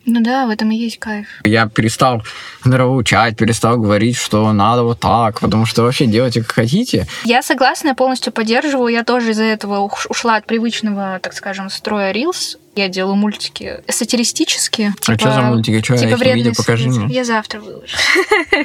Ну 0.05 0.21
да, 0.21 0.47
в 0.47 0.51
этом 0.51 0.71
и 0.71 0.77
есть 0.77 0.99
кайф. 0.99 1.27
Я 1.45 1.69
перестал 1.69 2.23
нравоучать, 2.65 3.37
перестал 3.37 3.79
говорить, 3.79 4.17
что 4.17 4.53
надо 4.53 4.83
вот 4.83 5.01
так, 5.01 5.41
потому 5.41 5.67
что 5.67 5.83
вообще 5.83 6.07
делайте, 6.07 6.41
как 6.43 6.53
хотите. 6.53 7.07
Я 7.25 7.43
согласна, 7.43 7.95
полностью 7.95 8.33
поддерживаю. 8.33 8.89
Я 8.93 9.05
тоже 9.05 9.31
из-за 9.31 9.45
этого 9.45 9.87
уш- 9.87 10.07
ушла 10.09 10.37
от 10.37 10.47
привычного, 10.47 11.19
так 11.23 11.33
скажем, 11.35 11.71
строя 11.71 12.13
Reels. 12.13 12.57
Я 12.75 12.89
делаю 12.89 13.17
мультики 13.17 13.83
сатиристические. 13.89 14.95
а 15.07 15.19
что 15.19 15.31
за 15.33 15.43
мультики? 15.43 15.83
Что 15.83 15.95
я 15.95 16.01
их 16.01 16.07
не 16.09 16.15
вредные 16.15 16.35
видел? 16.37 16.53
Покажи 16.57 16.85
советы. 16.85 17.01
мне. 17.05 17.15
Я 17.15 17.25
завтра 17.25 17.61
выложу. 17.61 17.97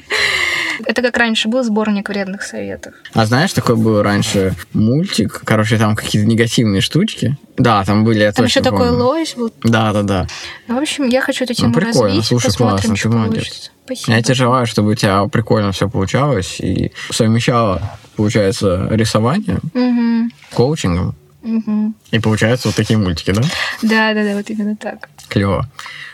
Это 0.85 1.01
как 1.01 1.17
раньше 1.17 1.49
был 1.49 1.63
сборник 1.63 2.07
вредных 2.07 2.43
советов. 2.43 2.93
А 3.13 3.25
знаешь, 3.25 3.51
такой 3.53 3.75
был 3.75 4.01
раньше 4.01 4.55
мультик, 4.73 5.41
короче, 5.43 5.77
там 5.77 5.95
какие-то 5.95 6.27
негативные 6.27 6.81
штуки. 6.81 7.37
Да, 7.57 7.83
там 7.83 8.03
были, 8.05 8.19
я 8.23 8.31
Там 8.31 8.45
еще 8.45 8.61
такой 8.61 8.91
лось 8.91 9.33
был. 9.35 9.51
Да, 9.63 9.91
да, 9.91 10.03
да. 10.03 10.27
Ну, 10.67 10.75
В 10.75 10.81
общем, 10.81 11.07
я 11.07 11.21
хочу 11.21 11.43
эту 11.43 11.53
тему 11.55 11.73
прикольно, 11.73 12.07
развить. 12.09 12.25
слушай, 12.25 12.45
Посмотрим, 12.45 12.77
классно, 12.77 12.95
что 12.95 13.09
получится. 13.09 13.71
Спасибо. 13.85 14.11
Я 14.17 14.23
тебе 14.23 14.35
желаю, 14.35 14.65
чтобы 14.67 14.91
у 14.91 14.95
тебя 14.95 15.25
прикольно 15.27 15.71
все 15.71 15.89
получалось 15.89 16.59
и 16.59 16.91
совмещало, 17.11 17.81
получается, 18.15 18.87
рисование, 18.91 19.59
Мгм. 19.73 20.31
коучингом. 20.53 21.15
Мгм. 21.47 21.95
И 22.11 22.19
получается 22.19 22.67
вот 22.67 22.75
такие 22.75 22.99
мультики, 22.99 23.31
да? 23.31 23.41
Да, 23.81 24.13
да, 24.13 24.23
да, 24.23 24.35
вот 24.35 24.49
именно 24.49 24.75
так. 24.75 25.09
Клево. 25.29 25.67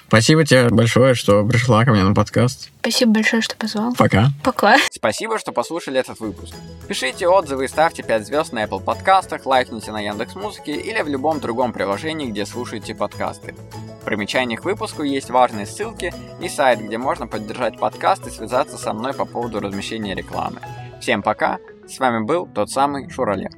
Спасибо 0.08 0.46
тебе 0.46 0.70
большое, 0.70 1.16
что 1.16 1.44
пришла 1.44 1.84
ко 1.86 1.92
мне 1.92 2.04
на 2.04 2.14
подкаст. 2.14 2.70
Спасибо 2.82 3.14
большое, 3.14 3.42
что 3.42 3.56
позвал. 3.56 3.96
Пока. 3.96 4.30
Пока. 4.44 4.78
Спасибо, 4.92 5.40
что 5.40 5.52
послушали 5.52 6.00
этот 6.00 6.20
выпуск. 6.20 6.54
Пишите 6.88 7.28
отзывы 7.28 7.66
и 7.66 7.68
ставьте 7.68 8.04
5 8.04 8.28
звезд 8.28 8.54
на 8.54 8.64
Apple 8.64 8.84
подкастах, 8.84 9.48
лайкните 9.48 9.92
на 9.92 10.02
Яндекс 10.02 10.36
Музыке 10.36 10.74
или 10.74 11.02
в 11.02 11.08
любом 11.08 11.40
другом 11.40 11.74
приложении, 11.74 12.30
где 12.30 12.46
слушаете 12.46 12.94
подкасты. 12.94 13.56
В 14.02 14.06
примечаниях 14.06 14.62
к 14.62 14.66
выпуску 14.66 15.02
есть 15.02 15.32
важные 15.32 15.66
ссылки 15.66 16.14
и 16.40 16.48
сайт, 16.48 16.80
где 16.80 17.00
можно 17.00 17.26
поддержать 17.26 17.80
подкаст 17.80 18.28
и 18.28 18.30
связаться 18.30 18.78
со 18.78 18.94
мной 18.94 19.14
по 19.14 19.26
поводу 19.26 19.62
размещения 19.62 20.14
рекламы. 20.14 20.60
Всем 21.02 21.24
пока, 21.24 21.58
с 21.88 21.98
вами 21.98 22.24
был 22.24 22.46
тот 22.46 22.70
самый 22.70 23.10
Шурале. 23.10 23.50